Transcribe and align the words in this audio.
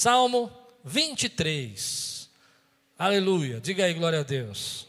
Salmo 0.00 0.50
23. 0.82 2.30
Aleluia. 2.98 3.60
Diga 3.60 3.84
aí, 3.84 3.92
glória 3.92 4.20
a 4.20 4.22
Deus. 4.22 4.86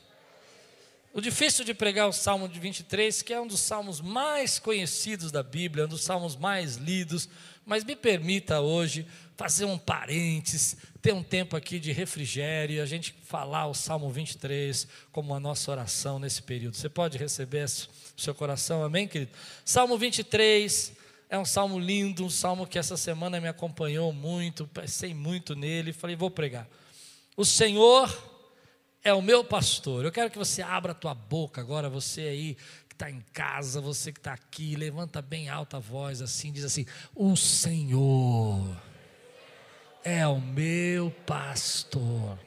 O 1.13 1.19
difícil 1.19 1.65
de 1.65 1.73
pregar 1.73 2.07
o 2.07 2.13
Salmo 2.13 2.47
de 2.47 2.57
23, 2.57 3.21
que 3.21 3.33
é 3.33 3.41
um 3.41 3.45
dos 3.45 3.59
salmos 3.59 3.99
mais 3.99 4.57
conhecidos 4.57 5.29
da 5.29 5.43
Bíblia, 5.43 5.83
um 5.83 5.89
dos 5.89 6.01
salmos 6.01 6.37
mais 6.37 6.77
lidos, 6.77 7.27
mas 7.65 7.83
me 7.83 7.93
permita 7.93 8.61
hoje 8.61 9.05
fazer 9.35 9.65
um 9.65 9.77
parênteses, 9.77 10.77
ter 11.01 11.13
um 11.13 11.21
tempo 11.21 11.57
aqui 11.57 11.77
de 11.77 11.91
refrigério, 11.91 12.81
a 12.81 12.85
gente 12.85 13.13
falar 13.25 13.67
o 13.67 13.73
Salmo 13.73 14.09
23 14.09 14.87
como 15.11 15.35
a 15.35 15.41
nossa 15.41 15.69
oração 15.71 16.19
nesse 16.19 16.41
período. 16.41 16.77
Você 16.77 16.87
pode 16.87 17.17
receber 17.17 17.67
seu 18.15 18.33
coração, 18.33 18.81
amém, 18.81 19.09
querido? 19.09 19.33
Salmo 19.65 19.97
23 19.97 21.00
é 21.31 21.39
um 21.39 21.45
salmo 21.45 21.79
lindo, 21.79 22.25
um 22.25 22.29
salmo 22.29 22.67
que 22.67 22.77
essa 22.77 22.97
semana 22.97 23.39
me 23.39 23.47
acompanhou 23.47 24.11
muito, 24.11 24.67
pensei 24.67 25.13
muito 25.13 25.55
nele, 25.55 25.93
falei, 25.93 26.13
vou 26.13 26.29
pregar. 26.29 26.67
O 27.37 27.45
Senhor 27.45 28.13
é 29.01 29.13
o 29.13 29.21
meu 29.21 29.41
pastor. 29.41 30.03
Eu 30.03 30.11
quero 30.11 30.29
que 30.29 30.37
você 30.37 30.61
abra 30.61 30.91
a 30.91 30.95
tua 30.95 31.13
boca 31.13 31.61
agora, 31.61 31.89
você 31.89 32.21
aí 32.23 32.57
que 32.89 32.93
está 32.93 33.09
em 33.09 33.23
casa, 33.31 33.79
você 33.79 34.11
que 34.11 34.19
está 34.19 34.33
aqui, 34.33 34.75
levanta 34.75 35.21
bem 35.21 35.47
alta 35.47 35.77
a 35.77 35.79
voz 35.79 36.21
assim, 36.21 36.51
diz 36.51 36.65
assim: 36.65 36.85
O 37.15 37.37
Senhor 37.37 38.67
é 40.03 40.27
o 40.27 40.41
meu 40.41 41.11
pastor. 41.25 42.37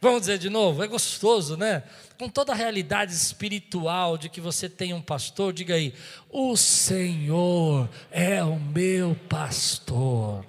Vamos 0.00 0.20
dizer 0.20 0.38
de 0.38 0.48
novo? 0.48 0.82
É 0.82 0.86
gostoso, 0.86 1.58
né? 1.58 1.82
Com 2.18 2.26
toda 2.26 2.52
a 2.52 2.54
realidade 2.54 3.12
espiritual 3.12 4.16
de 4.16 4.30
que 4.30 4.40
você 4.40 4.66
tem 4.66 4.94
um 4.94 5.02
pastor, 5.02 5.52
diga 5.52 5.74
aí: 5.74 5.92
O 6.30 6.56
Senhor 6.56 7.88
é 8.10 8.42
o 8.42 8.58
meu 8.58 9.14
pastor. 9.28 10.46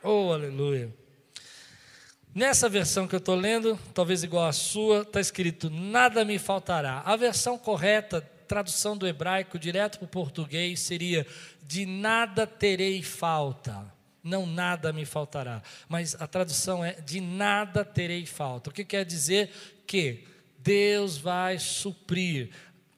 Oh, 0.00 0.32
aleluia. 0.32 0.94
Nessa 2.32 2.68
versão 2.68 3.08
que 3.08 3.14
eu 3.16 3.18
estou 3.18 3.34
lendo, 3.34 3.78
talvez 3.92 4.22
igual 4.22 4.46
à 4.46 4.52
sua, 4.52 5.02
está 5.02 5.20
escrito: 5.20 5.68
Nada 5.68 6.24
me 6.24 6.38
faltará. 6.38 7.02
A 7.04 7.16
versão 7.16 7.58
correta, 7.58 8.20
tradução 8.46 8.96
do 8.96 9.08
hebraico 9.08 9.58
direto 9.58 9.98
para 9.98 10.04
o 10.04 10.08
português, 10.08 10.78
seria: 10.78 11.26
De 11.64 11.84
nada 11.84 12.46
terei 12.46 13.02
falta 13.02 13.92
não 14.22 14.46
nada 14.46 14.92
me 14.92 15.04
faltará. 15.04 15.62
Mas 15.88 16.14
a 16.20 16.26
tradução 16.26 16.84
é: 16.84 16.92
de 17.00 17.20
nada 17.20 17.84
terei 17.84 18.24
falta. 18.26 18.70
O 18.70 18.72
que 18.72 18.84
quer 18.84 19.04
dizer? 19.04 19.50
Que 19.86 20.24
Deus 20.58 21.16
vai 21.16 21.58
suprir. 21.58 22.50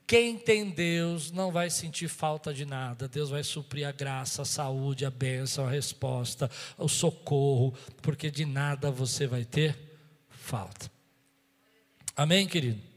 Quem 0.07 0.37
tem 0.37 0.69
Deus 0.69 1.31
não 1.31 1.51
vai 1.51 1.71
sentir 1.71 2.09
falta 2.09 2.53
de 2.53 2.67
nada. 2.67 3.09
Deus 3.09 3.31
vai 3.31 3.43
suprir 3.43 3.89
a 3.89 3.93
graça, 3.93 4.43
a 4.43 4.45
saúde, 4.45 5.07
a 5.07 5.11
bênção, 5.11 5.67
a 5.67 5.71
resposta, 5.71 6.51
o 6.77 6.89
socorro, 6.89 7.73
porque 8.03 8.31
de 8.31 8.45
nada 8.45 8.91
você 8.91 9.27
vai 9.27 9.45
ter 9.45 9.77
falta. 10.29 10.91
Amém, 12.15 12.47
querido? 12.47 12.94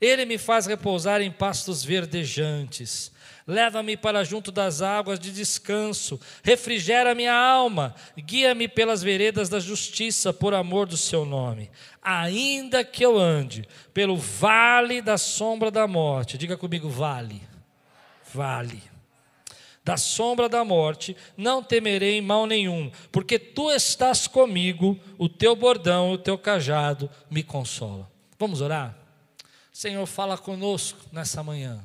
Ele 0.00 0.24
me 0.24 0.38
faz 0.38 0.66
repousar 0.66 1.20
em 1.20 1.30
pastos 1.30 1.84
verdejantes 1.84 3.12
leva-me 3.46 3.96
para 3.96 4.24
junto 4.24 4.50
das 4.50 4.82
águas 4.82 5.20
de 5.20 5.30
descanso, 5.30 6.20
refrigera 6.42 7.14
minha 7.14 7.34
alma, 7.34 7.94
guia-me 8.18 8.66
pelas 8.66 9.02
veredas 9.02 9.48
da 9.48 9.60
justiça, 9.60 10.32
por 10.32 10.52
amor 10.52 10.86
do 10.86 10.96
seu 10.96 11.24
nome. 11.24 11.70
Ainda 12.02 12.84
que 12.84 13.04
eu 13.04 13.16
ande 13.16 13.66
pelo 13.94 14.16
vale 14.16 15.00
da 15.00 15.16
sombra 15.16 15.70
da 15.70 15.86
morte, 15.86 16.36
diga 16.36 16.56
comigo, 16.56 16.88
vale, 16.88 17.40
vale. 18.34 18.82
Da 19.84 19.96
sombra 19.96 20.48
da 20.48 20.64
morte, 20.64 21.16
não 21.36 21.62
temerei 21.62 22.20
mal 22.20 22.44
nenhum, 22.44 22.90
porque 23.12 23.38
tu 23.38 23.70
estás 23.70 24.26
comigo, 24.26 24.98
o 25.16 25.28
teu 25.28 25.54
bordão, 25.54 26.10
o 26.10 26.18
teu 26.18 26.36
cajado 26.36 27.08
me 27.30 27.44
consola. 27.44 28.10
Vamos 28.36 28.60
orar? 28.60 29.05
Senhor, 29.76 30.06
fala 30.06 30.38
conosco 30.38 30.98
nessa 31.12 31.42
manhã. 31.42 31.84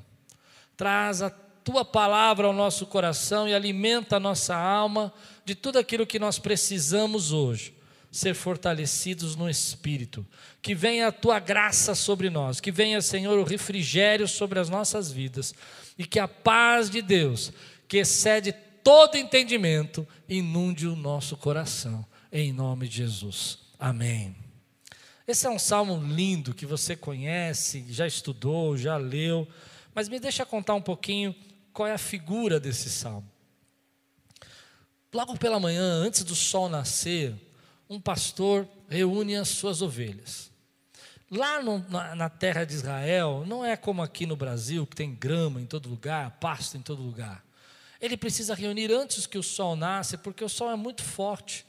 Traz 0.77 1.21
a 1.21 1.29
tua 1.29 1.83
palavra 1.83 2.47
ao 2.47 2.53
nosso 2.53 2.85
coração 2.85 3.49
e 3.49 3.53
alimenta 3.53 4.15
a 4.15 4.19
nossa 4.19 4.55
alma 4.55 5.13
de 5.43 5.55
tudo 5.55 5.77
aquilo 5.77 6.07
que 6.07 6.17
nós 6.17 6.39
precisamos 6.39 7.33
hoje. 7.33 7.75
Ser 8.09 8.33
fortalecidos 8.33 9.35
no 9.35 9.49
espírito, 9.49 10.25
que 10.61 10.73
venha 10.73 11.09
a 11.09 11.11
tua 11.11 11.37
graça 11.37 11.93
sobre 11.93 12.29
nós, 12.29 12.61
que 12.61 12.71
venha, 12.71 13.01
Senhor, 13.01 13.37
o 13.37 13.43
refrigério 13.43 14.25
sobre 14.25 14.57
as 14.57 14.69
nossas 14.69 15.11
vidas 15.11 15.53
e 15.97 16.05
que 16.05 16.17
a 16.17 16.29
paz 16.29 16.89
de 16.89 17.01
Deus, 17.01 17.51
que 17.89 17.97
excede 17.97 18.53
todo 18.81 19.17
entendimento, 19.17 20.07
inunde 20.29 20.87
o 20.87 20.95
nosso 20.95 21.35
coração, 21.35 22.05
em 22.31 22.53
nome 22.53 22.87
de 22.87 22.95
Jesus. 22.95 23.59
Amém. 23.77 24.40
Esse 25.31 25.47
é 25.47 25.49
um 25.49 25.57
salmo 25.57 25.95
lindo 26.13 26.53
que 26.53 26.65
você 26.65 26.93
conhece, 26.93 27.85
já 27.87 28.05
estudou, 28.05 28.75
já 28.75 28.97
leu, 28.97 29.47
mas 29.95 30.09
me 30.09 30.19
deixa 30.19 30.45
contar 30.45 30.73
um 30.73 30.81
pouquinho 30.81 31.33
qual 31.71 31.87
é 31.87 31.93
a 31.93 31.97
figura 31.97 32.59
desse 32.59 32.89
salmo. 32.89 33.31
Logo 35.13 35.37
pela 35.37 35.57
manhã, 35.57 35.81
antes 35.81 36.25
do 36.25 36.35
sol 36.35 36.67
nascer, 36.67 37.33
um 37.89 37.97
pastor 37.97 38.67
reúne 38.89 39.37
as 39.37 39.47
suas 39.47 39.81
ovelhas. 39.81 40.51
Lá 41.31 41.63
no, 41.63 41.79
na, 41.87 42.13
na, 42.13 42.29
terra 42.29 42.65
de 42.65 42.73
Israel, 42.73 43.45
não 43.47 43.63
é 43.63 43.77
como 43.77 44.01
aqui 44.01 44.25
no 44.25 44.35
Brasil, 44.35 44.85
que 44.85 44.97
tem 44.97 45.15
grama 45.15 45.61
em 45.61 45.65
todo 45.65 45.87
lugar, 45.87 46.39
pasto 46.41 46.75
em 46.75 46.81
todo 46.81 47.01
lugar. 47.01 47.41
Ele 48.01 48.17
precisa 48.17 48.53
reunir 48.53 48.91
antes 48.91 49.25
que 49.25 49.37
o 49.37 49.43
sol 49.43 49.77
nasça, 49.77 50.17
porque 50.17 50.43
o 50.43 50.49
sol 50.49 50.69
é 50.69 50.75
muito 50.75 51.01
forte, 51.01 51.65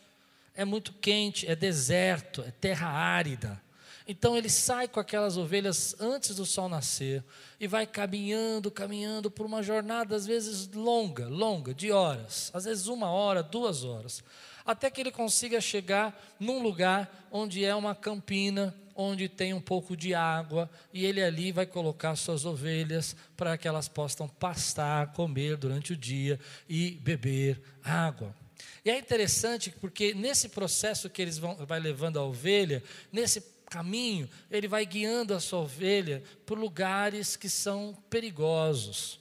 é 0.55 0.65
muito 0.65 0.93
quente, 0.93 1.47
é 1.47 1.57
deserto, 1.57 2.43
é 2.43 2.51
terra 2.51 2.89
árida. 2.89 3.61
Então 4.07 4.37
ele 4.37 4.51
sai 4.51 4.89
com 4.89 4.99
aquelas 4.99 5.37
ovelhas 5.37 5.95
antes 6.01 6.35
do 6.35 6.45
sol 6.45 6.69
nascer 6.69 7.23
e 7.61 7.67
vai 7.67 7.87
caminhando, 7.87 8.71
caminhando 8.71 9.31
por 9.31 9.47
uma 9.47 9.63
jornada 9.63 10.17
às 10.17 10.27
vezes 10.27 10.69
longa, 10.73 11.29
longa, 11.29 11.73
de 11.73 11.93
horas, 11.93 12.51
às 12.53 12.65
vezes 12.65 12.89
uma 12.89 13.11
hora, 13.11 13.43
duas 13.43 13.85
horas, 13.85 14.23
até 14.67 14.91
que 14.91 15.01
ele 15.01 15.13
consiga 15.13 15.61
chegar 15.61 16.21
num 16.39 16.63
lugar 16.63 17.29
onde 17.31 17.65
é 17.65 17.75
uma 17.75 17.95
campina, 17.95 18.75
onde 18.95 19.29
tem 19.29 19.55
um 19.55 19.61
pouco 19.61 19.97
de 19.97 20.15
água, 20.15 20.69
e 20.93 21.05
ele 21.05 21.23
ali 21.23 21.53
vai 21.53 21.65
colocar 21.65 22.15
suas 22.17 22.45
ovelhas 22.45 23.17
para 23.37 23.57
que 23.57 23.67
elas 23.67 23.89
possam 23.89 24.29
pastar, 24.29 25.13
comer 25.13 25.57
durante 25.57 25.93
o 25.93 25.97
dia 25.97 26.39
e 26.69 26.91
beber 27.03 27.63
água. 27.83 28.42
E 28.85 28.91
é 28.91 28.99
interessante 28.99 29.71
porque 29.71 30.15
nesse 30.15 30.49
processo 30.49 31.09
que 31.09 31.23
eles 31.23 31.39
vão 31.39 31.55
vai 31.67 31.81
levando 31.81 32.19
a 32.19 32.25
ovelha, 32.25 32.83
nesse 33.11 33.41
caminho, 33.71 34.29
ele 34.51 34.69
vai 34.69 34.85
guiando 34.85 35.35
a 35.35 35.41
sua 35.41 35.61
ovelha 35.61 36.23
por 36.45 36.59
lugares 36.59 37.37
que 37.37 37.49
são 37.49 37.97
perigosos. 38.11 39.19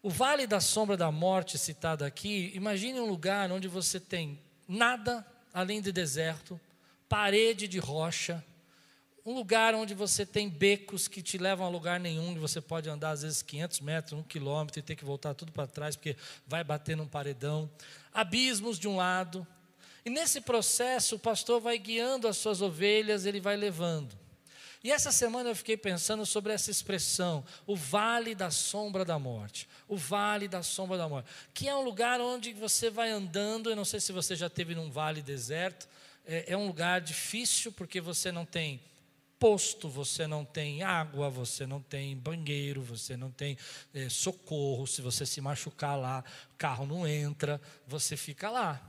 O 0.00 0.10
vale 0.10 0.46
da 0.46 0.60
sombra 0.60 0.96
da 0.96 1.10
morte 1.10 1.58
citado 1.58 2.04
aqui, 2.04 2.52
imagine 2.54 3.00
um 3.00 3.06
lugar 3.06 3.50
onde 3.50 3.66
você 3.66 3.98
tem 3.98 4.38
nada 4.66 5.26
além 5.52 5.80
de 5.80 5.90
deserto, 5.90 6.60
parede 7.08 7.66
de 7.66 7.78
rocha, 7.78 8.44
um 9.28 9.34
lugar 9.34 9.74
onde 9.74 9.92
você 9.92 10.24
tem 10.24 10.48
becos 10.48 11.06
que 11.06 11.20
te 11.20 11.36
levam 11.36 11.66
a 11.66 11.68
lugar 11.68 12.00
nenhum, 12.00 12.32
e 12.32 12.38
você 12.38 12.62
pode 12.62 12.88
andar 12.88 13.10
às 13.10 13.20
vezes 13.20 13.42
500 13.42 13.80
metros, 13.80 14.18
um 14.18 14.22
quilômetro 14.22 14.78
e 14.78 14.82
ter 14.82 14.96
que 14.96 15.04
voltar 15.04 15.34
tudo 15.34 15.52
para 15.52 15.66
trás 15.66 15.96
porque 15.96 16.16
vai 16.46 16.64
bater 16.64 16.96
num 16.96 17.06
paredão, 17.06 17.70
abismos 18.10 18.78
de 18.78 18.88
um 18.88 18.96
lado, 18.96 19.46
e 20.02 20.08
nesse 20.08 20.40
processo, 20.40 21.16
o 21.16 21.18
pastor 21.18 21.60
vai 21.60 21.78
guiando 21.78 22.26
as 22.26 22.38
suas 22.38 22.62
ovelhas, 22.62 23.26
ele 23.26 23.38
vai 23.38 23.54
levando. 23.54 24.16
E 24.82 24.90
essa 24.90 25.12
semana 25.12 25.50
eu 25.50 25.56
fiquei 25.56 25.76
pensando 25.76 26.24
sobre 26.24 26.54
essa 26.54 26.70
expressão, 26.70 27.44
o 27.66 27.76
vale 27.76 28.34
da 28.34 28.50
sombra 28.50 29.04
da 29.04 29.18
morte. 29.18 29.68
O 29.86 29.98
vale 29.98 30.48
da 30.48 30.62
sombra 30.62 30.96
da 30.96 31.06
morte. 31.06 31.28
Que 31.52 31.68
é 31.68 31.76
um 31.76 31.82
lugar 31.82 32.18
onde 32.22 32.54
você 32.54 32.88
vai 32.88 33.10
andando, 33.10 33.68
eu 33.68 33.76
não 33.76 33.84
sei 33.84 34.00
se 34.00 34.10
você 34.10 34.34
já 34.34 34.48
teve 34.48 34.74
num 34.74 34.90
vale 34.90 35.20
deserto, 35.20 35.86
é, 36.24 36.54
é 36.54 36.56
um 36.56 36.66
lugar 36.66 37.02
difícil 37.02 37.70
porque 37.72 38.00
você 38.00 38.32
não 38.32 38.46
tem 38.46 38.80
posto, 39.38 39.88
você 39.88 40.26
não 40.26 40.44
tem 40.44 40.82
água, 40.82 41.30
você 41.30 41.66
não 41.66 41.80
tem 41.80 42.16
banheiro, 42.16 42.82
você 42.82 43.16
não 43.16 43.30
tem 43.30 43.56
é, 43.94 44.08
socorro. 44.08 44.86
Se 44.86 45.00
você 45.00 45.24
se 45.24 45.40
machucar 45.40 45.98
lá, 45.98 46.24
o 46.52 46.56
carro 46.56 46.86
não 46.86 47.06
entra, 47.06 47.60
você 47.86 48.16
fica 48.16 48.50
lá. 48.50 48.80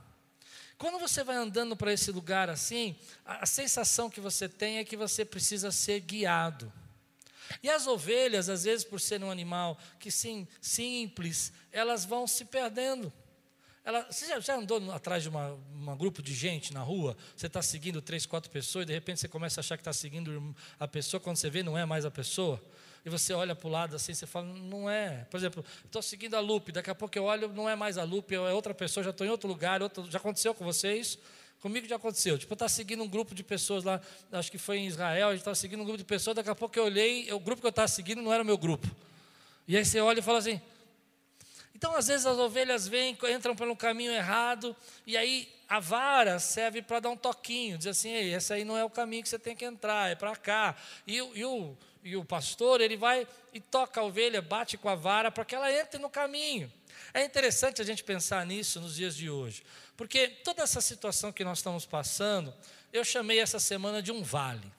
Quando 0.76 0.98
você 0.98 1.22
vai 1.22 1.36
andando 1.36 1.76
para 1.76 1.92
esse 1.92 2.10
lugar 2.10 2.48
assim, 2.48 2.96
a, 3.24 3.44
a 3.44 3.46
sensação 3.46 4.08
que 4.08 4.20
você 4.20 4.48
tem 4.48 4.78
é 4.78 4.84
que 4.84 4.96
você 4.96 5.24
precisa 5.24 5.70
ser 5.70 6.00
guiado. 6.00 6.72
E 7.62 7.68
as 7.68 7.86
ovelhas, 7.86 8.48
às 8.48 8.64
vezes, 8.64 8.84
por 8.84 9.00
ser 9.00 9.22
um 9.22 9.30
animal 9.30 9.76
que 9.98 10.10
sim, 10.10 10.46
simples, 10.60 11.52
elas 11.72 12.04
vão 12.04 12.26
se 12.26 12.44
perdendo. 12.44 13.12
Ela, 13.82 14.06
você 14.10 14.26
já, 14.26 14.38
já, 14.40 14.56
andou 14.56 14.92
atrás 14.92 15.22
de 15.22 15.30
um 15.30 15.96
grupo 15.96 16.22
de 16.22 16.34
gente 16.34 16.72
na 16.72 16.82
rua? 16.82 17.16
Você 17.34 17.46
está 17.46 17.62
seguindo 17.62 18.02
três, 18.02 18.26
quatro 18.26 18.50
pessoas 18.50 18.82
e 18.82 18.86
de 18.86 18.92
repente 18.92 19.20
você 19.20 19.28
começa 19.28 19.60
a 19.60 19.62
achar 19.62 19.76
que 19.76 19.80
está 19.80 19.92
seguindo 19.92 20.54
a 20.78 20.86
pessoa, 20.86 21.18
quando 21.18 21.36
você 21.36 21.48
vê, 21.48 21.62
não 21.62 21.78
é 21.78 21.86
mais 21.86 22.04
a 22.04 22.10
pessoa. 22.10 22.62
e 23.04 23.08
você 23.08 23.32
olha 23.32 23.54
para 23.54 23.66
o 23.66 23.70
lado 23.70 23.96
assim, 23.96 24.12
você 24.12 24.26
fala, 24.26 24.46
não 24.46 24.88
é. 24.90 25.26
Por 25.30 25.38
exemplo, 25.38 25.64
estou 25.84 26.02
seguindo 26.02 26.34
a 26.34 26.40
Lupe, 26.40 26.72
daqui 26.72 26.90
a 26.90 26.94
pouco 26.94 27.16
eu 27.16 27.24
olho, 27.24 27.48
não 27.48 27.68
é 27.68 27.74
mais 27.74 27.96
a 27.96 28.04
Lupe, 28.04 28.34
é 28.34 28.52
outra 28.52 28.74
pessoa, 28.74 29.02
já 29.02 29.10
estou 29.10 29.26
em 29.26 29.30
outro 29.30 29.48
lugar, 29.48 29.82
outro, 29.82 30.10
já 30.10 30.18
aconteceu 30.18 30.54
com 30.54 30.64
vocês? 30.64 31.18
Comigo 31.62 31.86
já 31.88 31.96
aconteceu. 31.96 32.38
Tipo, 32.38 32.52
eu 32.52 32.56
estava 32.56 32.68
seguindo 32.68 33.02
um 33.02 33.08
grupo 33.08 33.34
de 33.34 33.42
pessoas 33.42 33.82
lá, 33.82 33.98
acho 34.32 34.50
que 34.50 34.58
foi 34.58 34.78
em 34.78 34.86
Israel, 34.86 35.28
a 35.28 35.30
gente 35.30 35.40
estava 35.40 35.54
seguindo 35.54 35.80
um 35.80 35.84
grupo 35.84 35.98
de 35.98 36.04
pessoas, 36.04 36.36
daqui 36.36 36.50
a 36.50 36.54
pouco 36.54 36.78
eu 36.78 36.84
olhei, 36.84 37.32
o 37.32 37.40
grupo 37.40 37.62
que 37.62 37.66
eu 37.66 37.70
estava 37.70 37.88
seguindo 37.88 38.20
não 38.20 38.30
era 38.30 38.42
o 38.42 38.46
meu 38.46 38.58
grupo. 38.58 38.86
E 39.66 39.74
aí 39.76 39.84
você 39.84 40.00
olha 40.00 40.18
e 40.18 40.22
fala 40.22 40.38
assim. 40.38 40.60
Então, 41.80 41.96
às 41.96 42.08
vezes, 42.08 42.26
as 42.26 42.36
ovelhas 42.36 42.86
vêm, 42.86 43.16
entram 43.34 43.56
pelo 43.56 43.74
caminho 43.74 44.12
errado, 44.12 44.76
e 45.06 45.16
aí 45.16 45.50
a 45.66 45.80
vara 45.80 46.38
serve 46.38 46.82
para 46.82 47.00
dar 47.00 47.08
um 47.08 47.16
toquinho, 47.16 47.78
dizer 47.78 47.90
assim, 47.90 48.10
Ei, 48.10 48.34
esse 48.34 48.52
aí 48.52 48.64
não 48.64 48.76
é 48.76 48.84
o 48.84 48.90
caminho 48.90 49.22
que 49.22 49.30
você 49.30 49.38
tem 49.38 49.56
que 49.56 49.64
entrar, 49.64 50.10
é 50.10 50.14
para 50.14 50.36
cá. 50.36 50.76
E, 51.06 51.16
e, 51.16 51.42
o, 51.42 51.74
e 52.04 52.14
o 52.18 52.22
pastor, 52.22 52.82
ele 52.82 52.98
vai 52.98 53.26
e 53.54 53.60
toca 53.60 53.98
a 53.98 54.04
ovelha, 54.04 54.42
bate 54.42 54.76
com 54.76 54.90
a 54.90 54.94
vara 54.94 55.30
para 55.30 55.42
que 55.42 55.54
ela 55.54 55.72
entre 55.72 55.98
no 55.98 56.10
caminho. 56.10 56.70
É 57.14 57.24
interessante 57.24 57.80
a 57.80 57.84
gente 57.84 58.04
pensar 58.04 58.44
nisso 58.44 58.78
nos 58.78 58.96
dias 58.96 59.16
de 59.16 59.30
hoje, 59.30 59.62
porque 59.96 60.28
toda 60.28 60.62
essa 60.62 60.82
situação 60.82 61.32
que 61.32 61.44
nós 61.44 61.60
estamos 61.60 61.86
passando, 61.86 62.52
eu 62.92 63.02
chamei 63.02 63.40
essa 63.40 63.58
semana 63.58 64.02
de 64.02 64.12
um 64.12 64.22
vale. 64.22 64.70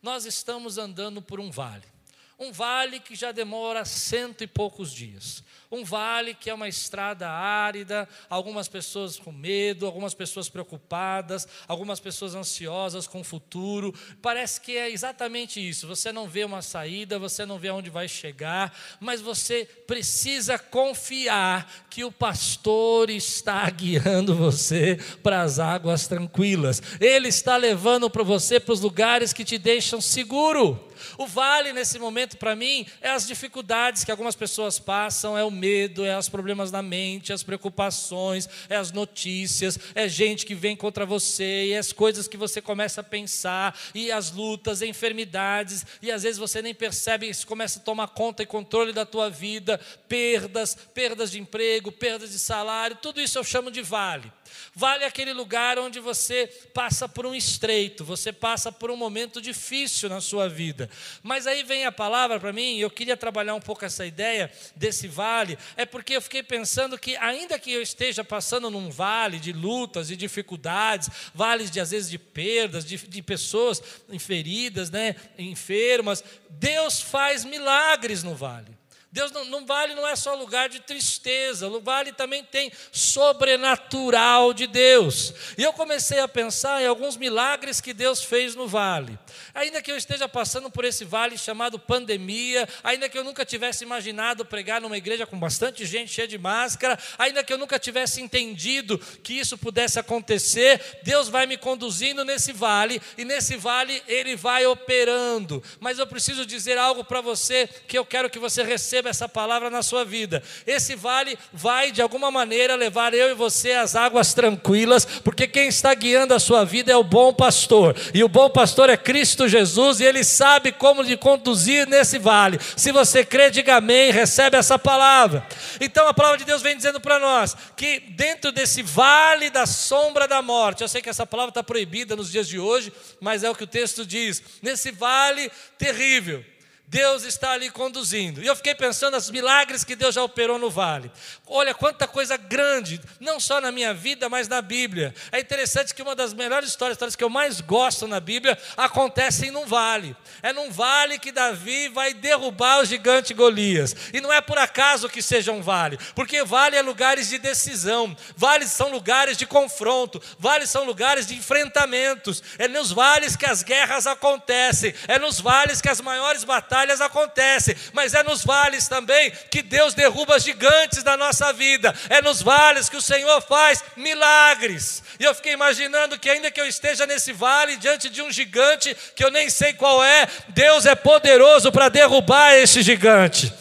Nós 0.00 0.24
estamos 0.24 0.78
andando 0.78 1.20
por 1.20 1.40
um 1.40 1.50
vale. 1.50 1.93
Um 2.38 2.50
vale 2.50 2.98
que 2.98 3.14
já 3.14 3.30
demora 3.30 3.84
cento 3.84 4.42
e 4.42 4.46
poucos 4.46 4.92
dias. 4.92 5.44
Um 5.70 5.84
vale 5.84 6.34
que 6.34 6.50
é 6.50 6.54
uma 6.54 6.68
estrada 6.68 7.28
árida, 7.28 8.08
algumas 8.28 8.68
pessoas 8.68 9.18
com 9.18 9.32
medo, 9.32 9.86
algumas 9.86 10.14
pessoas 10.14 10.48
preocupadas, 10.48 11.46
algumas 11.66 11.98
pessoas 11.98 12.34
ansiosas 12.34 13.06
com 13.06 13.20
o 13.20 13.24
futuro. 13.24 13.94
Parece 14.20 14.60
que 14.60 14.76
é 14.76 14.90
exatamente 14.90 15.66
isso. 15.66 15.86
Você 15.86 16.12
não 16.12 16.28
vê 16.28 16.44
uma 16.44 16.62
saída, 16.62 17.18
você 17.18 17.46
não 17.46 17.58
vê 17.58 17.68
aonde 17.68 17.90
vai 17.90 18.08
chegar, 18.08 18.76
mas 19.00 19.20
você 19.20 19.64
precisa 19.86 20.58
confiar 20.58 21.86
que 21.88 22.04
o 22.04 22.12
pastor 22.12 23.10
está 23.10 23.68
guiando 23.70 24.34
você 24.34 24.98
para 25.22 25.42
as 25.42 25.58
águas 25.58 26.06
tranquilas. 26.06 26.82
Ele 27.00 27.28
está 27.28 27.56
levando 27.56 28.10
para 28.10 28.22
você 28.22 28.58
para 28.58 28.72
os 28.72 28.80
lugares 28.80 29.32
que 29.32 29.44
te 29.44 29.58
deixam 29.58 30.00
seguro. 30.00 30.92
O 31.18 31.26
vale 31.26 31.72
nesse 31.72 31.98
momento 31.98 32.36
para 32.36 32.56
mim 32.56 32.86
é 33.00 33.10
as 33.10 33.26
dificuldades 33.26 34.04
que 34.04 34.10
algumas 34.10 34.34
pessoas 34.34 34.78
passam, 34.78 35.36
é 35.36 35.44
o 35.44 35.50
medo, 35.50 36.04
é 36.04 36.18
os 36.18 36.28
problemas 36.28 36.70
na 36.70 36.82
mente, 36.82 37.32
as 37.32 37.42
preocupações, 37.42 38.48
é 38.68 38.76
as 38.76 38.92
notícias, 38.92 39.78
é 39.94 40.08
gente 40.08 40.46
que 40.46 40.54
vem 40.54 40.76
contra 40.76 41.06
você, 41.06 41.66
e 41.66 41.72
é 41.72 41.78
as 41.78 41.92
coisas 41.92 42.28
que 42.28 42.36
você 42.36 42.60
começa 42.60 43.00
a 43.00 43.04
pensar, 43.04 43.78
e 43.94 44.10
as 44.10 44.30
lutas, 44.30 44.82
enfermidades, 44.82 45.84
e 46.00 46.10
às 46.10 46.22
vezes 46.22 46.38
você 46.38 46.60
nem 46.62 46.74
percebe, 46.74 47.28
isso 47.28 47.46
começa 47.46 47.78
a 47.78 47.82
tomar 47.82 48.08
conta 48.08 48.42
e 48.42 48.46
controle 48.46 48.92
da 48.92 49.06
tua 49.06 49.30
vida, 49.30 49.80
perdas, 50.08 50.76
perdas 50.94 51.30
de 51.30 51.40
emprego, 51.40 51.92
perdas 51.92 52.30
de 52.30 52.38
salário, 52.38 52.96
tudo 53.00 53.20
isso 53.20 53.38
eu 53.38 53.44
chamo 53.44 53.70
de 53.70 53.82
vale. 53.82 54.32
Vale 54.74 55.04
aquele 55.04 55.32
lugar 55.32 55.78
onde 55.78 56.00
você 56.00 56.46
passa 56.72 57.08
por 57.08 57.26
um 57.26 57.34
estreito, 57.34 58.04
você 58.04 58.32
passa 58.32 58.70
por 58.70 58.90
um 58.90 58.96
momento 58.96 59.40
difícil 59.40 60.08
na 60.08 60.20
sua 60.20 60.48
vida. 60.48 60.88
Mas 61.22 61.46
aí 61.46 61.62
vem 61.62 61.84
a 61.86 61.92
palavra 61.92 62.38
para 62.38 62.52
mim, 62.52 62.78
eu 62.78 62.90
queria 62.90 63.16
trabalhar 63.16 63.54
um 63.54 63.60
pouco 63.60 63.84
essa 63.84 64.06
ideia 64.06 64.50
desse 64.74 65.08
vale, 65.08 65.58
é 65.76 65.84
porque 65.86 66.16
eu 66.16 66.22
fiquei 66.22 66.42
pensando 66.42 66.98
que, 66.98 67.16
ainda 67.16 67.58
que 67.58 67.72
eu 67.72 67.82
esteja 67.82 68.24
passando 68.24 68.70
num 68.70 68.90
vale 68.90 69.38
de 69.38 69.52
lutas 69.52 70.10
e 70.10 70.16
dificuldades, 70.16 71.08
vales 71.34 71.70
de 71.70 71.80
às 71.80 71.90
vezes 71.90 72.10
de 72.10 72.18
perdas, 72.18 72.84
de, 72.84 72.96
de 72.96 73.22
pessoas 73.22 73.82
feridas, 74.18 74.90
né, 74.90 75.16
enfermas, 75.38 76.24
Deus 76.50 77.00
faz 77.00 77.44
milagres 77.44 78.22
no 78.22 78.34
vale. 78.34 78.83
Deus 79.14 79.30
não, 79.30 79.44
não 79.44 79.64
vale 79.64 79.94
não 79.94 80.08
é 80.08 80.16
só 80.16 80.34
lugar 80.34 80.68
de 80.68 80.80
tristeza, 80.80 81.68
o 81.68 81.80
vale 81.80 82.12
também 82.12 82.42
tem 82.42 82.72
sobrenatural 82.90 84.52
de 84.52 84.66
Deus. 84.66 85.32
E 85.56 85.62
eu 85.62 85.72
comecei 85.72 86.18
a 86.18 86.26
pensar 86.26 86.82
em 86.82 86.86
alguns 86.88 87.16
milagres 87.16 87.80
que 87.80 87.94
Deus 87.94 88.24
fez 88.24 88.56
no 88.56 88.66
vale. 88.66 89.16
Ainda 89.54 89.80
que 89.80 89.92
eu 89.92 89.96
esteja 89.96 90.28
passando 90.28 90.68
por 90.68 90.84
esse 90.84 91.04
vale 91.04 91.38
chamado 91.38 91.78
pandemia, 91.78 92.68
ainda 92.82 93.08
que 93.08 93.16
eu 93.16 93.22
nunca 93.22 93.44
tivesse 93.44 93.84
imaginado 93.84 94.44
pregar 94.44 94.80
numa 94.80 94.98
igreja 94.98 95.24
com 95.24 95.38
bastante 95.38 95.86
gente 95.86 96.10
cheia 96.10 96.26
de 96.26 96.36
máscara, 96.36 96.98
ainda 97.16 97.44
que 97.44 97.52
eu 97.52 97.58
nunca 97.58 97.78
tivesse 97.78 98.20
entendido 98.20 98.98
que 99.22 99.34
isso 99.34 99.56
pudesse 99.56 99.96
acontecer, 99.96 100.98
Deus 101.04 101.28
vai 101.28 101.46
me 101.46 101.56
conduzindo 101.56 102.24
nesse 102.24 102.52
vale 102.52 103.00
e 103.16 103.24
nesse 103.24 103.54
vale 103.54 104.02
ele 104.08 104.34
vai 104.34 104.66
operando. 104.66 105.62
Mas 105.78 106.00
eu 106.00 106.06
preciso 106.08 106.44
dizer 106.44 106.78
algo 106.78 107.04
para 107.04 107.20
você 107.20 107.68
que 107.86 107.96
eu 107.96 108.04
quero 108.04 108.28
que 108.28 108.40
você 108.40 108.64
receba 108.64 109.03
receba 109.04 109.10
essa 109.10 109.28
palavra 109.28 109.70
na 109.70 109.82
sua 109.82 110.04
vida. 110.04 110.42
Esse 110.66 110.96
vale 110.96 111.38
vai, 111.52 111.92
de 111.92 112.00
alguma 112.00 112.30
maneira, 112.30 112.74
levar 112.74 113.12
eu 113.14 113.30
e 113.30 113.34
você 113.34 113.72
às 113.72 113.94
águas 113.94 114.32
tranquilas, 114.34 115.04
porque 115.04 115.46
quem 115.46 115.68
está 115.68 115.92
guiando 115.94 116.34
a 116.34 116.40
sua 116.40 116.64
vida 116.64 116.90
é 116.90 116.96
o 116.96 117.04
bom 117.04 117.32
pastor, 117.32 117.94
e 118.12 118.24
o 118.24 118.28
bom 118.28 118.48
pastor 118.50 118.88
é 118.88 118.96
Cristo 118.96 119.48
Jesus, 119.48 120.00
e 120.00 120.04
ele 120.04 120.24
sabe 120.24 120.72
como 120.72 121.02
lhe 121.02 121.16
conduzir 121.16 121.86
nesse 121.86 122.18
vale. 122.18 122.58
Se 122.76 122.90
você 122.92 123.24
crê, 123.24 123.50
diga 123.50 123.76
amém, 123.76 124.10
recebe 124.10 124.56
essa 124.56 124.78
palavra. 124.78 125.46
Então 125.80 126.08
a 126.08 126.14
palavra 126.14 126.38
de 126.38 126.44
Deus 126.44 126.62
vem 126.62 126.76
dizendo 126.76 127.00
para 127.00 127.18
nós 127.18 127.56
que 127.76 128.00
dentro 128.00 128.50
desse 128.52 128.82
vale 128.82 129.50
da 129.50 129.66
sombra 129.66 130.26
da 130.26 130.40
morte, 130.40 130.82
eu 130.82 130.88
sei 130.88 131.02
que 131.02 131.10
essa 131.10 131.26
palavra 131.26 131.50
está 131.50 131.62
proibida 131.62 132.16
nos 132.16 132.30
dias 132.30 132.48
de 132.48 132.58
hoje, 132.58 132.92
mas 133.20 133.44
é 133.44 133.50
o 133.50 133.54
que 133.54 133.64
o 133.64 133.66
texto 133.66 134.06
diz, 134.06 134.42
nesse 134.62 134.90
vale 134.90 135.50
terrível 135.78 136.44
Deus 136.86 137.24
está 137.24 137.52
ali 137.52 137.70
conduzindo. 137.70 138.42
E 138.42 138.46
eu 138.46 138.54
fiquei 138.54 138.74
pensando 138.74 139.14
nos 139.14 139.30
milagres 139.30 139.82
que 139.82 139.96
Deus 139.96 140.14
já 140.14 140.22
operou 140.22 140.58
no 140.58 140.70
vale. 140.70 141.10
Olha 141.46 141.74
quanta 141.74 142.06
coisa 142.06 142.36
grande, 142.36 143.00
não 143.18 143.40
só 143.40 143.60
na 143.60 143.72
minha 143.72 143.94
vida, 143.94 144.28
mas 144.28 144.48
na 144.48 144.60
Bíblia. 144.60 145.14
É 145.32 145.40
interessante 145.40 145.94
que 145.94 146.02
uma 146.02 146.14
das 146.14 146.34
melhores 146.34 146.68
histórias, 146.68 146.96
histórias 146.96 147.16
que 147.16 147.24
eu 147.24 147.30
mais 147.30 147.60
gosto 147.60 148.06
na 148.06 148.20
Bíblia, 148.20 148.56
acontecem 148.76 149.50
num 149.50 149.66
vale. 149.66 150.14
É 150.42 150.52
num 150.52 150.70
vale 150.70 151.18
que 151.18 151.32
Davi 151.32 151.88
vai 151.88 152.12
derrubar 152.12 152.80
o 152.80 152.84
gigante 152.84 153.32
Golias. 153.32 153.96
E 154.12 154.20
não 154.20 154.32
é 154.32 154.40
por 154.40 154.58
acaso 154.58 155.08
que 155.08 155.22
seja 155.22 155.52
um 155.52 155.62
vale, 155.62 155.98
porque 156.14 156.44
vale 156.44 156.76
é 156.76 156.82
lugares 156.82 157.28
de 157.28 157.38
decisão, 157.38 158.14
vales 158.36 158.70
são 158.70 158.90
lugares 158.90 159.36
de 159.36 159.46
confronto, 159.46 160.22
vales 160.38 160.70
são 160.70 160.84
lugares 160.84 161.26
de 161.26 161.34
enfrentamentos. 161.34 162.42
É 162.58 162.68
nos 162.68 162.92
vales 162.92 163.36
que 163.36 163.46
as 163.46 163.62
guerras 163.62 164.06
acontecem, 164.06 164.94
é 165.08 165.18
nos 165.18 165.40
vales 165.40 165.80
que 165.80 165.88
as 165.88 166.00
maiores 166.00 166.44
batalhas 166.44 166.73
batalhas 166.74 167.00
acontecem, 167.00 167.76
mas 167.92 168.14
é 168.14 168.24
nos 168.24 168.44
vales 168.44 168.88
também 168.88 169.30
que 169.48 169.62
Deus 169.62 169.94
derruba 169.94 170.40
gigantes 170.40 171.04
da 171.04 171.16
nossa 171.16 171.52
vida, 171.52 171.94
é 172.10 172.20
nos 172.20 172.42
vales 172.42 172.88
que 172.88 172.96
o 172.96 173.02
Senhor 173.02 173.40
faz 173.42 173.84
milagres. 173.96 175.00
E 175.20 175.24
eu 175.24 175.32
fiquei 175.36 175.52
imaginando 175.52 176.18
que, 176.18 176.28
ainda 176.28 176.50
que 176.50 176.60
eu 176.60 176.66
esteja 176.66 177.06
nesse 177.06 177.32
vale, 177.32 177.76
diante 177.76 178.10
de 178.10 178.20
um 178.20 178.32
gigante 178.32 178.96
que 179.14 179.24
eu 179.24 179.30
nem 179.30 179.48
sei 179.48 179.72
qual 179.72 180.02
é, 180.02 180.26
Deus 180.48 180.84
é 180.84 180.96
poderoso 180.96 181.70
para 181.70 181.88
derrubar 181.88 182.54
esse 182.54 182.82
gigante. 182.82 183.52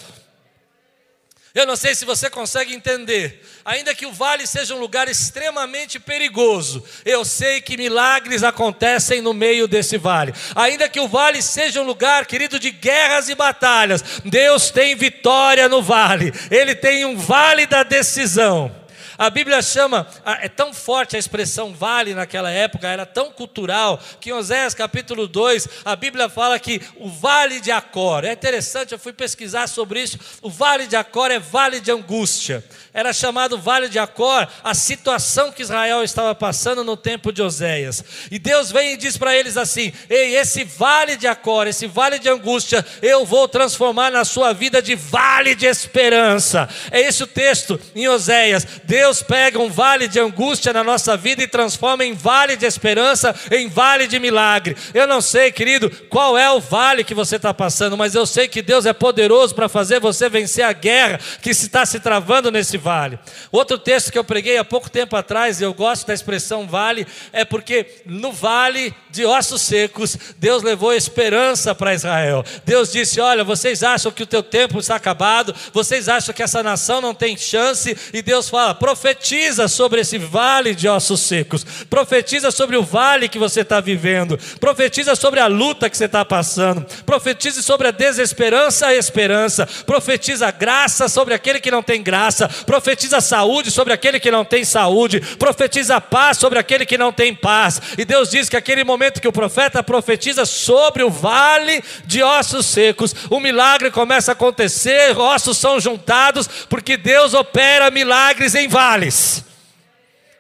Eu 1.56 1.68
não 1.68 1.76
sei 1.76 1.94
se 1.94 2.04
você 2.04 2.32
consegue 2.32 2.74
entender. 2.74 3.46
Ainda 3.64 3.94
que 3.94 4.08
o 4.08 4.12
vale 4.12 4.48
seja 4.48 4.74
um 4.74 4.80
lugar 4.80 5.08
extremamente 5.08 6.00
perigoso, 6.00 6.84
eu 7.06 7.24
sei 7.24 7.62
que 7.62 7.78
milagres 7.78 8.42
acontecem 8.44 9.22
no 9.22 9.36
meio 9.36 9.68
desse 9.68 9.96
vale. 9.96 10.34
Ainda 10.56 10.90
que 10.90 11.00
o 11.00 11.08
vale 11.08 11.44
seja 11.44 11.80
um 11.80 11.86
lugar, 11.86 12.26
querido, 12.26 12.60
de 12.60 12.72
guerras 12.72 13.30
e 13.30 13.36
batalhas, 13.36 14.04
Deus 14.26 14.72
tem 14.72 14.96
vitória 14.96 15.70
no 15.70 15.80
vale. 15.80 16.34
Ele 16.50 16.74
tem 16.74 17.06
um 17.06 17.16
vale 17.16 17.68
da 17.68 17.84
decisão. 17.84 18.83
A 19.24 19.30
Bíblia 19.30 19.62
chama, 19.62 20.06
é 20.42 20.50
tão 20.50 20.74
forte 20.74 21.16
a 21.16 21.20
expressão 21.20 21.74
vale 21.74 22.14
naquela 22.14 22.52
época, 22.52 22.90
era 22.90 23.06
tão 23.06 23.32
cultural, 23.32 23.98
que 24.20 24.32
em 24.32 24.34
Oséias 24.34 24.74
capítulo 24.74 25.30
2, 25.30 25.66
a 25.86 25.96
Bíblia 25.96 26.28
fala 26.28 26.60
que 26.60 26.82
o 26.98 27.08
vale 27.08 27.62
de 27.62 27.72
Acor, 27.72 28.26
é 28.26 28.34
interessante, 28.34 28.92
eu 28.92 29.00
fui 29.00 29.14
pesquisar 29.14 29.68
sobre 29.68 30.04
isso, 30.04 30.20
o 30.42 30.50
vale 30.50 30.88
de 30.88 30.98
Acor 30.98 31.32
é 31.32 31.40
vale 31.40 31.80
de 31.80 31.90
angústia, 31.90 32.62
era 32.94 33.12
chamado 33.12 33.58
vale 33.58 33.90
de 33.90 33.98
Acor 33.98 34.48
a 34.64 34.74
situação 34.74 35.52
que 35.52 35.62
Israel 35.62 36.04
estava 36.04 36.36
passando 36.36 36.84
no 36.84 36.96
tempo 36.96 37.32
de 37.32 37.42
Oséias, 37.42 38.04
e 38.30 38.38
Deus 38.38 38.72
vem 38.72 38.94
e 38.94 38.98
diz 38.98 39.18
para 39.18 39.36
eles 39.36 39.58
assim: 39.58 39.92
ei, 40.10 40.36
esse 40.36 40.64
vale 40.64 41.16
de 41.16 41.28
Acor, 41.28 41.68
esse 41.68 41.88
vale 41.88 42.20
de 42.20 42.30
angústia, 42.30 42.86
eu 43.02 43.26
vou 43.26 43.48
transformar 43.48 44.12
na 44.12 44.24
sua 44.24 44.54
vida 44.54 44.82
de 44.82 44.96
vale 44.96 45.56
de 45.56 45.66
esperança, 45.66 46.70
é 46.92 47.02
esse 47.02 47.24
o 47.24 47.28
texto 47.28 47.80
em 47.96 48.08
Oséias, 48.08 48.68
Deus 48.84 49.24
pega 49.24 49.60
um 49.60 49.70
vale 49.70 50.08
de 50.08 50.20
angústia 50.20 50.72
na 50.72 50.84
nossa 50.84 51.18
vida 51.18 51.42
e 51.42 51.48
transforma 51.48 52.06
em 52.06 52.14
vale 52.14 52.56
de 52.56 52.66
esperança, 52.66 53.34
em 53.52 53.68
vale 53.68 54.08
de 54.08 54.20
milagre. 54.20 54.76
Eu 54.94 55.08
não 55.08 55.22
sei, 55.22 55.52
querido, 55.52 55.90
qual 56.10 56.38
é 56.38 56.50
o 56.52 56.60
vale 56.60 57.04
que 57.04 57.14
você 57.14 57.38
está 57.38 57.54
passando, 57.54 57.98
mas 57.98 58.14
eu 58.14 58.26
sei 58.26 58.48
que 58.48 58.62
Deus 58.62 58.86
é 58.86 58.94
poderoso 58.94 59.56
para 59.56 59.70
fazer 59.70 60.00
você 60.00 60.30
vencer 60.30 60.64
a 60.64 60.74
guerra 60.74 61.20
que 61.42 61.50
está 61.50 61.86
se 61.86 62.00
travando 62.00 62.52
nesse 62.52 62.78
vale. 62.84 63.18
Outro 63.52 63.78
texto 63.78 64.12
que 64.12 64.18
eu 64.18 64.24
preguei 64.24 64.58
há 64.58 64.64
pouco 64.64 64.90
tempo 64.90 65.16
atrás, 65.16 65.60
e 65.60 65.64
eu 65.64 65.74
gosto 65.74 66.06
da 66.06 66.14
expressão 66.14 66.68
vale, 66.68 67.08
é 67.32 67.46
porque 67.46 68.02
no 68.06 68.32
vale 68.32 68.94
de 69.10 69.26
ossos 69.26 69.62
secos, 69.62 70.18
Deus 70.38 70.62
levou 70.62 70.94
esperança 70.94 71.74
para 71.74 71.94
Israel. 71.94 72.44
Deus 72.66 72.92
disse: 72.92 73.20
Olha, 73.20 73.44
vocês 73.44 73.82
acham 73.82 74.12
que 74.12 74.24
o 74.24 74.28
teu 74.28 74.44
tempo 74.44 74.80
está 74.80 74.96
acabado, 74.96 75.56
vocês 75.72 76.10
acham 76.10 76.34
que 76.34 76.44
essa 76.44 76.62
nação 76.62 77.00
não 77.00 77.14
tem 77.14 77.38
chance, 77.38 77.98
e 78.14 78.22
Deus 78.22 78.50
fala: 78.50 78.76
profetiza 78.76 79.68
sobre 79.68 80.02
esse 80.02 80.18
vale 80.18 80.76
de 80.76 80.88
ossos 80.88 81.22
secos, 81.22 81.64
profetiza 81.90 82.52
sobre 82.52 82.76
o 82.76 82.84
vale 82.84 83.30
que 83.30 83.40
você 83.40 83.62
está 83.62 83.80
vivendo, 83.80 84.38
profetiza 84.60 85.16
sobre 85.16 85.40
a 85.40 85.48
luta 85.48 85.90
que 85.90 85.98
você 85.98 86.06
está 86.06 86.26
passando, 86.26 86.86
profetize 87.06 87.64
sobre 87.64 87.88
a 87.88 87.92
desesperança 87.92 88.88
a 88.88 88.96
esperança, 88.96 89.68
profetiza 89.86 90.52
graça 90.52 91.08
sobre 91.08 91.34
aquele 91.34 91.60
que 91.60 91.72
não 91.72 91.84
tem 91.84 92.02
graça, 92.02 92.48
profetiza 92.74 93.22
saúde 93.22 93.70
sobre 93.70 93.94
aquele 93.94 94.20
que 94.20 94.32
não 94.32 94.44
tem 94.44 94.66
saúde, 94.66 95.20
profetiza 95.38 96.02
paz 96.02 96.40
sobre 96.40 96.58
aquele 96.58 96.88
que 96.88 96.98
não 96.98 97.14
tem 97.14 97.36
paz. 97.36 97.80
E 98.00 98.04
Deus 98.04 98.32
diz 98.32 98.50
que 98.50 98.58
aquele 98.58 98.84
momento 98.84 99.22
que 99.22 99.28
o 99.28 99.32
profeta 99.32 99.84
profetiza 99.84 100.44
sobre 100.44 101.04
o 101.04 101.10
vale 101.12 101.84
de 102.04 102.24
ossos 102.24 102.66
secos, 102.66 103.14
o 103.30 103.40
milagre 103.40 103.92
começa 103.92 104.32
a 104.32 104.34
acontecer, 104.34 105.16
ossos 105.16 105.56
são 105.56 105.80
juntados, 105.80 106.48
porque 106.68 106.98
Deus 106.98 107.36
opera 107.36 107.92
milagres 107.92 108.56
em 108.56 108.68
vales. 108.68 109.46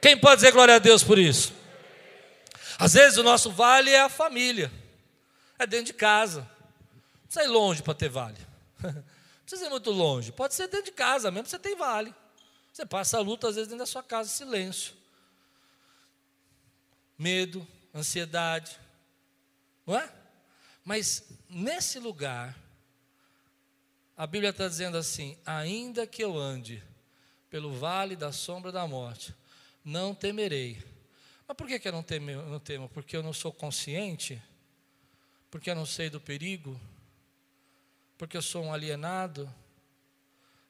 Quem 0.01 0.17
pode 0.17 0.37
dizer 0.37 0.51
glória 0.51 0.77
a 0.77 0.79
Deus 0.79 1.03
por 1.03 1.19
isso? 1.19 1.53
Às 2.79 2.93
vezes 2.93 3.19
o 3.19 3.23
nosso 3.23 3.51
vale 3.51 3.91
é 3.91 4.01
a 4.01 4.09
família, 4.09 4.71
é 5.59 5.67
dentro 5.67 5.85
de 5.85 5.93
casa. 5.93 6.39
Não 6.39 7.27
precisa 7.27 7.45
ir 7.45 7.53
longe 7.53 7.83
para 7.83 7.93
ter 7.93 8.09
vale. 8.09 8.39
Não 8.81 9.03
precisa 9.45 9.67
ir 9.67 9.69
muito 9.69 9.91
longe. 9.91 10.31
Pode 10.31 10.55
ser 10.55 10.67
dentro 10.67 10.85
de 10.85 10.93
casa 10.93 11.29
mesmo, 11.29 11.47
você 11.47 11.59
tem 11.59 11.75
vale. 11.75 12.11
Você 12.73 12.87
passa 12.87 13.17
a 13.17 13.21
luta, 13.21 13.47
às 13.47 13.55
vezes, 13.55 13.69
dentro 13.69 13.83
da 13.83 13.85
sua 13.85 14.01
casa, 14.01 14.29
silêncio. 14.29 14.95
Medo, 17.15 17.65
ansiedade. 17.93 18.79
Não 19.85 19.95
é? 19.95 20.11
Mas 20.83 21.23
nesse 21.47 21.99
lugar, 21.99 22.57
a 24.17 24.25
Bíblia 24.25 24.49
está 24.49 24.67
dizendo 24.67 24.97
assim: 24.97 25.37
ainda 25.45 26.07
que 26.07 26.23
eu 26.23 26.35
ande 26.35 26.83
pelo 27.47 27.71
vale 27.71 28.15
da 28.15 28.31
sombra 28.31 28.71
da 28.71 28.87
morte, 28.87 29.35
não 29.85 30.15
temerei. 30.15 30.83
Mas 31.47 31.55
por 31.55 31.67
que, 31.67 31.77
que 31.77 31.87
eu 31.87 31.91
não 31.91 32.01
temo, 32.01 32.31
não 32.31 32.59
temo? 32.59 32.89
Porque 32.89 33.15
eu 33.15 33.21
não 33.21 33.33
sou 33.33 33.51
consciente? 33.51 34.41
Porque 35.51 35.69
eu 35.69 35.75
não 35.75 35.85
sei 35.85 36.09
do 36.09 36.19
perigo? 36.19 36.79
Porque 38.17 38.35
eu 38.35 38.41
sou 38.41 38.63
um 38.63 38.73
alienado? 38.73 39.47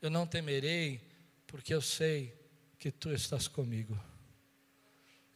Eu 0.02 0.10
não 0.10 0.28
temerei, 0.28 1.00
porque 1.54 1.72
eu 1.72 1.84
sei 1.84 2.36
que 2.80 2.90
tu 2.90 3.12
estás 3.12 3.48
comigo. 3.48 3.96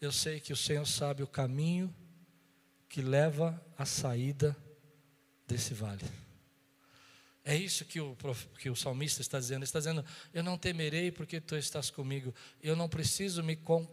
Eu 0.02 0.12
sei 0.12 0.40
que 0.40 0.52
o 0.52 0.56
Senhor 0.56 0.84
sabe 0.88 1.22
o 1.22 1.28
caminho 1.28 1.96
que 2.90 3.04
leva 3.04 3.64
à 3.78 3.86
saída 3.86 4.58
desse 5.46 5.76
vale. 5.76 6.04
É 7.46 7.56
isso 7.56 7.86
que 7.86 8.02
o, 8.02 8.18
que 8.58 8.68
o 8.68 8.76
salmista 8.76 9.22
está 9.22 9.40
dizendo. 9.40 9.58
Ele 9.58 9.66
está 9.66 9.78
dizendo: 9.78 10.04
Eu 10.34 10.42
não 10.42 10.58
temerei 10.58 11.12
porque 11.12 11.40
tu 11.40 11.56
estás 11.56 11.92
comigo. 11.92 12.34
Eu 12.64 12.76
não 12.76 12.90
preciso 12.90 13.44
me, 13.44 13.56
com, 13.56 13.88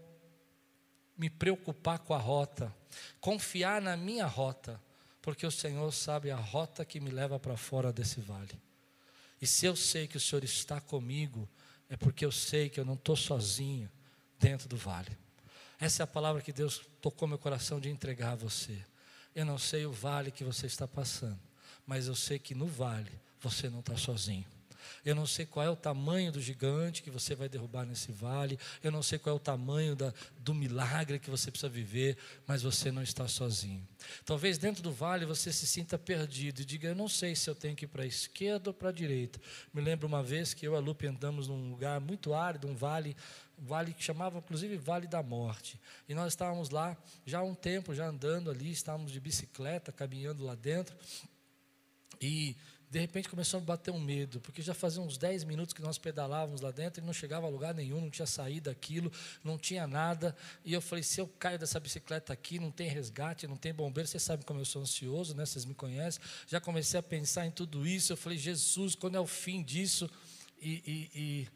me 1.18 1.28
preocupar 1.28 1.98
com 1.98 2.14
a 2.14 2.18
rota, 2.18 2.74
confiar 3.20 3.82
na 3.82 3.98
minha 3.98 4.24
rota, 4.24 4.82
porque 5.20 5.46
o 5.46 5.50
Senhor 5.50 5.92
sabe 5.92 6.30
a 6.30 6.36
rota 6.36 6.86
que 6.86 7.00
me 7.00 7.10
leva 7.10 7.38
para 7.38 7.58
fora 7.58 7.92
desse 7.92 8.18
vale. 8.22 8.58
E 9.42 9.46
se 9.46 9.66
eu 9.66 9.76
sei 9.76 10.08
que 10.08 10.16
o 10.16 10.20
Senhor 10.20 10.42
está 10.42 10.80
comigo, 10.80 11.46
é 11.94 11.96
porque 11.96 12.24
eu 12.24 12.32
sei 12.32 12.68
que 12.68 12.80
eu 12.80 12.84
não 12.84 12.94
estou 12.94 13.14
sozinho 13.14 13.88
dentro 14.36 14.68
do 14.68 14.76
vale. 14.76 15.16
Essa 15.78 16.02
é 16.02 16.04
a 16.04 16.08
palavra 16.08 16.42
que 16.42 16.52
Deus 16.52 16.82
tocou 17.00 17.28
meu 17.28 17.38
coração 17.38 17.78
de 17.78 17.88
entregar 17.88 18.32
a 18.32 18.34
você. 18.34 18.84
Eu 19.32 19.44
não 19.44 19.58
sei 19.58 19.86
o 19.86 19.92
vale 19.92 20.32
que 20.32 20.42
você 20.42 20.66
está 20.66 20.88
passando, 20.88 21.38
mas 21.86 22.08
eu 22.08 22.16
sei 22.16 22.36
que 22.36 22.52
no 22.52 22.66
vale 22.66 23.12
você 23.40 23.70
não 23.70 23.78
está 23.78 23.96
sozinho. 23.96 24.44
Eu 25.04 25.14
não 25.14 25.26
sei 25.26 25.46
qual 25.46 25.64
é 25.64 25.70
o 25.70 25.76
tamanho 25.76 26.32
do 26.32 26.40
gigante 26.40 27.02
que 27.02 27.10
você 27.10 27.34
vai 27.34 27.48
derrubar 27.48 27.84
nesse 27.84 28.12
vale. 28.12 28.58
Eu 28.82 28.90
não 28.90 29.02
sei 29.02 29.18
qual 29.18 29.34
é 29.34 29.36
o 29.36 29.40
tamanho 29.40 29.94
da, 29.94 30.12
do 30.38 30.54
milagre 30.54 31.18
que 31.18 31.30
você 31.30 31.50
precisa 31.50 31.68
viver, 31.68 32.16
mas 32.46 32.62
você 32.62 32.90
não 32.90 33.02
está 33.02 33.26
sozinho. 33.28 33.86
Talvez 34.24 34.58
dentro 34.58 34.82
do 34.82 34.92
vale 34.92 35.24
você 35.24 35.52
se 35.52 35.66
sinta 35.66 35.98
perdido 35.98 36.60
e 36.60 36.64
diga: 36.64 36.88
Eu 36.88 36.94
não 36.94 37.08
sei 37.08 37.34
se 37.34 37.48
eu 37.48 37.54
tenho 37.54 37.76
que 37.76 37.84
ir 37.84 37.88
para 37.88 38.02
a 38.02 38.06
esquerda 38.06 38.70
ou 38.70 38.74
para 38.74 38.88
a 38.88 38.92
direita. 38.92 39.40
Me 39.72 39.80
lembro 39.80 40.06
uma 40.06 40.22
vez 40.22 40.54
que 40.54 40.66
eu 40.66 40.74
e 40.74 40.76
a 40.76 40.80
Lupe 40.80 41.06
andamos 41.06 41.48
num 41.48 41.70
lugar 41.70 42.00
muito 42.00 42.34
árido, 42.34 42.68
um 42.68 42.74
vale, 42.74 43.16
um 43.58 43.64
vale 43.64 43.92
que 43.92 44.02
chamava 44.02 44.38
inclusive 44.38 44.76
Vale 44.76 45.06
da 45.06 45.22
Morte. 45.22 45.80
E 46.08 46.14
nós 46.14 46.32
estávamos 46.32 46.70
lá 46.70 46.96
já 47.24 47.38
há 47.38 47.42
um 47.42 47.54
tempo, 47.54 47.94
já 47.94 48.06
andando 48.06 48.50
ali, 48.50 48.70
estávamos 48.70 49.12
de 49.12 49.20
bicicleta, 49.20 49.92
caminhando 49.92 50.44
lá 50.44 50.54
dentro. 50.54 50.96
E 52.20 52.56
de 52.90 53.00
repente 53.00 53.28
começou 53.28 53.58
a 53.58 53.60
bater 53.60 53.90
um 53.90 54.00
medo, 54.00 54.40
porque 54.40 54.62
já 54.62 54.74
fazia 54.74 55.02
uns 55.02 55.18
10 55.18 55.44
minutos 55.44 55.72
que 55.72 55.82
nós 55.82 55.98
pedalávamos 55.98 56.60
lá 56.60 56.70
dentro 56.70 57.02
e 57.02 57.06
não 57.06 57.12
chegava 57.12 57.46
a 57.46 57.50
lugar 57.50 57.74
nenhum, 57.74 58.00
não 58.00 58.10
tinha 58.10 58.26
saída 58.26 58.70
daquilo, 58.70 59.10
não 59.42 59.58
tinha 59.58 59.86
nada. 59.86 60.34
E 60.64 60.72
eu 60.72 60.80
falei: 60.80 61.02
se 61.02 61.20
eu 61.20 61.26
caio 61.26 61.58
dessa 61.58 61.80
bicicleta 61.80 62.32
aqui, 62.32 62.58
não 62.58 62.70
tem 62.70 62.88
resgate, 62.88 63.46
não 63.46 63.56
tem 63.56 63.74
bombeiro, 63.74 64.08
vocês 64.08 64.22
sabem 64.22 64.44
como 64.46 64.60
eu 64.60 64.64
sou 64.64 64.82
ansioso, 64.82 65.34
né? 65.34 65.44
vocês 65.44 65.64
me 65.64 65.74
conhecem. 65.74 66.22
Já 66.46 66.60
comecei 66.60 66.98
a 66.98 67.02
pensar 67.02 67.46
em 67.46 67.50
tudo 67.50 67.86
isso. 67.86 68.12
Eu 68.12 68.16
falei: 68.16 68.38
Jesus, 68.38 68.94
quando 68.94 69.16
é 69.16 69.20
o 69.20 69.26
fim 69.26 69.62
disso? 69.62 70.08
E, 70.60 70.70
e, 70.86 71.10
e, 71.14 71.48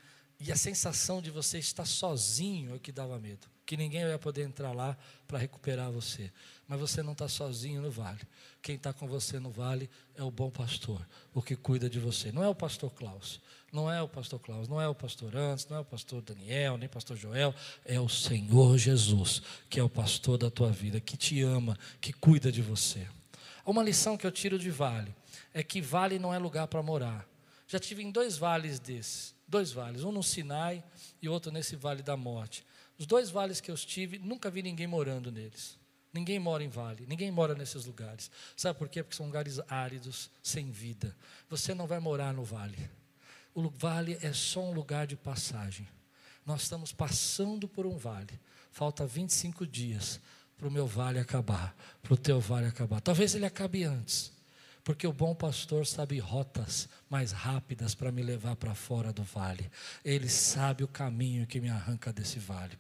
e 0.47 0.52
a 0.52 0.56
sensação 0.56 1.23
de 1.23 1.30
você 1.30 1.58
estar 1.58 1.85
sozinho 1.85 2.73
é 2.73 2.75
o 2.75 2.80
que 2.80 2.92
dava 2.92 3.18
medo, 3.18 3.47
que 3.68 3.76
ninguém 3.76 4.00
ia 4.00 4.18
poder 4.18 4.44
entrar 4.44 4.72
lá 4.72 4.96
para 5.26 5.37
recuperar 5.37 5.92
você. 5.92 6.32
Mas 6.66 6.80
você 6.80 7.02
não 7.02 7.12
está 7.12 7.28
sozinho 7.28 7.82
no 7.82 7.90
vale. 7.90 8.22
Quem 8.62 8.76
está 8.76 8.94
com 8.94 9.06
você 9.06 9.38
no 9.38 9.50
vale 9.50 9.90
é 10.16 10.22
o 10.22 10.30
bom 10.30 10.48
pastor, 10.48 11.06
o 11.34 11.42
que 11.42 11.54
cuida 11.54 11.87
de 11.87 12.00
você. 12.00 12.32
Não 12.32 12.42
é 12.42 12.48
o 12.48 12.54
pastor 12.54 12.90
Klaus, 12.90 13.42
não 13.70 13.92
é 13.92 14.00
o 14.00 14.08
pastor 14.08 14.40
Klaus, 14.40 14.68
não 14.68 14.80
é 14.80 14.88
o 14.88 14.94
pastor 14.94 15.37
Antes, 15.37 15.66
não 15.68 15.76
é 15.76 15.80
o 15.80 15.84
pastor 15.84 16.22
Daniel, 16.22 16.78
nem 16.78 16.87
o 16.87 16.90
pastor 16.90 17.14
Joel, 17.14 17.54
é 17.84 18.00
o 18.00 18.08
Senhor 18.08 18.78
Jesus, 18.78 19.42
que 19.68 19.78
é 19.78 19.82
o 19.82 19.90
pastor 19.90 20.38
da 20.38 20.50
tua 20.50 20.70
vida, 20.70 20.98
que 20.98 21.18
te 21.18 21.42
ama, 21.42 21.78
que 22.00 22.14
cuida 22.14 22.50
de 22.50 22.62
você. 22.62 23.06
Uma 23.66 23.82
lição 23.82 24.16
que 24.16 24.26
eu 24.26 24.32
tiro 24.32 24.58
de 24.58 24.70
vale 24.70 25.14
é 25.52 25.62
que 25.62 25.82
vale 25.82 26.18
não 26.18 26.32
é 26.32 26.38
lugar 26.38 26.68
para 26.68 26.82
morar. 26.82 27.28
Já 27.66 27.78
tive 27.78 28.02
em 28.02 28.10
dois 28.10 28.38
vales 28.38 28.80
desses, 28.80 29.34
dois 29.46 29.72
vales, 29.72 30.04
um 30.04 30.12
no 30.12 30.22
Sinai 30.22 30.82
e 31.20 31.28
outro 31.28 31.52
nesse 31.52 31.76
vale 31.76 32.02
da 32.02 32.16
morte. 32.16 32.64
Os 32.99 33.07
dois 33.07 33.31
vales 33.31 33.61
que 33.61 33.71
eu 33.71 33.75
estive, 33.75 34.19
nunca 34.19 34.50
vi 34.50 34.62
ninguém 34.62 34.87
morando 34.87 35.31
neles. 35.31 35.78
Ninguém 36.12 36.38
mora 36.38 36.64
em 36.64 36.69
vale, 36.69 37.07
ninguém 37.07 37.31
mora 37.31 37.55
nesses 37.55 37.85
lugares. 37.85 38.31
Sabe 38.57 38.78
por 38.78 38.88
quê? 38.88 39.02
Porque 39.02 39.17
são 39.17 39.26
lugares 39.26 39.61
áridos, 39.69 40.31
sem 40.43 40.71
vida. 40.71 41.17
Você 41.49 41.75
não 41.75 41.87
vai 41.87 42.00
morar 42.00 42.33
no 42.33 42.43
vale. 42.43 42.90
O 43.55 43.69
vale 43.69 44.19
é 44.23 44.33
só 44.33 44.61
um 44.61 44.73
lugar 44.73 45.07
de 45.07 45.17
passagem. 45.17 45.87
Nós 46.45 46.62
estamos 46.62 46.93
passando 46.93 47.69
por 47.69 47.87
um 47.87 47.97
vale. 47.97 48.40
Falta 48.73 49.07
25 49.07 49.67
dias 49.67 50.21
para 50.57 50.67
o 50.67 50.71
meu 50.71 50.87
vale 50.87 51.21
acabar, 51.21 51.76
para 52.02 52.14
o 52.14 52.17
teu 52.17 52.40
vale 52.40 52.67
acabar. 52.67 53.00
Talvez 53.00 53.35
ele 53.35 53.47
acabe 53.47 53.85
antes 53.85 54.33
porque 54.88 55.07
o 55.07 55.12
bom 55.12 55.35
pastor 55.35 55.87
sabe 55.87 56.18
rotas 56.18 56.88
mais 57.11 57.30
rápidas 57.30 57.95
para 57.95 58.11
me 58.11 58.23
levar 58.23 58.57
para 58.57 58.75
fora 58.75 59.12
do 59.12 59.23
vale. 59.23 59.71
Ele 60.02 60.30
sabe 60.30 60.83
o 60.83 60.88
caminho 60.88 61.47
que 61.47 61.61
me 61.61 61.68
arranca 61.68 62.11
desse 62.11 62.38
vale. 62.38 62.78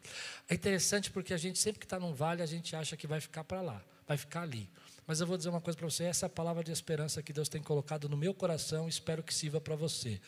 É 0.48 0.54
interessante 0.54 1.10
porque 1.10 1.34
a 1.34 1.36
gente 1.36 1.58
sempre 1.58 1.78
que 1.78 1.84
está 1.84 2.00
num 2.00 2.14
vale, 2.14 2.40
a 2.40 2.46
gente 2.46 2.74
acha 2.74 2.96
que 2.96 3.06
vai 3.06 3.20
ficar 3.20 3.44
para 3.44 3.60
lá, 3.60 3.84
vai 4.06 4.16
ficar 4.16 4.40
ali. 4.40 4.70
Mas 5.06 5.20
eu 5.20 5.26
vou 5.26 5.36
dizer 5.36 5.50
uma 5.50 5.60
coisa 5.60 5.76
para 5.76 5.84
você: 5.84 6.04
essa 6.04 6.24
é 6.24 6.28
palavra 6.30 6.64
de 6.64 6.72
esperança 6.72 7.22
que 7.22 7.30
Deus 7.30 7.46
tem 7.46 7.62
colocado 7.62 8.08
no 8.08 8.16
meu 8.16 8.32
coração, 8.32 8.88
espero 8.88 9.22
que 9.22 9.34
sirva 9.34 9.60
para 9.60 9.76
você. 9.76 10.18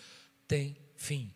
Tem 0.47 0.77
fim. 0.97 1.33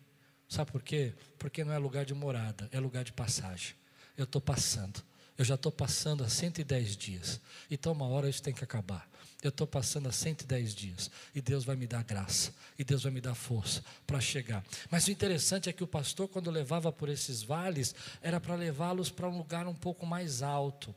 Sabe 0.46 0.70
por 0.70 0.82
quê? 0.82 1.14
Porque 1.38 1.64
não 1.64 1.72
é 1.72 1.78
lugar 1.78 2.04
de 2.04 2.12
morada, 2.12 2.68
é 2.70 2.78
lugar 2.78 3.02
de 3.02 3.14
passagem. 3.14 3.74
Eu 4.14 4.24
estou 4.24 4.42
passando. 4.42 5.02
Eu 5.38 5.44
já 5.44 5.54
estou 5.54 5.72
passando 5.72 6.22
há 6.22 6.28
110 6.28 6.96
dias. 6.98 7.40
Então, 7.70 7.92
uma 7.92 8.06
hora 8.06 8.28
isso 8.28 8.42
tem 8.42 8.52
que 8.52 8.62
acabar. 8.62 9.08
Eu 9.44 9.50
estou 9.50 9.66
passando 9.66 10.08
há 10.08 10.12
110 10.12 10.74
dias. 10.74 11.10
E 11.34 11.42
Deus 11.42 11.66
vai 11.66 11.76
me 11.76 11.86
dar 11.86 12.02
graça. 12.02 12.50
E 12.78 12.82
Deus 12.82 13.02
vai 13.02 13.12
me 13.12 13.20
dar 13.20 13.34
força 13.34 13.84
para 14.06 14.18
chegar. 14.18 14.64
Mas 14.90 15.06
o 15.06 15.10
interessante 15.10 15.68
é 15.68 15.72
que 15.72 15.84
o 15.84 15.86
pastor, 15.86 16.28
quando 16.28 16.50
levava 16.50 16.90
por 16.90 17.10
esses 17.10 17.42
vales, 17.42 17.94
era 18.22 18.40
para 18.40 18.54
levá-los 18.54 19.10
para 19.10 19.28
um 19.28 19.36
lugar 19.36 19.66
um 19.68 19.74
pouco 19.74 20.06
mais 20.06 20.40
alto. 20.40 20.94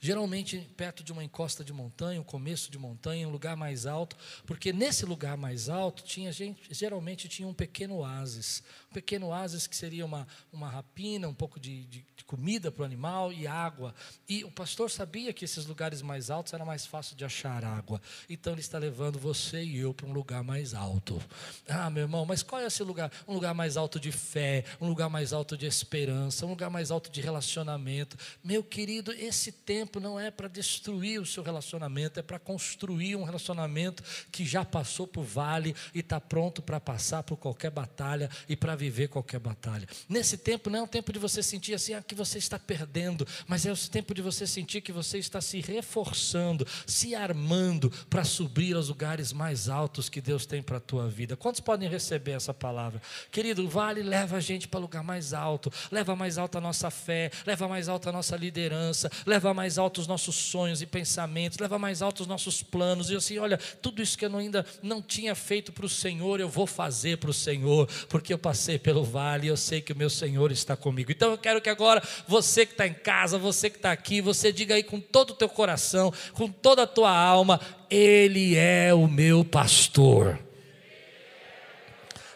Geralmente 0.00 0.58
perto 0.76 1.04
de 1.04 1.12
uma 1.12 1.22
encosta 1.22 1.62
de 1.62 1.72
montanha, 1.72 2.20
um 2.20 2.24
começo 2.24 2.70
de 2.70 2.78
montanha, 2.78 3.28
um 3.28 3.30
lugar 3.30 3.56
mais 3.56 3.86
alto, 3.86 4.16
porque 4.44 4.72
nesse 4.72 5.04
lugar 5.04 5.36
mais 5.36 5.68
alto 5.68 6.02
tinha 6.02 6.32
gente, 6.32 6.62
geralmente 6.74 7.28
tinha 7.28 7.46
um 7.46 7.54
pequeno 7.54 7.98
oásis, 7.98 8.62
um 8.90 8.94
pequeno 8.94 9.26
oásis 9.26 9.68
que 9.68 9.76
seria 9.76 10.04
uma, 10.04 10.26
uma 10.52 10.68
rapina, 10.68 11.28
um 11.28 11.34
pouco 11.34 11.60
de, 11.60 11.84
de 11.84 12.19
comida 12.30 12.70
para 12.70 12.82
o 12.82 12.86
animal 12.86 13.32
e 13.32 13.44
água. 13.44 13.92
E 14.28 14.44
o 14.44 14.52
pastor 14.52 14.88
sabia 14.88 15.32
que 15.32 15.44
esses 15.44 15.66
lugares 15.66 16.00
mais 16.00 16.30
altos 16.30 16.52
era 16.52 16.64
mais 16.64 16.86
fácil 16.86 17.16
de 17.16 17.24
achar 17.24 17.64
água. 17.64 18.00
Então 18.28 18.52
ele 18.52 18.60
está 18.60 18.78
levando 18.78 19.18
você 19.18 19.64
e 19.64 19.78
eu 19.78 19.92
para 19.92 20.06
um 20.06 20.12
lugar 20.12 20.44
mais 20.44 20.72
alto. 20.72 21.20
Ah, 21.68 21.90
meu 21.90 22.04
irmão, 22.04 22.24
mas 22.24 22.40
qual 22.44 22.60
é 22.60 22.66
esse 22.66 22.84
lugar? 22.84 23.10
Um 23.26 23.34
lugar 23.34 23.52
mais 23.52 23.76
alto 23.76 23.98
de 23.98 24.12
fé, 24.12 24.64
um 24.80 24.86
lugar 24.86 25.10
mais 25.10 25.32
alto 25.32 25.56
de 25.56 25.66
esperança, 25.66 26.46
um 26.46 26.50
lugar 26.50 26.70
mais 26.70 26.92
alto 26.92 27.10
de 27.10 27.20
relacionamento. 27.20 28.16
Meu 28.44 28.62
querido, 28.62 29.10
esse 29.10 29.50
tempo 29.50 29.98
não 29.98 30.18
é 30.18 30.30
para 30.30 30.46
destruir 30.46 31.20
o 31.20 31.26
seu 31.26 31.42
relacionamento, 31.42 32.20
é 32.20 32.22
para 32.22 32.38
construir 32.38 33.16
um 33.16 33.24
relacionamento 33.24 34.04
que 34.30 34.44
já 34.46 34.64
passou 34.64 35.04
por 35.04 35.24
vale 35.24 35.74
e 35.92 35.98
está 35.98 36.20
pronto 36.20 36.62
para 36.62 36.78
passar 36.78 37.24
por 37.24 37.36
qualquer 37.36 37.72
batalha 37.72 38.30
e 38.48 38.54
para 38.54 38.76
viver 38.76 39.08
qualquer 39.08 39.40
batalha. 39.40 39.88
Nesse 40.08 40.38
tempo 40.38 40.70
não 40.70 40.78
é 40.78 40.82
um 40.82 40.86
tempo 40.86 41.12
de 41.12 41.18
você 41.18 41.42
sentir 41.42 41.74
assim 41.74 41.94
ah, 41.94 42.00
que 42.00 42.19
você 42.20 42.38
está 42.38 42.58
perdendo, 42.58 43.26
mas 43.46 43.66
é 43.66 43.72
o 43.72 43.76
tempo 43.76 44.14
de 44.14 44.22
você 44.22 44.46
sentir 44.46 44.80
que 44.80 44.92
você 44.92 45.18
está 45.18 45.40
se 45.40 45.60
reforçando, 45.60 46.66
se 46.86 47.14
armando 47.14 47.90
para 48.08 48.24
subir 48.24 48.76
aos 48.76 48.88
lugares 48.88 49.32
mais 49.32 49.68
altos 49.68 50.08
que 50.08 50.20
Deus 50.20 50.46
tem 50.46 50.62
para 50.62 50.76
a 50.76 50.80
tua 50.80 51.08
vida. 51.08 51.36
Quantos 51.36 51.60
podem 51.60 51.88
receber 51.88 52.32
essa 52.32 52.54
palavra? 52.54 53.02
Querido, 53.30 53.68
vale 53.68 54.02
leva 54.02 54.36
a 54.36 54.40
gente 54.40 54.68
para 54.68 54.80
lugar 54.80 55.02
mais 55.02 55.32
alto, 55.32 55.72
leva 55.90 56.14
mais 56.14 56.38
alto 56.38 56.58
a 56.58 56.60
nossa 56.60 56.90
fé, 56.90 57.30
leva 57.46 57.66
mais 57.66 57.88
alto 57.88 58.08
a 58.08 58.12
nossa 58.12 58.36
liderança, 58.36 59.10
leva 59.26 59.52
mais 59.52 59.78
alto 59.78 60.00
os 60.00 60.06
nossos 60.06 60.36
sonhos 60.36 60.82
e 60.82 60.86
pensamentos, 60.86 61.58
leva 61.58 61.78
mais 61.78 62.02
alto 62.02 62.20
os 62.20 62.26
nossos 62.26 62.62
planos. 62.62 63.10
E 63.10 63.16
assim, 63.16 63.38
olha, 63.38 63.56
tudo 63.56 64.02
isso 64.02 64.16
que 64.16 64.24
eu 64.24 64.36
ainda 64.36 64.64
não 64.82 65.02
tinha 65.02 65.34
feito 65.34 65.72
para 65.72 65.86
o 65.86 65.88
Senhor, 65.88 66.40
eu 66.40 66.48
vou 66.48 66.66
fazer 66.66 67.18
para 67.18 67.30
o 67.30 67.34
Senhor, 67.34 67.88
porque 68.08 68.32
eu 68.32 68.38
passei 68.38 68.78
pelo 68.78 69.02
vale 69.02 69.48
eu 69.48 69.56
sei 69.56 69.80
que 69.80 69.92
o 69.92 69.96
meu 69.96 70.10
Senhor 70.10 70.50
está 70.52 70.76
comigo. 70.76 71.10
Então 71.10 71.30
eu 71.32 71.38
quero 71.38 71.60
que 71.60 71.68
agora 71.68 72.02
você 72.26 72.66
que 72.66 72.72
está 72.72 72.86
em 72.86 72.94
casa, 72.94 73.38
você 73.38 73.70
que 73.70 73.76
está 73.76 73.92
aqui, 73.92 74.20
você 74.20 74.52
diga 74.52 74.74
aí 74.74 74.82
com 74.82 75.00
todo 75.00 75.30
o 75.30 75.34
teu 75.34 75.48
coração, 75.48 76.12
com 76.32 76.48
toda 76.48 76.82
a 76.82 76.86
tua 76.86 77.10
alma: 77.10 77.60
Ele 77.90 78.56
é 78.56 78.92
o 78.94 79.06
meu 79.06 79.44
pastor. 79.44 80.38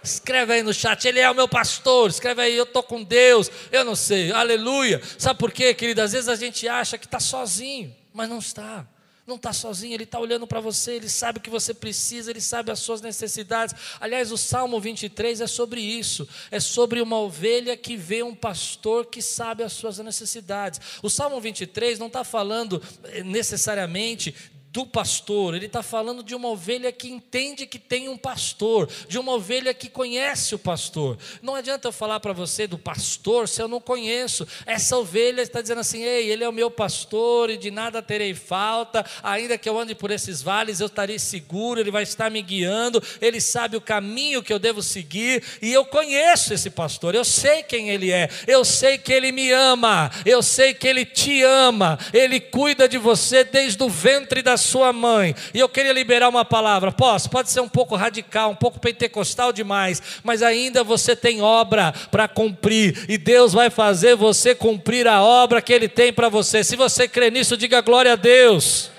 Escreve 0.03 0.53
aí 0.53 0.63
no 0.63 0.75
chat, 0.75 1.07
Ele 1.07 1.21
é 1.21 1.31
o 1.31 1.35
meu 1.35 1.49
pastor. 1.49 2.11
Escreve 2.11 2.43
aí, 2.43 2.55
eu 2.55 2.65
estou 2.65 2.83
com 2.83 3.03
Deus. 3.03 3.51
Eu 3.73 3.85
não 3.85 3.97
sei, 3.97 4.31
aleluia. 4.33 5.01
Sabe 5.19 5.39
por 5.39 5.51
quê, 5.51 5.73
querido? 5.73 6.03
Às 6.03 6.13
vezes 6.13 6.29
a 6.29 6.37
gente 6.37 6.69
acha 6.69 6.99
que 6.99 7.07
está 7.07 7.19
sozinho, 7.19 7.95
mas 8.13 8.29
não 8.29 8.39
está 8.39 8.87
não 9.27 9.37
está 9.37 9.53
sozinho, 9.53 9.95
Ele 9.95 10.05
está 10.05 10.19
olhando 10.19 10.47
para 10.47 10.61
você, 10.61 10.95
Ele 10.95 11.09
sabe 11.09 11.39
o 11.39 11.41
que 11.41 11.51
você 11.51 11.73
precisa, 11.73 12.31
Ele 12.31 12.41
sabe 12.41 12.71
as 12.71 12.81
suas 12.81 13.01
necessidades. 13.01 13.75
Aliás, 14.01 14.31
o 14.31 14.37
Salmo 14.37 14.79
23 14.81 15.41
é 15.41 15.47
sobre 15.47 15.81
isso, 15.81 16.29
é 16.51 16.61
sobre 16.61 17.01
uma 17.01 17.19
ovelha 17.19 17.77
que 17.77 17.97
vê 17.97 18.23
um 18.23 18.35
pastor 18.35 19.07
que 19.07 19.23
sabe 19.23 19.63
as 19.63 19.73
suas 19.73 19.99
necessidades. 19.99 20.81
O 21.03 21.09
Salmo 21.09 21.41
23 21.41 21.99
não 21.99 22.09
está 22.09 22.23
falando 22.23 22.83
eh, 23.05 23.23
necessariamente 23.23 24.35
do 24.75 24.85
pastor, 24.85 25.55
ele 25.55 25.67
está 25.67 25.85
falando 25.85 26.21
de 26.21 26.35
uma 26.35 26.49
ovelha 26.49 26.91
que 26.91 27.09
entende 27.09 27.65
que 27.65 27.79
tem 27.79 28.09
um 28.09 28.17
pastor, 28.17 28.89
de 29.07 29.21
uma 29.21 29.35
ovelha 29.35 29.73
que 29.73 29.89
conhece 29.89 30.53
o 30.53 30.59
pastor. 30.59 31.17
Não 31.41 31.55
adianta 31.55 31.87
eu 31.87 31.93
falar 31.93 32.19
para 32.19 32.33
você 32.33 32.67
do 32.67 32.77
pastor 32.77 33.47
se 33.47 33.63
eu 33.63 33.69
não 33.69 33.81
conheço. 33.81 34.45
Essa 34.67 34.99
ovelha 34.99 35.43
está 35.43 35.63
dizendo 35.63 35.79
assim: 35.79 36.03
ei, 36.03 36.29
ele 36.29 36.43
é 36.43 36.49
o 36.49 36.53
meu 36.53 36.73
pastor 36.73 37.51
e 37.51 37.57
de 37.57 37.71
nada 37.71 38.03
terei 38.03 38.35
falta, 38.35 39.07
ainda 39.23 39.57
que 39.57 39.69
eu 39.69 39.79
ande 39.79 39.95
por 39.95 40.11
esses 40.11 40.43
vales, 40.43 40.81
eu 40.81 40.89
estarei 40.89 41.21
seguro, 41.21 41.79
ele 41.79 41.93
vai 41.93 42.03
estar 42.03 42.29
me 42.29 42.43
guiando, 42.43 43.01
ele 43.21 43.41
sabe 43.41 43.77
o 43.77 43.81
caminho 43.81 44.43
que 44.43 44.53
eu 44.53 44.59
devo 44.59 44.83
seguir 44.83 45.41
e 45.63 45.73
eu 45.73 45.85
conheço 45.85 46.53
esse 46.53 46.69
pastor, 46.69 47.15
eu 47.15 47.25
sei 47.25 47.63
quem 47.63 47.91
ele 47.91 48.11
é, 48.11 48.29
eu 48.45 48.65
sei 48.65 48.99
que 48.99 49.13
ele 49.13 49.31
me 49.31 49.53
ama, 49.53 50.11
eu 50.27 50.43
sei 50.43 50.75
que 50.75 50.89
ele 50.89 51.05
te 51.05 51.45
ama, 51.45 51.97
ele 52.13 52.41
cuida 52.41 52.89
de 52.89 52.99
você 52.99 53.45
desde 53.45 53.81
o 53.81 53.89
ventre 53.89 54.43
das 54.43 54.64
sua 54.65 54.93
mãe. 54.93 55.35
E 55.53 55.61
eu 55.61 55.69
queria 55.69 55.93
liberar 55.93 56.29
uma 56.29 56.45
palavra. 56.45 56.91
Posso? 56.91 57.31
Pode 57.31 57.51
ser 57.51 57.61
um 57.61 57.69
pouco 57.69 57.95
radical, 57.95 58.51
um 58.51 58.57
pouco 58.57 58.81
pentecostal 58.81 59.53
demais, 59.53 60.03
mas 60.23 60.43
ainda 60.43 60.83
você 60.83 61.15
tem 61.15 61.43
obra 61.43 61.93
para 62.11 62.27
cumprir. 62.27 63.05
E 63.09 63.17
Deus 63.17 63.53
vai 63.53 63.71
fazer 63.71 64.17
você 64.17 64.55
cumprir 64.55 65.07
a 65.07 65.23
obra 65.23 65.63
que 65.63 65.73
Ele 65.73 65.89
tem 65.89 66.13
para 66.13 66.29
você. 66.29 66.65
Se 66.65 66.77
você 66.77 67.07
crê 67.07 67.31
nisso, 67.31 67.57
diga 67.57 67.81
glória 67.81 68.15
a 68.15 68.17
Deus. 68.17 68.91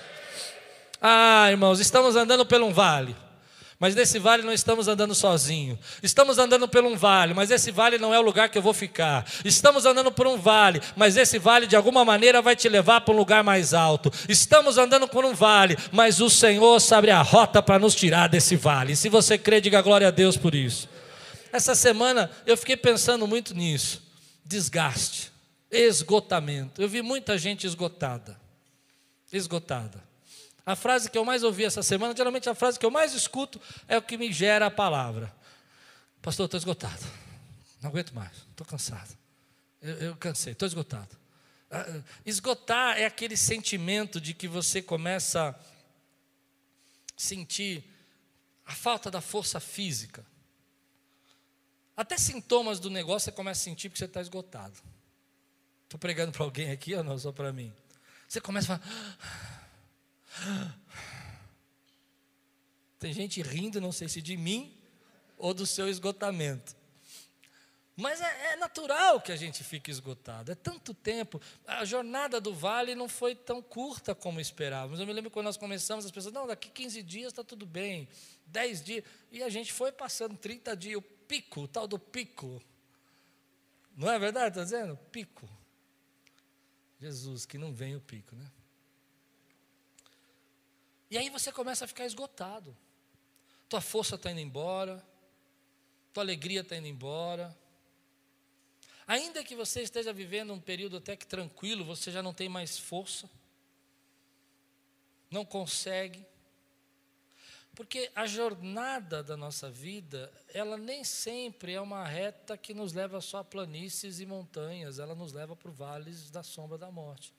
Ah, 1.02 1.48
irmãos, 1.50 1.80
estamos 1.80 2.16
andando 2.16 2.46
por 2.46 2.62
um 2.62 2.72
vale. 2.72 3.25
Mas 3.86 3.94
nesse 3.94 4.18
vale 4.18 4.42
não 4.42 4.52
estamos 4.52 4.88
andando 4.88 5.14
sozinho. 5.14 5.78
Estamos 6.02 6.40
andando 6.40 6.68
por 6.68 6.84
um 6.84 6.98
vale, 6.98 7.36
mas 7.36 7.52
esse 7.52 7.70
vale 7.70 8.00
não 8.00 8.12
é 8.12 8.18
o 8.18 8.24
lugar 8.24 8.50
que 8.50 8.58
eu 8.58 8.62
vou 8.64 8.74
ficar. 8.74 9.24
Estamos 9.46 9.86
andando 9.86 10.12
por 10.12 10.26
um 10.26 10.38
vale, 10.38 10.82
mas 10.96 11.16
esse 11.16 11.38
vale 11.38 11.68
de 11.68 11.76
alguma 11.76 12.04
maneira 12.04 12.42
vai 12.42 12.56
te 12.56 12.68
levar 12.68 13.02
para 13.02 13.14
um 13.14 13.18
lugar 13.18 13.44
mais 13.44 13.76
alto. 13.76 14.12
Estamos 14.28 14.80
andando 14.80 15.08
por 15.08 15.24
um 15.24 15.36
vale, 15.36 15.78
mas 15.92 16.20
o 16.20 16.32
Senhor 16.32 16.80
sabe 16.80 17.12
a 17.12 17.22
rota 17.22 17.62
para 17.62 17.78
nos 17.78 17.94
tirar 17.94 18.28
desse 18.28 18.56
vale. 18.56 18.96
Se 18.96 19.08
você 19.08 19.38
crê, 19.38 19.62
diga 19.62 19.84
glória 19.84 20.08
a 20.08 20.12
Deus 20.12 20.36
por 20.36 20.56
isso. 20.56 20.90
Essa 21.54 21.76
semana 21.76 22.32
eu 22.44 22.58
fiquei 22.58 22.76
pensando 22.76 23.28
muito 23.28 23.54
nisso. 23.54 24.02
Desgaste, 24.44 25.32
esgotamento. 25.70 26.82
Eu 26.82 26.90
vi 26.90 27.04
muita 27.04 27.38
gente 27.38 27.68
esgotada. 27.68 28.36
Esgotada. 29.32 30.15
A 30.66 30.76
frase 30.76 31.10
que 31.10 31.18
eu 31.18 31.24
mais 31.24 31.44
ouvi 31.44 31.64
essa 31.64 31.84
semana, 31.84 32.16
geralmente 32.16 32.50
a 32.50 32.56
frase 32.56 32.80
que 32.80 32.86
eu 32.86 32.92
mais 32.92 33.14
escuto 33.14 33.62
é 33.88 33.98
o 33.98 34.02
que 34.02 34.18
me 34.18 34.34
gera 34.34 34.66
a 34.66 34.72
palavra. 34.72 35.34
Pastor, 36.22 36.46
estou 36.46 36.58
esgotado. 36.58 37.06
Não 37.82 37.90
aguento 37.92 38.14
mais, 38.14 38.36
estou 38.50 38.66
cansado. 38.66 39.16
Eu, 39.80 39.96
eu 39.98 40.16
cansei, 40.16 40.54
estou 40.54 40.66
esgotado. 40.66 41.16
Ah, 41.70 42.02
esgotar 42.26 42.98
é 42.98 43.06
aquele 43.06 43.38
sentimento 43.38 44.20
de 44.20 44.34
que 44.34 44.48
você 44.48 44.82
começa 44.82 45.50
a 45.50 45.56
sentir 47.16 47.84
a 48.66 48.74
falta 48.74 49.12
da 49.12 49.22
força 49.22 49.60
física. 49.60 50.26
Até 51.96 52.18
sintomas 52.18 52.80
do 52.80 52.90
negócio 52.90 53.26
você 53.26 53.32
começa 53.32 53.62
a 53.62 53.64
sentir 53.64 53.90
porque 53.90 54.00
você 54.00 54.06
está 54.06 54.20
esgotado. 54.20 54.80
Estou 55.84 56.00
pregando 56.00 56.32
para 56.32 56.44
alguém 56.44 56.72
aqui 56.72 56.96
ou 56.96 57.04
não? 57.04 57.18
Só 57.20 57.32
para 57.32 57.54
mim. 57.54 57.72
Você 58.28 58.42
começa 58.42 58.74
a 58.74 58.80
falar. 58.80 59.65
Tem 63.00 63.14
gente 63.14 63.42
rindo, 63.42 63.82
não 63.82 63.92
sei 63.92 64.08
se 64.08 64.22
de 64.22 64.36
mim 64.38 64.76
ou 65.38 65.54
do 65.54 65.66
seu 65.66 65.88
esgotamento. 65.88 66.76
Mas 67.98 68.20
é, 68.20 68.54
é, 68.54 68.56
natural 68.58 69.22
que 69.22 69.32
a 69.32 69.38
gente 69.38 69.64
fique 69.64 69.90
esgotado. 69.90 70.52
É 70.52 70.56
tanto 70.56 70.94
tempo. 70.94 71.42
A 71.66 71.86
jornada 71.86 72.42
do 72.42 72.54
vale 72.54 72.94
não 72.94 73.08
foi 73.08 73.34
tão 73.34 73.62
curta 73.62 74.14
como 74.14 74.40
esperávamos. 74.40 75.00
Eu 75.00 75.08
me 75.08 75.14
lembro 75.14 75.32
quando 75.32 75.46
nós 75.46 75.56
começamos, 75.56 76.06
as 76.06 76.12
pessoas, 76.12 76.34
não, 76.34 76.46
daqui 76.46 76.70
15 76.70 77.02
dias 77.02 77.32
está 77.32 77.44
tudo 77.44 77.66
bem, 77.66 78.10
10 78.48 78.84
dias. 78.84 79.04
E 79.32 79.42
a 79.42 79.50
gente 79.50 79.72
foi 79.72 79.94
passando 79.94 80.36
30 80.36 80.76
dias, 80.76 80.98
o 80.98 81.02
pico, 81.02 81.62
o 81.62 81.68
tal 81.68 81.88
do 81.88 81.98
pico. 81.98 82.62
Não 83.96 84.12
é 84.12 84.20
verdade? 84.20 84.50
Está 84.50 84.64
dizendo? 84.64 84.98
Pico. 85.10 85.48
Jesus, 87.00 87.46
que 87.46 87.58
não 87.58 87.74
vem 87.74 87.96
o 87.96 88.02
pico, 88.02 88.36
né? 88.36 88.52
E 91.10 91.18
aí 91.18 91.30
você 91.30 91.52
começa 91.52 91.86
a 91.86 91.88
ficar 91.88 92.06
esgotado. 92.06 92.76
Tua 93.70 93.82
força 93.82 94.16
está 94.16 94.32
indo 94.32 94.40
embora, 94.40 95.04
tua 96.14 96.24
alegria 96.24 96.62
está 96.62 96.76
indo 96.76 96.88
embora. 96.88 97.56
Ainda 99.08 99.44
que 99.44 99.56
você 99.56 99.82
esteja 99.82 100.12
vivendo 100.12 100.54
um 100.54 100.60
período 100.60 100.98
até 100.98 101.16
que 101.16 101.28
tranquilo, 101.28 101.86
você 101.86 102.12
já 102.12 102.24
não 102.24 102.34
tem 102.34 102.50
mais 102.50 102.78
força, 102.78 103.30
não 105.30 105.46
consegue. 105.46 106.26
Porque 107.76 108.10
a 108.16 108.26
jornada 108.26 109.22
da 109.22 109.36
nossa 109.36 109.70
vida, 109.70 110.32
ela 110.54 110.78
nem 110.78 111.04
sempre 111.04 111.74
é 111.74 111.82
uma 111.82 112.08
reta 112.08 112.58
que 112.58 112.74
nos 112.74 112.94
leva 112.94 113.20
só 113.20 113.40
a 113.40 113.44
planícies 113.44 114.22
e 114.22 114.26
montanhas, 114.26 114.98
ela 114.98 115.14
nos 115.14 115.34
leva 115.34 115.56
para 115.56 115.70
vales 115.70 116.32
da 116.32 116.42
sombra 116.42 116.78
da 116.78 116.90
morte. 116.90 117.34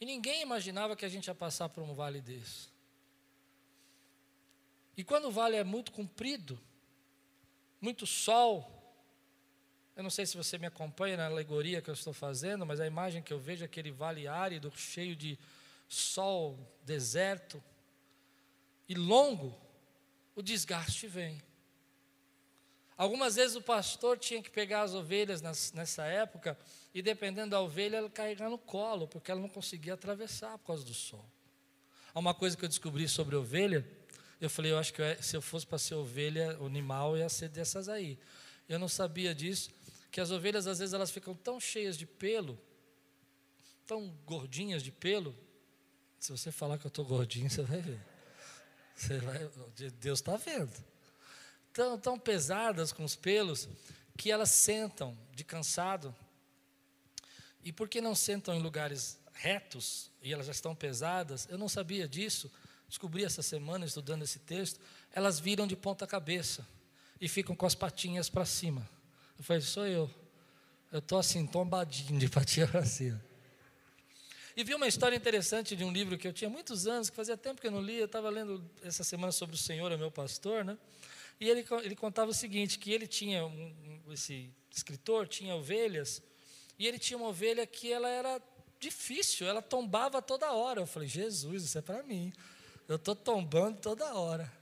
E 0.00 0.06
ninguém 0.06 0.42
imaginava 0.42 0.96
que 0.96 1.04
a 1.04 1.08
gente 1.08 1.28
ia 1.28 1.34
passar 1.34 1.68
por 1.68 1.82
um 1.82 1.94
vale 1.94 2.20
desse. 2.20 2.68
E 4.96 5.02
quando 5.02 5.26
o 5.26 5.30
vale 5.30 5.56
é 5.56 5.64
muito 5.64 5.92
comprido, 5.92 6.60
muito 7.80 8.06
sol, 8.06 8.70
eu 9.96 10.02
não 10.02 10.10
sei 10.10 10.26
se 10.26 10.36
você 10.36 10.58
me 10.58 10.66
acompanha 10.66 11.16
na 11.16 11.26
alegoria 11.26 11.80
que 11.80 11.88
eu 11.88 11.94
estou 11.94 12.12
fazendo, 12.12 12.66
mas 12.66 12.80
a 12.80 12.86
imagem 12.86 13.22
que 13.22 13.32
eu 13.32 13.38
vejo 13.38 13.62
é 13.62 13.66
aquele 13.66 13.90
vale 13.90 14.26
árido, 14.26 14.72
cheio 14.76 15.14
de 15.14 15.38
sol, 15.88 16.58
deserto, 16.82 17.62
e 18.88 18.94
longo, 18.94 19.56
o 20.34 20.42
desgaste 20.42 21.06
vem. 21.06 21.42
Algumas 22.96 23.36
vezes 23.36 23.56
o 23.56 23.62
pastor 23.62 24.18
tinha 24.18 24.42
que 24.42 24.50
pegar 24.50 24.82
as 24.82 24.94
ovelhas 24.94 25.40
nessa 25.72 26.04
época 26.04 26.58
e, 26.94 27.02
dependendo 27.02 27.50
da 27.50 27.60
ovelha, 27.60 27.96
ela 27.96 28.08
carregar 28.08 28.48
no 28.48 28.56
colo, 28.56 29.08
porque 29.08 29.30
ela 29.30 29.40
não 29.40 29.48
conseguia 29.48 29.94
atravessar 29.94 30.56
por 30.58 30.68
causa 30.68 30.84
do 30.84 30.94
sol. 30.94 31.28
Há 32.14 32.20
uma 32.20 32.32
coisa 32.32 32.56
que 32.56 32.64
eu 32.64 32.68
descobri 32.68 33.08
sobre 33.08 33.34
ovelha, 33.34 33.84
eu 34.40 34.48
falei, 34.48 34.70
eu 34.70 34.78
acho 34.78 34.94
que 34.94 35.02
eu, 35.02 35.22
se 35.22 35.36
eu 35.36 35.42
fosse 35.42 35.66
para 35.66 35.78
ser 35.78 35.94
ovelha, 35.94 36.56
o 36.60 36.66
animal 36.66 37.16
ia 37.16 37.28
ser 37.28 37.48
dessas 37.48 37.88
aí. 37.88 38.16
Eu 38.68 38.78
não 38.78 38.88
sabia 38.88 39.34
disso, 39.34 39.70
que 40.10 40.20
as 40.20 40.30
ovelhas 40.30 40.68
às 40.68 40.78
vezes 40.78 40.94
elas 40.94 41.10
ficam 41.10 41.34
tão 41.34 41.58
cheias 41.58 41.98
de 41.98 42.06
pelo, 42.06 42.56
tão 43.84 44.08
gordinhas 44.24 44.82
de 44.82 44.92
pelo. 44.92 45.34
Se 46.20 46.30
você 46.30 46.52
falar 46.52 46.78
que 46.78 46.86
eu 46.86 46.88
estou 46.88 47.04
gordinho, 47.04 47.50
você 47.50 47.62
vai 47.62 47.80
ver. 47.80 48.00
Você 48.94 49.18
vai, 49.18 49.50
Deus 49.98 50.20
está 50.20 50.36
vendo. 50.36 50.72
Tão, 51.72 51.98
tão 51.98 52.16
pesadas 52.16 52.92
com 52.92 53.02
os 53.02 53.16
pelos 53.16 53.68
que 54.16 54.30
elas 54.30 54.50
sentam 54.50 55.18
de 55.32 55.42
cansado. 55.42 56.14
E 57.64 57.72
por 57.72 57.88
que 57.88 58.00
não 58.00 58.14
sentam 58.14 58.54
em 58.54 58.60
lugares 58.60 59.18
retos 59.32 60.10
e 60.22 60.32
elas 60.32 60.46
já 60.46 60.52
estão 60.52 60.74
pesadas? 60.74 61.48
Eu 61.50 61.56
não 61.56 61.68
sabia 61.68 62.06
disso. 62.06 62.52
Descobri 62.86 63.24
essa 63.24 63.42
semana 63.42 63.86
estudando 63.86 64.22
esse 64.22 64.38
texto. 64.38 64.78
Elas 65.10 65.40
viram 65.40 65.66
de 65.66 65.74
ponta 65.74 66.06
cabeça 66.06 66.66
e 67.18 67.26
ficam 67.26 67.56
com 67.56 67.64
as 67.64 67.74
patinhas 67.74 68.28
para 68.28 68.44
cima. 68.44 68.86
Eu 69.38 69.42
falei, 69.42 69.62
sou 69.62 69.86
eu. 69.86 70.10
Eu 70.92 70.98
estou 70.98 71.18
assim, 71.18 71.46
tombadinho 71.46 72.20
de 72.20 72.28
patinha 72.28 72.68
para 72.68 72.84
cima. 72.84 73.20
E 74.56 74.62
vi 74.62 74.74
uma 74.74 74.86
história 74.86 75.16
interessante 75.16 75.74
de 75.74 75.82
um 75.82 75.90
livro 75.90 76.16
que 76.16 76.28
eu 76.28 76.32
tinha 76.32 76.48
muitos 76.48 76.86
anos, 76.86 77.10
que 77.10 77.16
fazia 77.16 77.36
tempo 77.36 77.60
que 77.60 77.66
eu 77.66 77.72
não 77.72 77.80
lia, 77.80 78.00
eu 78.00 78.04
estava 78.04 78.30
lendo 78.30 78.62
essa 78.82 79.02
semana 79.02 79.32
sobre 79.32 79.56
o 79.56 79.58
Senhor, 79.58 79.90
é 79.90 79.96
meu 79.96 80.12
pastor, 80.12 80.64
né? 80.64 80.78
E 81.40 81.48
ele, 81.48 81.64
ele 81.82 81.96
contava 81.96 82.30
o 82.30 82.34
seguinte, 82.34 82.78
que 82.78 82.92
ele 82.92 83.08
tinha, 83.08 83.44
um, 83.44 84.02
esse 84.12 84.48
escritor 84.70 85.26
tinha 85.26 85.56
ovelhas, 85.56 86.22
e 86.78 86.86
ele 86.86 86.98
tinha 86.98 87.16
uma 87.16 87.28
ovelha 87.28 87.66
que 87.66 87.92
ela 87.92 88.08
era 88.08 88.40
difícil, 88.80 89.46
ela 89.46 89.62
tombava 89.62 90.20
toda 90.20 90.52
hora. 90.52 90.80
Eu 90.80 90.86
falei, 90.86 91.08
Jesus, 91.08 91.64
isso 91.64 91.78
é 91.78 91.82
para 91.82 92.02
mim. 92.02 92.32
Eu 92.88 92.96
estou 92.96 93.14
tombando 93.14 93.80
toda 93.80 94.14
hora. 94.14 94.52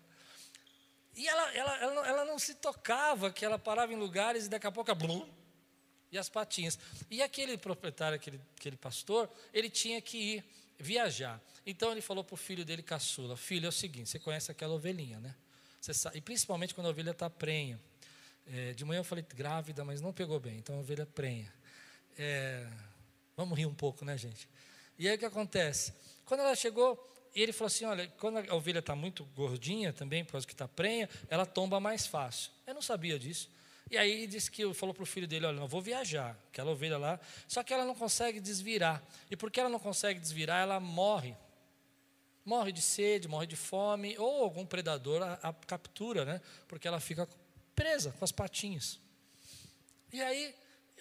E 1.14 1.28
ela, 1.28 1.54
ela, 1.54 1.76
ela, 1.78 2.08
ela, 2.08 2.24
não 2.24 2.38
se 2.38 2.54
tocava, 2.54 3.30
que 3.30 3.44
ela 3.44 3.58
parava 3.58 3.92
em 3.92 3.96
lugares 3.96 4.46
e 4.46 4.48
daqui 4.48 4.66
a 4.66 4.72
pouco, 4.72 4.94
blum, 4.94 5.28
e 6.10 6.16
as 6.16 6.28
patinhas. 6.28 6.78
E 7.10 7.22
aquele 7.22 7.58
proprietário, 7.58 8.16
aquele, 8.16 8.40
aquele 8.56 8.76
pastor, 8.76 9.28
ele 9.52 9.68
tinha 9.68 10.00
que 10.00 10.16
ir 10.16 10.44
viajar. 10.78 11.40
Então 11.66 11.92
ele 11.92 12.00
falou 12.00 12.24
para 12.24 12.34
o 12.34 12.36
filho 12.36 12.64
dele, 12.64 12.82
caçula: 12.82 13.36
Filho, 13.36 13.66
é 13.66 13.68
o 13.68 13.72
seguinte, 13.72 14.08
você 14.08 14.18
conhece 14.18 14.50
aquela 14.50 14.74
ovelhinha, 14.74 15.20
né? 15.20 15.34
Sabe, 15.80 16.18
e 16.18 16.20
principalmente 16.20 16.74
quando 16.74 16.86
a 16.86 16.90
ovelha 16.90 17.10
está 17.10 17.28
prenha. 17.28 17.80
É, 18.46 18.72
de 18.72 18.84
manhã 18.84 19.00
eu 19.00 19.04
falei 19.04 19.24
grávida, 19.34 19.84
mas 19.84 20.00
não 20.00 20.12
pegou 20.12 20.38
bem, 20.40 20.56
então 20.58 20.76
a 20.76 20.78
ovelha 20.78 21.06
prenha. 21.06 21.52
É, 22.18 22.66
vamos 23.36 23.56
rir 23.58 23.66
um 23.66 23.74
pouco, 23.74 24.04
né, 24.04 24.16
gente? 24.16 24.48
E 24.98 25.08
aí 25.08 25.16
o 25.16 25.18
que 25.18 25.24
acontece? 25.24 25.92
Quando 26.24 26.40
ela 26.40 26.54
chegou, 26.54 26.98
ele 27.34 27.52
falou 27.52 27.66
assim: 27.66 27.84
olha, 27.84 28.06
quando 28.18 28.38
a 28.38 28.54
ovelha 28.54 28.78
está 28.78 28.94
muito 28.94 29.24
gordinha 29.36 29.92
também, 29.92 30.24
por 30.24 30.32
causa 30.32 30.46
que 30.46 30.52
está 30.52 30.68
prenha, 30.68 31.08
ela 31.28 31.46
tomba 31.46 31.80
mais 31.80 32.06
fácil. 32.06 32.50
Eu 32.66 32.74
não 32.74 32.82
sabia 32.82 33.18
disso. 33.18 33.50
E 33.90 33.98
aí 33.98 34.26
disse 34.26 34.50
que 34.50 34.72
falou 34.74 34.94
para 34.94 35.02
o 35.02 35.06
filho 35.06 35.26
dele: 35.26 35.46
Olha, 35.46 35.58
não 35.58 35.68
vou 35.68 35.82
viajar, 35.82 36.38
aquela 36.48 36.70
ovelha 36.70 36.98
lá, 36.98 37.20
só 37.46 37.62
que 37.62 37.72
ela 37.72 37.84
não 37.84 37.94
consegue 37.94 38.40
desvirar. 38.40 39.02
E 39.30 39.36
porque 39.36 39.60
ela 39.60 39.68
não 39.68 39.78
consegue 39.78 40.20
desvirar, 40.20 40.62
ela 40.62 40.80
morre. 40.80 41.36
Morre 42.44 42.72
de 42.72 42.82
sede, 42.82 43.28
morre 43.28 43.46
de 43.46 43.54
fome, 43.54 44.16
ou 44.18 44.42
algum 44.42 44.66
predador 44.66 45.22
a, 45.22 45.34
a 45.34 45.52
captura, 45.52 46.24
né? 46.24 46.40
Porque 46.66 46.88
ela 46.88 46.98
fica 46.98 47.28
presa 47.74 48.12
com 48.18 48.24
as 48.24 48.32
patinhas. 48.32 48.98
E 50.12 50.20
aí 50.20 50.54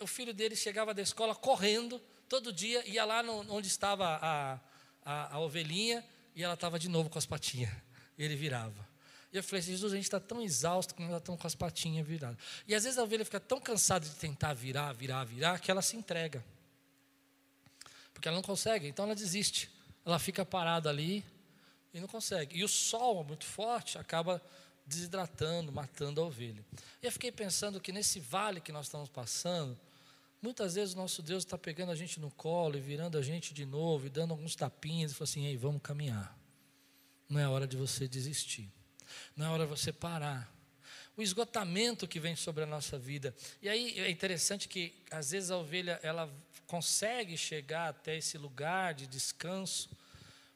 o 0.04 0.08
filho 0.08 0.34
dele 0.34 0.56
chegava 0.56 0.94
da 0.94 1.02
escola 1.02 1.36
correndo, 1.36 2.02
todo 2.28 2.52
dia, 2.52 2.88
ia 2.88 3.04
lá 3.06 3.22
no, 3.22 3.54
onde 3.54 3.68
estava 3.68 4.20
a, 4.22 4.60
a, 5.04 5.36
a 5.36 5.40
ovelhinha, 5.40 6.04
e 6.36 6.44
ela 6.44 6.54
estava 6.54 6.80
de 6.80 6.88
novo 6.88 7.10
com 7.10 7.18
as 7.18 7.26
patinhas. 7.26 7.72
Ele 8.18 8.36
virava. 8.36 8.88
E 9.32 9.38
eu 9.38 9.44
falei, 9.44 9.62
Jesus, 9.62 9.94
a 9.94 9.96
gente 9.96 10.06
está 10.06 10.20
tão 10.20 10.42
exausto 10.42 10.94
que 10.94 11.02
nós 11.02 11.18
estamos 11.18 11.40
com 11.40 11.48
as 11.48 11.56
patinhas 11.56 12.06
viradas. 12.06 12.38
E 12.68 12.76
às 12.76 12.84
vezes 12.84 13.00
a 13.00 13.04
ovelha 13.04 13.24
fica 13.24 13.40
tão 13.40 13.62
cansada 13.62 14.06
de 14.06 14.16
tentar 14.16 14.54
virar, 14.54 14.92
virar, 14.94 15.24
virar, 15.24 15.60
que 15.60 15.72
ela 15.72 15.82
se 15.82 15.96
entrega. 15.96 16.44
Porque 18.14 18.28
ela 18.28 18.36
não 18.36 18.44
consegue, 18.44 18.88
então 18.88 19.06
ela 19.06 19.16
desiste. 19.16 19.70
Ela 20.06 20.20
fica 20.20 20.46
parada 20.46 20.90
ali 20.90 21.24
e 21.94 22.00
não 22.00 22.08
consegue. 22.08 22.58
E 22.58 22.64
o 22.64 22.68
sol 22.68 23.24
muito 23.24 23.46
forte 23.46 23.98
acaba 23.98 24.42
desidratando, 24.86 25.72
matando 25.72 26.22
a 26.22 26.26
ovelha. 26.26 26.64
E 27.02 27.06
eu 27.06 27.12
fiquei 27.12 27.32
pensando 27.32 27.80
que 27.80 27.92
nesse 27.94 28.20
vale 28.20 28.60
que 28.60 28.72
nós 28.72 28.88
estamos 28.88 29.08
passando, 29.08 29.80
muitas 30.42 30.76
vezes 30.76 30.94
o 30.94 30.98
nosso 30.98 31.22
Deus 31.22 31.44
está 31.44 31.58
pegando 31.58 31.92
a 31.92 31.96
gente 31.96 32.20
no 32.20 32.32
colo 32.32 32.78
e 32.78 32.82
virando 32.82 33.18
a 33.18 33.22
gente 33.22 33.54
de 33.54 33.66
novo, 33.66 34.08
e 34.08 34.10
dando 34.10 34.32
alguns 34.32 34.56
tapinhas 34.56 35.12
e 35.12 35.16
falando 35.16 35.30
assim: 35.30 35.46
ei, 35.46 35.58
vamos 35.58 35.82
caminhar. 35.82 36.38
Não 37.30 37.40
é 37.40 37.48
hora 37.48 37.68
de 37.68 37.78
você 37.78 38.08
desistir. 38.08 38.70
Não 39.36 39.46
é 39.46 39.50
hora 39.50 39.64
de 39.64 39.70
você 39.70 39.94
parar. 39.94 40.54
O 41.16 41.22
esgotamento 41.22 42.08
que 42.08 42.20
vem 42.20 42.36
sobre 42.36 42.64
a 42.64 42.66
nossa 42.66 42.98
vida. 42.98 43.36
E 43.62 43.70
aí 43.70 44.00
é 44.00 44.10
interessante 44.10 44.68
que 44.68 44.94
às 45.12 45.32
vezes 45.32 45.52
a 45.52 45.58
ovelha 45.58 46.00
ela 46.02 46.30
consegue 46.66 47.38
chegar 47.38 47.90
até 47.90 48.18
esse 48.18 48.38
lugar 48.38 48.94
de 48.94 49.06
descanso, 49.06 49.90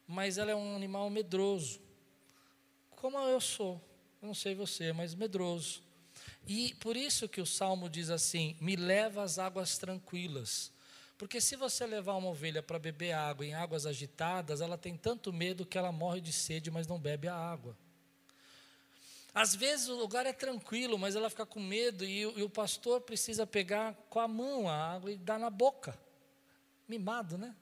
mas 0.07 0.37
ela 0.37 0.51
é 0.51 0.55
um 0.55 0.75
animal 0.75 1.09
medroso. 1.09 1.79
Como 2.91 3.19
eu 3.19 3.41
sou. 3.41 3.81
Eu 4.21 4.27
não 4.27 4.33
sei 4.33 4.55
você, 4.55 4.91
mas 4.93 5.13
medroso. 5.13 5.83
E 6.47 6.73
por 6.75 6.95
isso 6.95 7.27
que 7.27 7.41
o 7.41 7.45
salmo 7.45 7.89
diz 7.89 8.09
assim: 8.09 8.55
"Me 8.61 8.75
leva 8.75 9.23
às 9.23 9.39
águas 9.39 9.77
tranquilas". 9.77 10.71
Porque 11.17 11.39
se 11.39 11.55
você 11.55 11.85
levar 11.85 12.15
uma 12.15 12.29
ovelha 12.29 12.61
para 12.61 12.77
beber 12.77 13.13
água 13.13 13.45
em 13.45 13.53
águas 13.53 13.85
agitadas, 13.85 14.59
ela 14.59 14.77
tem 14.77 14.97
tanto 14.97 15.31
medo 15.31 15.65
que 15.65 15.77
ela 15.77 15.91
morre 15.91 16.19
de 16.19 16.33
sede, 16.33 16.69
mas 16.69 16.87
não 16.87 16.99
bebe 16.99 17.27
a 17.27 17.35
água. 17.35 17.77
Às 19.33 19.55
vezes 19.55 19.87
o 19.87 19.95
lugar 19.95 20.25
é 20.25 20.33
tranquilo, 20.33 20.97
mas 20.97 21.15
ela 21.15 21.29
fica 21.29 21.45
com 21.45 21.59
medo 21.59 22.05
e, 22.05 22.21
e 22.21 22.43
o 22.43 22.49
pastor 22.49 23.01
precisa 23.01 23.45
pegar 23.45 23.93
com 24.09 24.19
a 24.19 24.27
mão 24.27 24.67
a 24.67 24.93
água 24.93 25.11
e 25.11 25.17
dar 25.17 25.39
na 25.39 25.49
boca. 25.49 25.97
Mimado, 26.87 27.37
né? 27.37 27.55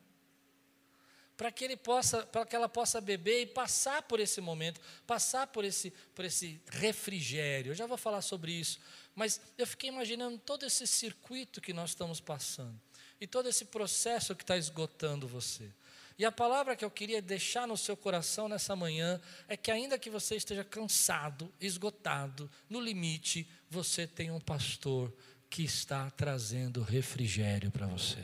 Para 1.44 1.52
que 1.52 1.66
ele 1.66 1.76
possa, 1.76 2.26
para 2.26 2.46
que 2.46 2.56
ela 2.56 2.70
possa 2.70 3.02
beber 3.02 3.42
e 3.42 3.46
passar 3.46 4.02
por 4.04 4.18
esse 4.22 4.40
momento, 4.40 4.80
passar 5.06 5.46
por 5.48 5.66
esse, 5.66 5.92
por 6.16 6.24
esse 6.24 6.62
refrigério. 6.70 7.72
Eu 7.72 7.76
já 7.76 7.86
vou 7.86 7.98
falar 7.98 8.22
sobre 8.22 8.54
isso, 8.54 8.80
mas 9.14 9.42
eu 9.58 9.68
fiquei 9.68 9.90
imaginando 9.90 10.38
todo 10.38 10.66
esse 10.66 10.88
circuito 10.88 11.60
que 11.60 11.74
nós 11.74 11.90
estamos 11.90 12.22
passando 12.22 12.80
e 13.20 13.28
todo 13.28 13.50
esse 13.50 13.66
processo 13.66 14.34
que 14.34 14.44
está 14.44 14.56
esgotando 14.56 15.28
você. 15.28 15.70
E 16.18 16.24
a 16.24 16.32
palavra 16.32 16.78
que 16.78 16.86
eu 16.86 16.90
queria 16.90 17.22
deixar 17.22 17.68
no 17.68 17.76
seu 17.76 17.98
coração 17.98 18.48
nessa 18.48 18.74
manhã 18.74 19.20
é 19.46 19.58
que, 19.58 19.70
ainda 19.70 20.00
que 20.00 20.10
você 20.10 20.38
esteja 20.38 20.64
cansado, 20.64 21.54
esgotado, 21.60 22.50
no 22.70 22.80
limite, 22.80 23.46
você 23.70 24.08
tem 24.08 24.32
um 24.32 24.40
pastor 24.40 25.14
que 25.50 25.64
está 25.64 26.10
trazendo 26.12 26.82
refrigério 26.82 27.70
para 27.70 27.86
você. 27.86 28.24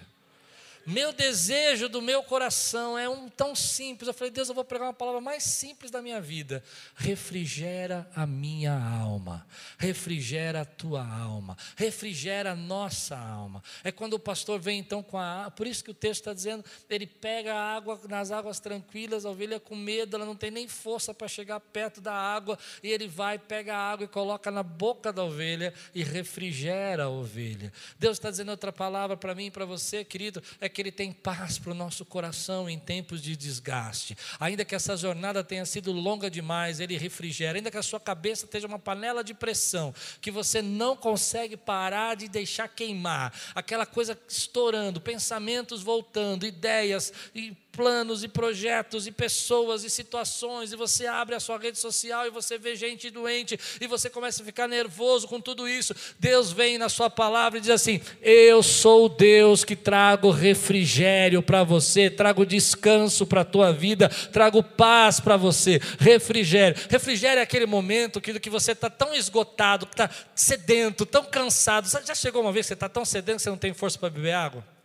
Meu 0.86 1.12
desejo 1.14 1.88
do 1.90 2.02
meu 2.02 2.24
coração 2.24 2.98
é 2.98 3.08
um 3.08 3.30
tão 3.30 3.56
simples. 3.56 4.08
Eu 4.08 4.14
falei, 4.14 4.32
Deus, 4.32 4.50
eu 4.50 4.56
vou 4.56 4.64
pregar 4.64 4.88
uma 4.88 4.94
palavra 4.94 5.22
mais 5.22 5.44
simples 5.44 5.92
da 5.92 6.02
minha 6.02 6.22
vida. 6.22 6.64
Refrigera 6.96 8.10
a 8.16 8.26
minha 8.26 8.74
alma. 8.74 9.46
Refrigera 9.78 10.62
a 10.62 10.66
tua 10.66 11.06
alma. 11.06 11.58
Refrigera 11.76 12.52
a 12.52 12.56
nossa 12.56 13.18
alma. 13.18 13.62
É 13.84 13.92
quando 13.92 14.14
o 14.14 14.20
pastor 14.20 14.60
vem 14.60 14.80
então 14.80 15.04
com 15.04 15.18
a 15.18 15.50
por 15.60 15.68
isso 15.68 15.84
que 15.84 15.92
o 15.92 15.94
texto 15.94 16.22
está 16.22 16.34
dizendo, 16.34 16.64
ele 16.90 17.06
pega 17.06 17.54
a 17.54 17.76
água 17.76 18.00
nas 18.08 18.32
águas 18.32 18.60
tranquilas, 18.60 19.26
a 19.26 19.30
ovelha 19.30 19.60
com 19.60 19.76
medo, 19.76 20.16
ela 20.16 20.26
não 20.26 20.36
tem 20.36 20.50
nem 20.50 20.68
força 20.68 21.14
para 21.14 21.28
chegar 21.28 21.60
perto 21.60 22.00
da 22.00 22.14
água, 22.14 22.58
e 22.82 22.90
ele 22.90 23.08
vai, 23.08 23.38
pega 23.38 23.76
a 23.76 23.92
água 23.92 24.06
e 24.06 24.08
coloca 24.08 24.50
na 24.50 24.64
boca 24.64 25.12
da 25.12 25.24
ovelha 25.24 25.74
e 25.94 26.04
refrigera 26.04 27.04
a 27.04 27.10
ovelha. 27.10 27.74
Deus 27.98 28.18
está 28.18 28.32
dizendo 28.32 28.52
outra 28.52 28.72
palavra 28.72 29.18
para 29.18 29.36
mim 29.36 29.48
e 29.48 29.52
para 29.52 29.66
você, 29.66 30.06
querido, 30.06 30.42
é 30.62 30.69
que 30.70 30.82
Ele 30.82 30.92
tem 30.92 31.12
paz 31.12 31.58
para 31.58 31.72
o 31.72 31.76
nosso 31.76 32.06
coração 32.06 32.70
em 32.70 32.80
tempos 32.80 33.22
de 33.22 33.36
desgaste. 33.36 34.18
Ainda 34.40 34.64
que 34.64 34.76
essa 34.76 34.96
jornada 34.96 35.44
tenha 35.44 35.66
sido 35.66 35.92
longa 35.92 36.30
demais, 36.30 36.80
Ele 36.80 36.98
refrigera. 36.98 37.58
Ainda 37.58 37.72
que 37.72 37.78
a 37.78 37.84
sua 37.84 38.00
cabeça 38.00 38.46
esteja 38.46 38.68
uma 38.68 38.80
panela 38.80 39.24
de 39.24 39.34
pressão, 39.34 39.94
que 40.22 40.32
você 40.32 40.62
não 40.62 40.96
consegue 40.96 41.58
parar 41.58 42.16
de 42.16 42.28
deixar 42.28 42.68
queimar, 42.68 43.34
aquela 43.54 43.86
coisa 43.86 44.18
estourando, 44.28 45.02
pensamentos 45.02 45.82
voltando, 45.82 46.46
ideias 46.46 47.12
e 47.34 47.56
planos 47.72 48.24
e 48.24 48.28
projetos 48.28 49.08
e 49.08 49.12
pessoas 49.12 49.84
e 49.84 49.90
situações, 49.90 50.72
e 50.72 50.76
você 50.76 51.06
abre 51.06 51.36
a 51.36 51.40
sua 51.40 51.58
rede 51.58 51.78
social 51.78 52.26
e 52.26 52.30
você 52.30 52.58
vê 52.58 52.76
gente 52.76 53.10
doente, 53.10 53.60
e 53.80 53.88
você 53.88 54.10
começa 54.10 54.42
a 54.42 54.46
ficar 54.46 54.68
nervoso 54.68 55.28
com 55.28 55.40
tudo 55.40 55.68
isso. 55.68 55.96
Deus 56.20 56.52
vem 56.52 56.78
na 56.78 56.90
sua 56.90 57.10
palavra 57.10 57.58
e 57.58 57.62
diz 57.62 57.70
assim: 57.70 58.02
Eu 58.22 58.62
sou 58.62 59.06
o 59.06 59.10
Deus 59.10 59.64
que 59.64 59.76
trago 59.76 60.30
refrigério 60.30 61.42
para 61.42 61.64
você, 61.64 62.10
trago 62.10 62.46
descanso 62.46 63.26
para 63.26 63.42
a 63.42 63.46
tua 63.46 63.72
vida, 63.72 64.10
trago 64.32 64.62
paz 64.62 65.20
para 65.20 65.38
você. 65.38 65.80
Refrigério. 66.00 66.76
Refrigério 66.90 67.40
é 67.40 67.44
aquele 67.44 67.66
momento 67.66 68.22
que, 68.22 68.40
que 68.40 68.50
você 68.50 68.74
está 68.74 68.90
tão 68.90 69.14
esgotado, 69.14 69.86
que 69.86 69.94
está 69.94 70.10
sedento, 70.36 71.06
tão 71.06 71.24
cansado. 71.24 71.88
Já 72.06 72.16
chegou 72.16 72.42
uma 72.42 72.52
vez 72.52 72.66
que 72.66 72.70
você 72.70 72.74
está 72.74 72.90
tão 72.90 73.06
sedento 73.06 73.38
que 73.38 73.44
você 73.44 73.50
não 73.50 73.58
tem 73.58 73.74
força 73.74 73.98
para 73.98 74.10
beber 74.10 74.34
água? 74.34 74.79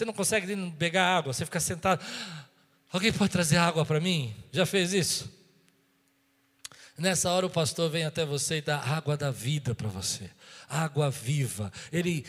Você 0.00 0.06
não 0.06 0.14
consegue 0.14 0.70
pegar 0.78 1.18
água, 1.18 1.30
você 1.30 1.44
fica 1.44 1.60
sentado. 1.60 2.02
Alguém 2.90 3.12
pode 3.12 3.30
trazer 3.30 3.58
água 3.58 3.84
para 3.84 4.00
mim? 4.00 4.34
Já 4.50 4.64
fez 4.64 4.94
isso? 4.94 5.30
Nessa 6.96 7.30
hora 7.30 7.44
o 7.44 7.50
pastor 7.50 7.90
vem 7.90 8.06
até 8.06 8.24
você 8.24 8.56
e 8.56 8.62
dá 8.62 8.78
água 8.78 9.14
da 9.14 9.30
vida 9.30 9.74
para 9.74 9.88
você, 9.88 10.30
água 10.66 11.10
viva. 11.10 11.70
Ele 11.92 12.24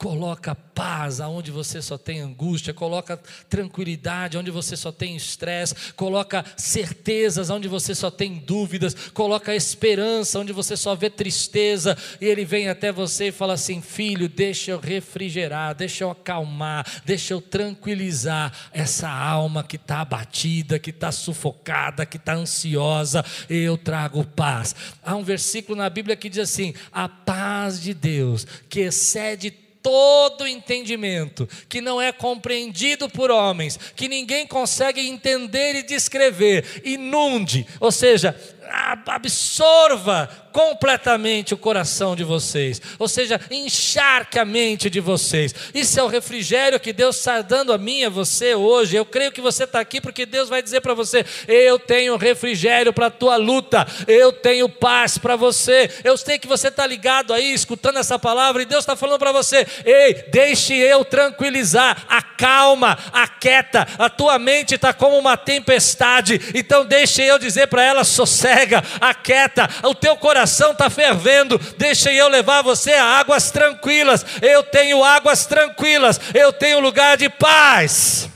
coloca 0.00 0.54
paz 0.54 1.20
aonde 1.20 1.50
você 1.50 1.82
só 1.82 1.98
tem 1.98 2.20
angústia, 2.20 2.72
coloca 2.72 3.20
tranquilidade 3.50 4.38
onde 4.38 4.50
você 4.50 4.74
só 4.74 4.90
tem 4.90 5.14
estresse, 5.14 5.74
coloca 5.94 6.42
certezas 6.56 7.50
onde 7.50 7.68
você 7.68 7.94
só 7.94 8.10
tem 8.10 8.38
dúvidas, 8.38 8.94
coloca 9.12 9.54
esperança 9.54 10.38
onde 10.38 10.54
você 10.54 10.74
só 10.74 10.94
vê 10.94 11.10
tristeza, 11.10 11.98
e 12.18 12.24
ele 12.24 12.46
vem 12.46 12.70
até 12.70 12.90
você 12.90 13.28
e 13.28 13.32
fala 13.32 13.52
assim: 13.52 13.82
"Filho, 13.82 14.26
deixa 14.26 14.70
eu 14.70 14.80
refrigerar, 14.80 15.74
deixa 15.74 16.04
eu 16.04 16.10
acalmar, 16.10 16.86
deixa 17.04 17.34
eu 17.34 17.40
tranquilizar 17.42 18.70
essa 18.72 19.06
alma 19.06 19.62
que 19.62 19.76
está 19.76 20.00
abatida, 20.00 20.78
que 20.78 20.88
está 20.88 21.12
sufocada, 21.12 22.06
que 22.06 22.16
está 22.16 22.32
ansiosa, 22.32 23.22
eu 23.50 23.76
trago 23.76 24.24
paz". 24.24 24.74
Há 25.02 25.14
um 25.14 25.22
versículo 25.22 25.76
na 25.76 25.90
Bíblia 25.90 26.16
que 26.16 26.30
diz 26.30 26.38
assim: 26.38 26.72
"A 26.90 27.06
paz 27.06 27.82
de 27.82 27.92
Deus, 27.92 28.46
que 28.66 28.80
excede 28.80 29.50
todo 29.82 30.46
entendimento, 30.46 31.48
que 31.68 31.80
não 31.80 32.00
é 32.00 32.12
compreendido 32.12 33.08
por 33.08 33.30
homens, 33.30 33.78
que 33.96 34.08
ninguém 34.08 34.46
consegue 34.46 35.00
entender 35.00 35.74
e 35.76 35.82
descrever, 35.82 36.82
inunde, 36.84 37.66
ou 37.78 37.90
seja, 37.90 38.38
absorva 38.70 40.28
completamente 40.52 41.54
o 41.54 41.56
coração 41.56 42.16
de 42.16 42.24
vocês, 42.24 42.80
ou 42.98 43.08
seja, 43.08 43.40
encharque 43.50 44.38
a 44.38 44.44
mente 44.44 44.90
de 44.90 45.00
vocês. 45.00 45.54
Isso 45.72 45.98
é 45.98 46.02
o 46.02 46.08
refrigério 46.08 46.80
que 46.80 46.92
Deus 46.92 47.18
está 47.18 47.40
dando 47.40 47.72
a 47.72 47.78
mim 47.78 48.00
e 48.00 48.04
a 48.04 48.10
você 48.10 48.54
hoje. 48.54 48.96
Eu 48.96 49.04
creio 49.04 49.32
que 49.32 49.40
você 49.40 49.64
está 49.64 49.80
aqui 49.80 50.00
porque 50.00 50.26
Deus 50.26 50.48
vai 50.48 50.62
dizer 50.62 50.80
para 50.80 50.94
você: 50.94 51.24
Eu 51.46 51.78
tenho 51.78 52.16
refrigério 52.16 52.92
para 52.92 53.06
a 53.06 53.10
tua 53.10 53.36
luta, 53.36 53.86
eu 54.06 54.32
tenho 54.32 54.68
paz 54.68 55.18
para 55.18 55.36
você. 55.36 55.90
Eu 56.02 56.16
sei 56.16 56.38
que 56.38 56.48
você 56.48 56.68
está 56.68 56.86
ligado 56.86 57.32
aí, 57.32 57.52
escutando 57.52 57.98
essa 57.98 58.18
palavra, 58.18 58.62
e 58.62 58.66
Deus 58.66 58.82
está 58.82 58.96
falando 58.96 59.18
para 59.18 59.32
você: 59.32 59.66
Ei, 59.84 60.24
deixe 60.30 60.74
eu 60.74 61.04
tranquilizar, 61.04 62.04
acalma, 62.08 62.98
aquieta. 63.12 63.86
A 63.98 64.08
tua 64.10 64.38
mente 64.38 64.74
está 64.74 64.92
como 64.92 65.16
uma 65.16 65.36
tempestade, 65.36 66.40
então 66.54 66.84
deixe 66.84 67.22
eu 67.22 67.38
dizer 67.38 67.68
para 67.68 67.84
ela: 67.84 68.04
sossega 68.04 68.59
sossega, 68.60 68.82
aquieta, 69.00 69.68
o 69.84 69.94
teu 69.94 70.16
coração 70.16 70.72
está 70.72 70.90
fervendo, 70.90 71.58
deixa 71.78 72.12
eu 72.12 72.28
levar 72.28 72.62
você 72.62 72.92
a 72.92 73.04
águas 73.04 73.50
tranquilas. 73.50 74.24
Eu 74.42 74.62
tenho 74.62 75.02
águas 75.02 75.46
tranquilas, 75.46 76.20
eu 76.34 76.52
tenho 76.52 76.80
lugar 76.80 77.16
de 77.16 77.28
paz. 77.28 78.28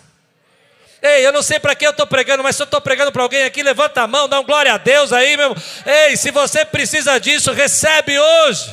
Ei, 1.03 1.27
eu 1.27 1.33
não 1.33 1.43
sei 1.43 1.61
para 1.61 1.75
que 1.75 1.87
eu 1.87 1.91
estou 1.91 2.07
pregando, 2.07 2.43
mas 2.43 2.57
se 2.57 2.63
eu 2.63 2.65
estou 2.65 2.81
pregando 2.81 3.13
para 3.13 3.23
alguém 3.23 3.45
aqui, 3.45 3.63
levanta 3.63 4.03
a 4.03 4.07
mão, 4.07 4.29
dá 4.29 4.41
um 4.41 4.45
glória 4.45 4.73
a 4.73 4.79
Deus 4.79 5.13
aí, 5.13 5.37
meu. 5.37 5.55
Ei, 5.85 6.17
se 6.17 6.31
você 6.31 6.65
precisa 6.65 7.19
disso, 7.19 7.53
recebe 7.53 8.19
hoje. 8.19 8.73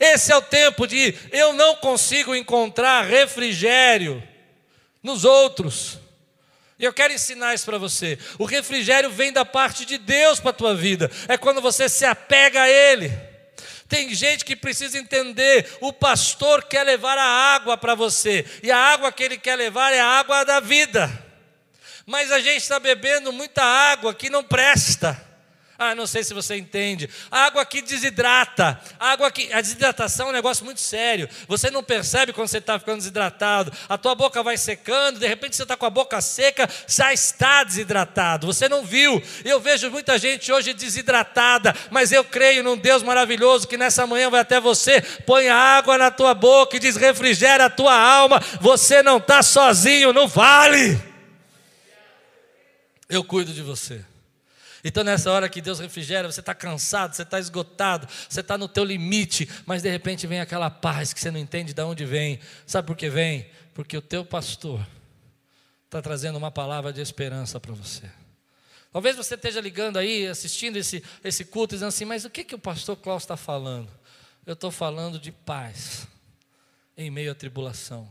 Esse 0.00 0.32
é 0.32 0.36
o 0.36 0.42
tempo 0.42 0.86
de 0.86 1.14
eu 1.30 1.52
não 1.52 1.76
consigo 1.76 2.34
encontrar 2.34 3.04
refrigério 3.04 4.22
nos 5.02 5.24
outros. 5.24 6.03
E 6.78 6.84
eu 6.84 6.92
quero 6.92 7.12
ensinar 7.12 7.54
isso 7.54 7.64
para 7.64 7.78
você. 7.78 8.18
O 8.38 8.44
refrigério 8.44 9.10
vem 9.10 9.32
da 9.32 9.44
parte 9.44 9.84
de 9.84 9.96
Deus 9.96 10.40
para 10.40 10.50
a 10.50 10.54
tua 10.54 10.74
vida. 10.74 11.10
É 11.28 11.36
quando 11.36 11.60
você 11.60 11.88
se 11.88 12.04
apega 12.04 12.62
a 12.62 12.68
Ele. 12.68 13.12
Tem 13.88 14.12
gente 14.14 14.44
que 14.44 14.56
precisa 14.56 14.98
entender: 14.98 15.76
o 15.80 15.92
pastor 15.92 16.64
quer 16.64 16.82
levar 16.82 17.16
a 17.18 17.54
água 17.54 17.76
para 17.76 17.94
você, 17.94 18.44
e 18.62 18.70
a 18.70 18.76
água 18.76 19.12
que 19.12 19.22
ele 19.22 19.38
quer 19.38 19.56
levar 19.56 19.92
é 19.92 20.00
a 20.00 20.06
água 20.06 20.44
da 20.44 20.58
vida. 20.58 21.10
Mas 22.06 22.32
a 22.32 22.40
gente 22.40 22.62
está 22.62 22.78
bebendo 22.78 23.32
muita 23.32 23.62
água 23.62 24.12
que 24.12 24.28
não 24.28 24.42
presta. 24.42 25.33
Ah, 25.76 25.92
não 25.94 26.06
sei 26.06 26.22
se 26.22 26.32
você 26.32 26.56
entende. 26.56 27.10
Água 27.28 27.66
que 27.66 27.82
desidrata. 27.82 28.80
Água 28.98 29.30
que. 29.30 29.52
A 29.52 29.60
desidratação 29.60 30.26
é 30.26 30.30
um 30.30 30.32
negócio 30.32 30.64
muito 30.64 30.80
sério. 30.80 31.28
Você 31.48 31.68
não 31.68 31.82
percebe 31.82 32.32
quando 32.32 32.46
você 32.46 32.58
está 32.58 32.78
ficando 32.78 32.98
desidratado. 32.98 33.72
A 33.88 33.98
tua 33.98 34.14
boca 34.14 34.40
vai 34.40 34.56
secando, 34.56 35.18
de 35.18 35.26
repente 35.26 35.56
você 35.56 35.64
está 35.64 35.76
com 35.76 35.84
a 35.84 35.90
boca 35.90 36.20
seca, 36.20 36.68
já 36.86 37.12
está 37.12 37.64
desidratado. 37.64 38.46
Você 38.46 38.68
não 38.68 38.84
viu. 38.84 39.20
Eu 39.44 39.58
vejo 39.58 39.90
muita 39.90 40.16
gente 40.16 40.52
hoje 40.52 40.72
desidratada, 40.72 41.74
mas 41.90 42.12
eu 42.12 42.22
creio 42.22 42.62
num 42.62 42.76
Deus 42.76 43.02
maravilhoso 43.02 43.66
que 43.66 43.76
nessa 43.76 44.06
manhã 44.06 44.30
vai 44.30 44.40
até 44.40 44.60
você, 44.60 45.00
põe 45.00 45.48
água 45.48 45.98
na 45.98 46.10
tua 46.10 46.34
boca 46.34 46.76
e 46.76 46.80
diz: 46.80 46.94
refrigera 46.94 47.64
a 47.64 47.70
tua 47.70 47.98
alma. 47.98 48.40
Você 48.60 49.02
não 49.02 49.16
está 49.16 49.42
sozinho 49.42 50.12
no 50.12 50.28
vale. 50.28 51.02
Eu 53.08 53.24
cuido 53.24 53.52
de 53.52 53.62
você. 53.62 54.13
Então, 54.86 55.02
nessa 55.02 55.32
hora 55.32 55.48
que 55.48 55.62
Deus 55.62 55.80
refrigera, 55.80 56.30
você 56.30 56.40
está 56.40 56.54
cansado, 56.54 57.14
você 57.14 57.22
está 57.22 57.38
esgotado, 57.38 58.06
você 58.28 58.40
está 58.40 58.58
no 58.58 58.68
teu 58.68 58.84
limite, 58.84 59.48
mas 59.64 59.80
de 59.80 59.88
repente 59.88 60.26
vem 60.26 60.40
aquela 60.40 60.68
paz 60.68 61.14
que 61.14 61.20
você 61.20 61.30
não 61.30 61.40
entende 61.40 61.72
de 61.72 61.82
onde 61.82 62.04
vem. 62.04 62.38
Sabe 62.66 62.86
por 62.86 62.94
que 62.94 63.08
vem? 63.08 63.48
Porque 63.72 63.96
o 63.96 64.02
teu 64.02 64.26
pastor 64.26 64.86
está 65.86 66.02
trazendo 66.02 66.36
uma 66.36 66.50
palavra 66.50 66.92
de 66.92 67.00
esperança 67.00 67.58
para 67.58 67.72
você. 67.72 68.10
Talvez 68.92 69.16
você 69.16 69.36
esteja 69.36 69.60
ligando 69.60 69.96
aí, 69.96 70.26
assistindo 70.26 70.76
esse, 70.76 71.02
esse 71.24 71.46
culto, 71.46 71.74
dizendo 71.74 71.88
assim, 71.88 72.04
mas 72.04 72.26
o 72.26 72.30
que, 72.30 72.44
que 72.44 72.54
o 72.54 72.58
pastor 72.58 72.96
Klaus 72.96 73.22
está 73.22 73.38
falando? 73.38 73.90
Eu 74.44 74.52
estou 74.52 74.70
falando 74.70 75.18
de 75.18 75.32
paz 75.32 76.06
em 76.96 77.10
meio 77.10 77.32
à 77.32 77.34
tribulação. 77.34 78.08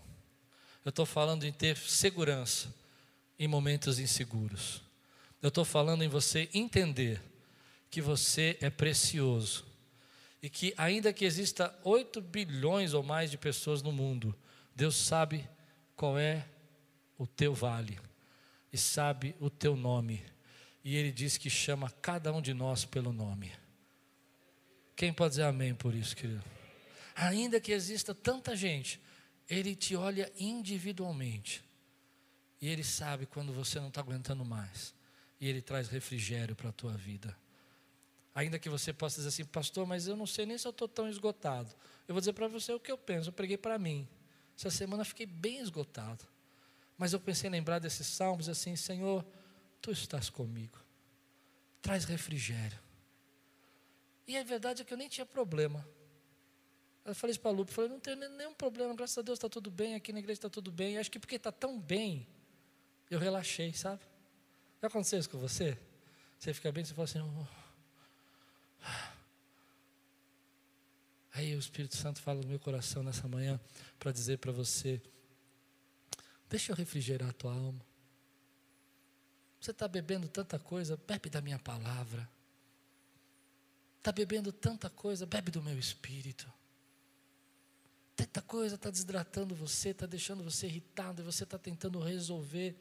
Eu 0.83 0.89
estou 0.89 1.05
falando 1.05 1.41
de 1.41 1.51
ter 1.51 1.77
segurança 1.77 2.73
em 3.37 3.47
momentos 3.47 3.99
inseguros. 3.99 4.82
Eu 5.43 5.49
estou 5.49 5.65
falando 5.65 6.05
em 6.05 6.07
você 6.07 6.49
entender 6.53 7.21
que 7.89 8.01
você 8.01 8.57
é 8.61 8.69
precioso 8.69 9.65
e 10.41 10.49
que, 10.49 10.73
ainda 10.77 11.11
que 11.11 11.25
exista 11.25 11.77
8 11.83 12.21
bilhões 12.21 12.93
ou 12.93 13.03
mais 13.03 13.29
de 13.29 13.37
pessoas 13.37 13.81
no 13.81 13.91
mundo, 13.91 14.33
Deus 14.73 14.95
sabe 14.95 15.45
qual 15.97 16.17
é 16.17 16.47
o 17.17 17.27
teu 17.27 17.53
vale 17.53 17.99
e 18.71 18.77
sabe 18.77 19.35
o 19.37 19.49
teu 19.49 19.75
nome. 19.75 20.23
E 20.81 20.95
Ele 20.95 21.11
diz 21.11 21.37
que 21.37 21.49
chama 21.49 21.91
cada 22.01 22.31
um 22.31 22.41
de 22.41 22.53
nós 22.53 22.85
pelo 22.85 23.11
nome. 23.11 23.51
Quem 24.95 25.11
pode 25.11 25.31
dizer 25.31 25.43
amém 25.43 25.75
por 25.75 25.93
isso, 25.93 26.15
querido? 26.15 26.43
Ainda 27.13 27.59
que 27.59 27.73
exista 27.73 28.15
tanta 28.15 28.55
gente, 28.55 28.97
Ele 29.49 29.75
te 29.75 29.93
olha 29.93 30.31
individualmente. 30.39 31.61
E 32.61 32.69
Ele 32.69 32.83
sabe 32.83 33.25
quando 33.25 33.51
você 33.51 33.77
não 33.77 33.89
está 33.89 33.99
aguentando 33.99 34.45
mais 34.45 34.93
e 35.43 35.49
Ele 35.49 35.61
traz 35.61 35.89
refrigério 35.89 36.55
para 36.55 36.69
a 36.69 36.71
tua 36.71 36.93
vida. 36.93 37.37
Ainda 38.33 38.57
que 38.57 38.69
você 38.69 38.93
possa 38.93 39.17
dizer 39.17 39.27
assim, 39.27 39.43
pastor, 39.43 39.85
mas 39.85 40.07
eu 40.07 40.15
não 40.15 40.25
sei 40.25 40.45
nem 40.45 40.57
se 40.57 40.65
eu 40.65 40.69
estou 40.69 40.87
tão 40.87 41.09
esgotado. 41.09 41.69
Eu 42.07 42.15
vou 42.15 42.21
dizer 42.21 42.31
para 42.31 42.47
você 42.47 42.71
o 42.71 42.79
que 42.79 42.89
eu 42.89 42.97
penso, 42.97 43.27
eu 43.27 43.33
preguei 43.33 43.57
para 43.57 43.77
mim. 43.77 44.07
Essa 44.57 44.69
semana 44.69 45.03
fiquei 45.03 45.25
bem 45.25 45.59
esgotado. 45.59 46.25
Mas 46.97 47.11
eu 47.11 47.19
pensei 47.19 47.49
em 47.49 47.51
lembrar 47.51 47.79
desses 47.79 48.07
salmos 48.07 48.47
assim, 48.47 48.77
Senhor, 48.77 49.25
Tu 49.81 49.91
estás 49.91 50.29
comigo. 50.29 50.79
Traz 51.81 52.05
refrigério. 52.05 52.79
E 54.25 54.37
a 54.37 54.43
verdade 54.45 54.81
é 54.81 54.85
que 54.85 54.93
eu 54.93 54.97
nem 54.97 55.09
tinha 55.09 55.25
problema. 55.25 55.85
Eu 57.03 57.13
falei 57.13 57.31
isso 57.31 57.41
para 57.41 57.51
a 57.51 57.53
Lupe, 57.53 57.73
falei, 57.73 57.89
não 57.89 57.99
tenho 57.99 58.15
nenhum 58.29 58.53
problema, 58.53 58.95
graças 58.95 59.17
a 59.17 59.21
Deus 59.21 59.37
está 59.37 59.49
tudo 59.49 59.69
bem, 59.69 59.93
aqui 59.93 60.13
na 60.13 60.19
igreja 60.19 60.37
está 60.37 60.49
tudo 60.49 60.71
bem. 60.71 60.97
acho 60.97 61.11
que 61.11 61.19
porque 61.19 61.35
está 61.35 61.51
tão 61.51 61.77
bem, 61.77 62.25
eu 63.11 63.19
relaxei, 63.19 63.73
sabe? 63.73 64.12
Já 64.83 64.87
aconteceu 64.87 65.17
isso 65.17 65.29
com 65.29 65.37
você? 65.37 65.77
Você 66.37 66.53
fica 66.53 66.69
bem, 66.69 66.83
você 66.83 66.93
fala 66.93 67.05
assim. 67.05 67.21
Oh. 67.21 67.47
Aí 71.31 71.55
o 71.55 71.59
Espírito 71.59 71.95
Santo 71.95 72.21
fala 72.21 72.41
no 72.41 72.49
meu 72.49 72.59
coração 72.59 73.01
nessa 73.01 73.25
manhã 73.25 73.57
para 73.97 74.11
dizer 74.11 74.39
para 74.39 74.51
você: 74.51 75.01
deixa 76.49 76.73
eu 76.73 76.75
refrigerar 76.75 77.29
a 77.29 77.31
tua 77.31 77.53
alma. 77.53 77.79
Você 79.57 79.71
está 79.71 79.87
bebendo 79.87 80.27
tanta 80.27 80.59
coisa, 80.59 80.97
bebe 81.07 81.29
da 81.29 81.39
minha 81.39 81.59
palavra. 81.59 82.29
Está 83.99 84.11
bebendo 84.11 84.51
tanta 84.51 84.89
coisa, 84.89 85.25
bebe 85.25 85.49
do 85.49 85.63
meu 85.63 85.79
espírito. 85.79 86.51
Tanta 88.17 88.41
coisa 88.41 88.75
está 88.75 88.89
desidratando 88.89 89.55
você, 89.55 89.91
está 89.91 90.05
deixando 90.05 90.43
você 90.43 90.67
irritado, 90.67 91.21
e 91.21 91.23
você 91.23 91.45
está 91.45 91.57
tentando 91.57 92.01
resolver. 92.01 92.75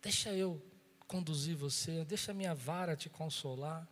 Deixa 0.00 0.32
eu 0.32 0.75
conduzir 1.06 1.56
você, 1.56 2.04
deixa 2.04 2.32
a 2.32 2.34
minha 2.34 2.54
vara 2.54 2.96
te 2.96 3.08
consolar. 3.08 3.86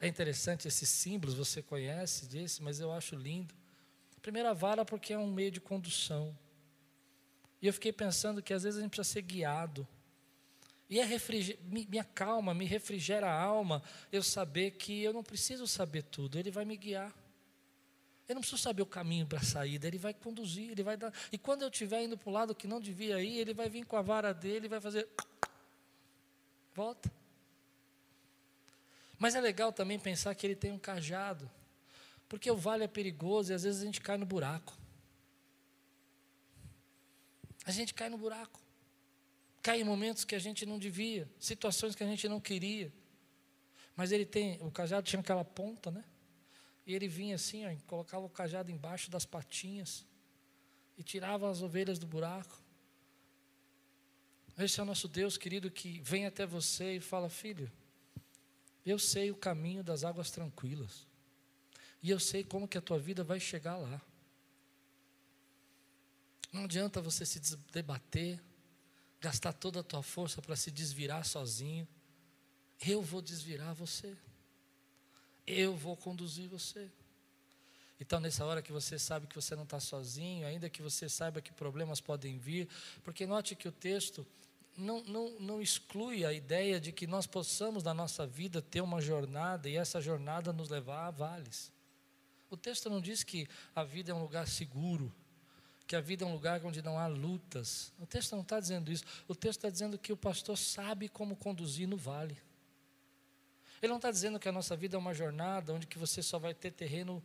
É 0.00 0.06
interessante 0.06 0.68
esses 0.68 0.88
símbolos, 0.88 1.34
você 1.34 1.62
conhece 1.62 2.26
desse, 2.26 2.62
mas 2.62 2.80
eu 2.80 2.92
acho 2.92 3.16
lindo. 3.16 3.54
Primeira 4.20 4.52
vara 4.52 4.84
porque 4.84 5.12
é 5.12 5.18
um 5.18 5.32
meio 5.32 5.52
de 5.52 5.60
condução. 5.60 6.36
E 7.62 7.66
eu 7.68 7.72
fiquei 7.72 7.92
pensando 7.92 8.42
que 8.42 8.52
às 8.52 8.64
vezes 8.64 8.78
a 8.78 8.82
gente 8.82 8.90
precisa 8.90 9.14
ser 9.14 9.22
guiado. 9.22 9.86
E 10.90 10.98
é 10.98 11.06
me 11.64 11.98
acalma, 11.98 12.52
me 12.52 12.64
refrigera 12.64 13.28
a 13.28 13.40
alma 13.40 13.82
eu 14.10 14.22
saber 14.22 14.72
que 14.72 15.00
eu 15.00 15.12
não 15.12 15.22
preciso 15.22 15.66
saber 15.66 16.02
tudo, 16.02 16.38
Ele 16.38 16.50
vai 16.50 16.64
me 16.64 16.76
guiar. 16.76 17.14
Eu 18.28 18.34
não 18.34 18.40
preciso 18.40 18.60
saber 18.60 18.82
o 18.82 18.86
caminho 18.86 19.26
para 19.26 19.38
a 19.38 19.44
saída, 19.44 19.86
Ele 19.86 19.98
vai 19.98 20.12
conduzir, 20.12 20.70
Ele 20.70 20.82
vai 20.82 20.96
dar. 20.96 21.12
E 21.30 21.38
quando 21.38 21.62
eu 21.62 21.68
estiver 21.68 22.02
indo 22.02 22.18
para 22.18 22.28
o 22.28 22.32
lado 22.32 22.54
que 22.54 22.66
não 22.66 22.80
devia 22.80 23.22
ir, 23.22 23.38
Ele 23.38 23.54
vai 23.54 23.68
vir 23.68 23.84
com 23.84 23.96
a 23.96 24.02
vara 24.02 24.32
dele 24.32 24.66
e 24.66 24.68
vai 24.68 24.80
fazer. 24.80 25.08
Volta. 26.76 27.10
Mas 29.18 29.34
é 29.34 29.40
legal 29.40 29.72
também 29.72 29.98
pensar 29.98 30.34
que 30.34 30.46
Ele 30.46 30.54
tem 30.54 30.70
um 30.70 30.78
cajado, 30.78 31.50
porque 32.28 32.50
o 32.50 32.56
vale 32.56 32.84
é 32.84 32.88
perigoso 32.88 33.50
e 33.50 33.54
às 33.54 33.64
vezes 33.64 33.82
a 33.82 33.84
gente 33.86 34.00
cai 34.00 34.16
no 34.16 34.26
buraco. 34.26 34.76
A 37.64 37.72
gente 37.72 37.92
cai 37.92 38.08
no 38.08 38.18
buraco 38.18 38.66
cai 39.66 39.80
em 39.80 39.84
momentos 39.84 40.24
que 40.24 40.36
a 40.36 40.38
gente 40.38 40.64
não 40.64 40.78
devia, 40.78 41.28
situações 41.40 41.96
que 41.96 42.04
a 42.04 42.06
gente 42.06 42.28
não 42.28 42.38
queria. 42.38 42.92
Mas 43.96 44.12
ele 44.12 44.24
tem, 44.24 44.62
o 44.62 44.70
cajado 44.70 45.04
tinha 45.08 45.18
aquela 45.18 45.44
ponta, 45.44 45.90
né? 45.90 46.04
E 46.86 46.94
ele 46.94 47.08
vinha 47.08 47.34
assim, 47.34 47.66
ó, 47.66 47.76
colocava 47.84 48.24
o 48.24 48.28
cajado 48.28 48.70
embaixo 48.70 49.10
das 49.10 49.26
patinhas 49.26 50.06
e 50.96 51.02
tirava 51.02 51.50
as 51.50 51.62
ovelhas 51.62 51.98
do 51.98 52.06
buraco. 52.06 52.62
Esse 54.58 54.80
é 54.80 54.82
o 54.82 54.86
nosso 54.86 55.06
Deus 55.06 55.36
querido 55.36 55.70
que 55.70 56.00
vem 56.00 56.24
até 56.24 56.46
você 56.46 56.96
e 56.96 57.00
fala: 57.00 57.28
Filho, 57.28 57.70
eu 58.84 58.98
sei 58.98 59.30
o 59.30 59.36
caminho 59.36 59.84
das 59.84 60.02
águas 60.02 60.30
tranquilas, 60.30 61.06
e 62.02 62.10
eu 62.10 62.18
sei 62.18 62.42
como 62.42 62.66
que 62.66 62.78
a 62.78 62.82
tua 62.82 62.98
vida 62.98 63.22
vai 63.22 63.38
chegar 63.38 63.76
lá. 63.76 64.00
Não 66.52 66.64
adianta 66.64 67.02
você 67.02 67.26
se 67.26 67.38
debater, 67.70 68.40
gastar 69.20 69.52
toda 69.52 69.80
a 69.80 69.84
tua 69.84 70.02
força 70.02 70.40
para 70.40 70.56
se 70.56 70.70
desvirar 70.70 71.24
sozinho. 71.26 71.86
Eu 72.80 73.02
vou 73.02 73.20
desvirar 73.20 73.74
você. 73.74 74.16
Eu 75.46 75.76
vou 75.76 75.96
conduzir 75.96 76.48
você. 76.48 76.90
Então, 78.00 78.20
nessa 78.20 78.44
hora 78.44 78.62
que 78.62 78.72
você 78.72 78.98
sabe 78.98 79.26
que 79.26 79.34
você 79.34 79.54
não 79.54 79.64
está 79.64 79.80
sozinho, 79.80 80.46
ainda 80.46 80.68
que 80.68 80.82
você 80.82 81.08
saiba 81.08 81.40
que 81.40 81.52
problemas 81.52 82.00
podem 82.00 82.38
vir, 82.38 82.68
porque 83.02 83.26
note 83.26 83.54
que 83.54 83.68
o 83.68 83.72
texto 83.72 84.26
não, 84.76 85.02
não, 85.04 85.30
não 85.40 85.62
exclui 85.62 86.24
a 86.24 86.32
ideia 86.32 86.78
de 86.78 86.92
que 86.92 87.06
nós 87.06 87.26
possamos, 87.26 87.82
na 87.82 87.94
nossa 87.94 88.26
vida, 88.26 88.60
ter 88.60 88.80
uma 88.80 89.00
jornada 89.00 89.68
e 89.68 89.76
essa 89.76 90.00
jornada 90.00 90.52
nos 90.52 90.68
levar 90.68 91.06
a 91.06 91.10
vales. 91.10 91.72
O 92.50 92.56
texto 92.56 92.88
não 92.90 93.00
diz 93.00 93.24
que 93.24 93.48
a 93.74 93.82
vida 93.82 94.12
é 94.12 94.14
um 94.14 94.22
lugar 94.22 94.46
seguro, 94.46 95.12
que 95.86 95.96
a 95.96 96.00
vida 96.00 96.24
é 96.24 96.28
um 96.28 96.32
lugar 96.32 96.64
onde 96.64 96.82
não 96.82 96.98
há 96.98 97.06
lutas. 97.06 97.92
O 97.98 98.06
texto 98.06 98.32
não 98.32 98.42
está 98.42 98.60
dizendo 98.60 98.92
isso. 98.92 99.04
O 99.26 99.34
texto 99.34 99.58
está 99.58 99.70
dizendo 99.70 99.98
que 99.98 100.12
o 100.12 100.16
pastor 100.16 100.58
sabe 100.58 101.08
como 101.08 101.36
conduzir 101.36 101.88
no 101.88 101.96
vale. 101.96 102.36
Ele 103.80 103.90
não 103.90 103.96
está 103.96 104.10
dizendo 104.10 104.38
que 104.38 104.48
a 104.48 104.52
nossa 104.52 104.76
vida 104.76 104.96
é 104.96 104.98
uma 104.98 105.14
jornada 105.14 105.72
onde 105.72 105.86
que 105.86 105.98
você 105.98 106.22
só 106.22 106.38
vai 106.38 106.54
ter 106.54 106.70
terreno 106.70 107.22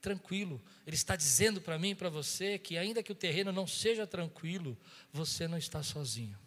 tranquilo. 0.00 0.62
Ele 0.86 0.96
está 0.96 1.16
dizendo 1.16 1.60
para 1.60 1.78
mim 1.78 1.90
e 1.90 1.94
para 1.94 2.08
você 2.08 2.58
que 2.58 2.78
ainda 2.78 3.02
que 3.02 3.12
o 3.12 3.14
terreno 3.14 3.52
não 3.52 3.66
seja 3.66 4.06
tranquilo, 4.06 4.78
você 5.12 5.48
não 5.48 5.58
está 5.58 5.82
sozinho. 5.82 6.38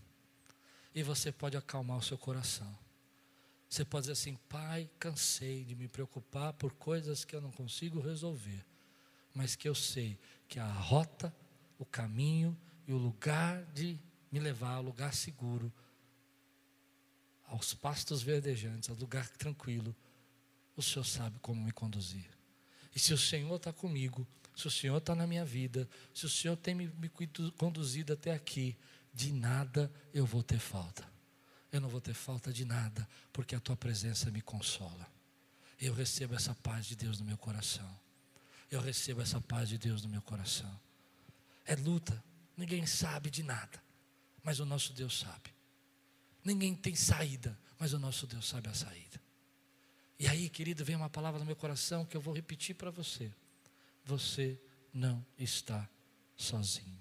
E 0.94 1.04
você 1.04 1.32
pode 1.32 1.56
acalmar 1.56 1.98
o 1.98 2.04
seu 2.04 2.18
coração. 2.18 2.78
Você 3.70 3.86
pode 3.86 4.04
dizer 4.04 4.14
assim: 4.14 4.36
Pai, 4.50 4.90
cansei 4.98 5.64
de 5.64 5.76
me 5.76 5.88
preocupar 5.88 6.54
por 6.54 6.74
coisas 6.74 7.24
que 7.24 7.36
eu 7.36 7.42
não 7.42 7.52
consigo 7.52 8.00
resolver, 8.00 8.66
mas 9.34 9.56
que 9.56 9.70
eu 9.70 9.76
sei 9.76 10.18
que 10.48 10.60
a 10.60 10.72
rota, 10.72 11.34
o 11.78 11.86
caminho 11.86 12.58
e 12.88 12.94
o 12.94 12.98
lugar 12.98 13.64
de 13.74 14.00
me 14.32 14.40
levar 14.40 14.76
ao 14.76 14.84
lugar 14.84 15.14
seguro, 15.14 15.72
aos 17.46 17.74
pastos 17.74 18.22
verdejantes, 18.22 18.90
ao 18.90 18.96
lugar 18.96 19.28
tranquilo, 19.30 19.96
o 20.76 20.82
Senhor 20.82 21.06
sabe 21.06 21.38
como 21.40 21.64
me 21.64 21.72
conduzir. 21.72 22.30
E 22.96 23.00
se 23.00 23.14
o 23.14 23.18
Senhor 23.18 23.56
está 23.56 23.72
comigo, 23.72 24.28
se 24.56 24.68
o 24.68 24.72
Senhor 24.72 24.98
está 24.98 25.16
na 25.16 25.28
minha 25.28 25.46
vida, 25.46 25.88
se 26.14 26.26
o 26.26 26.30
Senhor 26.30 26.58
tem 26.58 26.76
me, 26.76 26.88
me 26.88 27.10
conduzido 27.58 28.14
até 28.14 28.34
aqui, 28.34 28.76
de 29.20 29.34
nada 29.34 29.92
eu 30.14 30.26
vou 30.26 30.44
ter 30.44 30.60
falta. 30.60 31.08
Eu 31.72 31.82
não 31.82 31.90
vou 31.90 32.02
ter 32.02 32.14
falta 32.14 32.52
de 32.52 32.66
nada, 32.66 33.08
porque 33.32 33.56
a 33.56 33.60
tua 33.60 33.78
presença 33.78 34.32
me 34.32 34.42
consola. 34.42 35.08
Eu 35.80 35.94
recebo 35.94 36.36
essa 36.36 36.56
paz 36.56 36.86
de 36.86 36.96
Deus 36.96 37.20
no 37.20 37.26
meu 37.26 37.38
coração 37.38 38.00
eu 38.72 38.80
recebo 38.80 39.22
essa 39.22 39.42
paz 39.42 39.70
de 39.70 39.78
Deus 39.78 40.04
no 40.04 40.10
meu 40.10 40.22
coração. 40.22 40.80
É 41.66 41.76
luta, 41.76 42.24
ninguém 42.56 42.86
sabe 42.86 43.30
de 43.30 43.44
nada, 43.44 43.82
mas 44.44 44.60
o 44.60 44.66
nosso 44.66 44.94
Deus 44.94 45.20
sabe. 45.20 45.54
Ninguém 46.44 46.76
tem 46.76 46.96
saída, 46.96 47.60
mas 47.78 47.94
o 47.94 48.00
nosso 48.00 48.28
Deus 48.28 48.48
sabe 48.48 48.70
a 48.70 48.74
saída. 48.74 49.20
E 50.20 50.28
aí, 50.28 50.50
querido, 50.50 50.84
vem 50.86 50.96
uma 50.96 51.10
palavra 51.10 51.40
no 51.40 51.46
meu 51.46 51.56
coração 51.56 52.06
que 52.06 52.16
eu 52.16 52.22
vou 52.22 52.34
repetir 52.34 52.76
para 52.76 52.92
você. 52.92 53.32
Você 54.06 54.60
não 54.94 55.26
está 55.38 55.88
sozinho. 56.36 57.00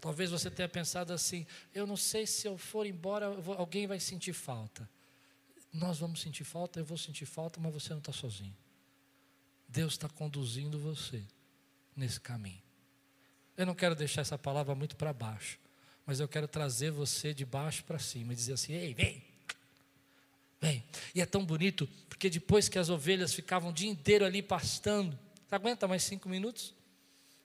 Talvez 0.00 0.30
você 0.30 0.50
tenha 0.50 0.68
pensado 0.68 1.12
assim: 1.12 1.46
eu 1.74 1.86
não 1.86 1.96
sei 1.96 2.26
se 2.26 2.46
eu 2.46 2.56
for 2.58 2.86
embora, 2.86 3.26
alguém 3.56 3.86
vai 3.86 3.98
sentir 3.98 4.32
falta. 4.32 4.88
Nós 5.72 5.98
vamos 5.98 6.20
sentir 6.20 6.44
falta, 6.44 6.78
eu 6.78 6.84
vou 6.84 6.96
sentir 6.96 7.26
falta, 7.26 7.60
mas 7.60 7.72
você 7.72 7.90
não 7.90 7.98
está 7.98 8.12
sozinho. 8.12 8.56
Deus 9.68 9.94
está 9.94 10.08
conduzindo 10.08 10.78
você 10.78 11.22
nesse 11.94 12.20
caminho. 12.20 12.62
Eu 13.56 13.66
não 13.66 13.74
quero 13.74 13.94
deixar 13.94 14.20
essa 14.20 14.38
palavra 14.38 14.74
muito 14.74 14.96
para 14.96 15.12
baixo, 15.12 15.58
mas 16.04 16.20
eu 16.20 16.28
quero 16.28 16.46
trazer 16.46 16.90
você 16.90 17.32
de 17.32 17.44
baixo 17.44 17.84
para 17.84 17.98
cima 17.98 18.32
e 18.32 18.36
dizer 18.36 18.52
assim: 18.52 18.74
ei, 18.74 18.94
vem, 18.94 19.24
vem. 20.60 20.84
E 21.14 21.20
é 21.20 21.26
tão 21.26 21.44
bonito, 21.44 21.88
porque 22.08 22.28
depois 22.28 22.68
que 22.68 22.78
as 22.78 22.90
ovelhas 22.90 23.32
ficavam 23.32 23.70
o 23.70 23.72
dia 23.72 23.88
inteiro 23.88 24.24
ali 24.24 24.42
pastando, 24.42 25.18
aguenta 25.50 25.88
mais 25.88 26.02
cinco 26.02 26.28
minutos? 26.28 26.75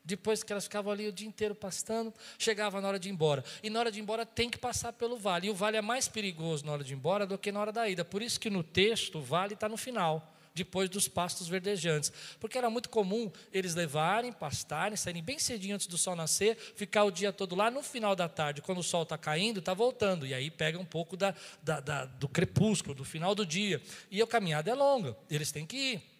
Depois 0.03 0.43
que 0.43 0.51
elas 0.51 0.63
ficavam 0.63 0.91
ali 0.91 1.07
o 1.07 1.11
dia 1.11 1.27
inteiro 1.27 1.53
pastando, 1.53 2.13
chegava 2.37 2.81
na 2.81 2.87
hora 2.87 2.99
de 2.99 3.09
ir 3.09 3.11
embora. 3.11 3.43
E 3.61 3.69
na 3.69 3.79
hora 3.79 3.91
de 3.91 3.99
ir 3.99 4.01
embora 4.01 4.25
tem 4.25 4.49
que 4.49 4.57
passar 4.57 4.93
pelo 4.93 5.17
vale. 5.17 5.47
E 5.47 5.49
o 5.49 5.55
vale 5.55 5.77
é 5.77 5.81
mais 5.81 6.07
perigoso 6.07 6.65
na 6.65 6.71
hora 6.71 6.83
de 6.83 6.93
ir 6.93 6.95
embora 6.95 7.25
do 7.25 7.37
que 7.37 7.51
na 7.51 7.59
hora 7.59 7.71
da 7.71 7.87
ida. 7.87 8.03
Por 8.03 8.21
isso 8.21 8.39
que 8.39 8.49
no 8.49 8.63
texto 8.63 9.19
o 9.19 9.21
vale 9.21 9.53
está 9.53 9.69
no 9.69 9.77
final 9.77 10.31
depois 10.53 10.89
dos 10.89 11.07
pastos 11.07 11.47
verdejantes. 11.47 12.11
Porque 12.39 12.57
era 12.57 12.69
muito 12.69 12.89
comum 12.89 13.31
eles 13.53 13.75
levarem, 13.75 14.31
pastarem, 14.31 14.97
saírem 14.97 15.23
bem 15.23 15.39
cedinho 15.39 15.75
antes 15.75 15.87
do 15.87 15.97
sol 15.97 16.15
nascer, 16.15 16.57
ficar 16.75 17.03
o 17.03 17.11
dia 17.11 17.31
todo 17.31 17.55
lá, 17.55 17.71
no 17.71 17.81
final 17.81 18.15
da 18.15 18.27
tarde, 18.27 18.61
quando 18.61 18.79
o 18.79 18.83
sol 18.83 19.03
está 19.03 19.17
caindo, 19.17 19.59
está 19.59 19.73
voltando. 19.73 20.25
E 20.25 20.33
aí 20.33 20.49
pega 20.51 20.77
um 20.77 20.85
pouco 20.85 21.15
da, 21.15 21.33
da, 21.61 21.79
da, 21.79 22.05
do 22.05 22.27
crepúsculo, 22.27 22.93
do 22.93 23.05
final 23.05 23.33
do 23.33 23.45
dia. 23.45 23.81
E 24.09 24.21
a 24.21 24.27
caminhada 24.27 24.69
é 24.69 24.73
longa, 24.73 25.15
eles 25.29 25.51
têm 25.51 25.65
que 25.65 25.77
ir. 25.77 26.10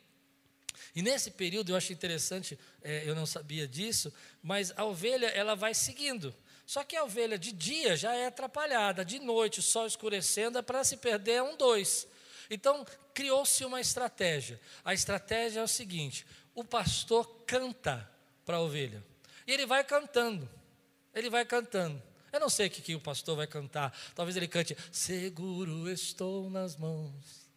E 0.95 1.01
nesse 1.01 1.31
período 1.31 1.71
eu 1.71 1.75
acho 1.75 1.93
interessante, 1.93 2.57
é, 2.81 3.03
eu 3.05 3.15
não 3.15 3.25
sabia 3.25 3.67
disso, 3.67 4.13
mas 4.41 4.71
a 4.75 4.85
ovelha 4.85 5.27
ela 5.27 5.55
vai 5.55 5.73
seguindo. 5.73 6.33
Só 6.65 6.83
que 6.83 6.95
a 6.95 7.03
ovelha 7.03 7.37
de 7.37 7.51
dia 7.51 7.97
já 7.97 8.15
é 8.15 8.27
atrapalhada, 8.27 9.03
de 9.03 9.19
noite, 9.19 9.59
o 9.59 9.63
sol 9.63 9.85
escurecendo, 9.85 10.57
é 10.57 10.61
para 10.61 10.83
se 10.83 10.97
perder 10.97 11.33
é 11.33 11.43
um 11.43 11.57
dois. 11.57 12.07
Então, 12.49 12.85
criou-se 13.13 13.63
uma 13.65 13.81
estratégia. 13.81 14.59
A 14.83 14.93
estratégia 14.93 15.59
é 15.59 15.63
o 15.63 15.67
seguinte: 15.67 16.25
o 16.53 16.63
pastor 16.63 17.25
canta 17.45 18.09
para 18.45 18.57
a 18.57 18.61
ovelha. 18.61 19.03
E 19.47 19.51
ele 19.51 19.65
vai 19.65 19.83
cantando. 19.83 20.49
Ele 21.13 21.29
vai 21.29 21.45
cantando. 21.45 22.01
Eu 22.31 22.39
não 22.39 22.49
sei 22.49 22.67
o 22.67 22.69
que, 22.69 22.81
que 22.81 22.95
o 22.95 22.99
pastor 22.99 23.35
vai 23.35 23.47
cantar. 23.47 23.97
Talvez 24.15 24.37
ele 24.37 24.47
cante: 24.47 24.77
Seguro 24.91 25.89
estou 25.89 26.49
nas 26.49 26.75
mãos. 26.75 27.49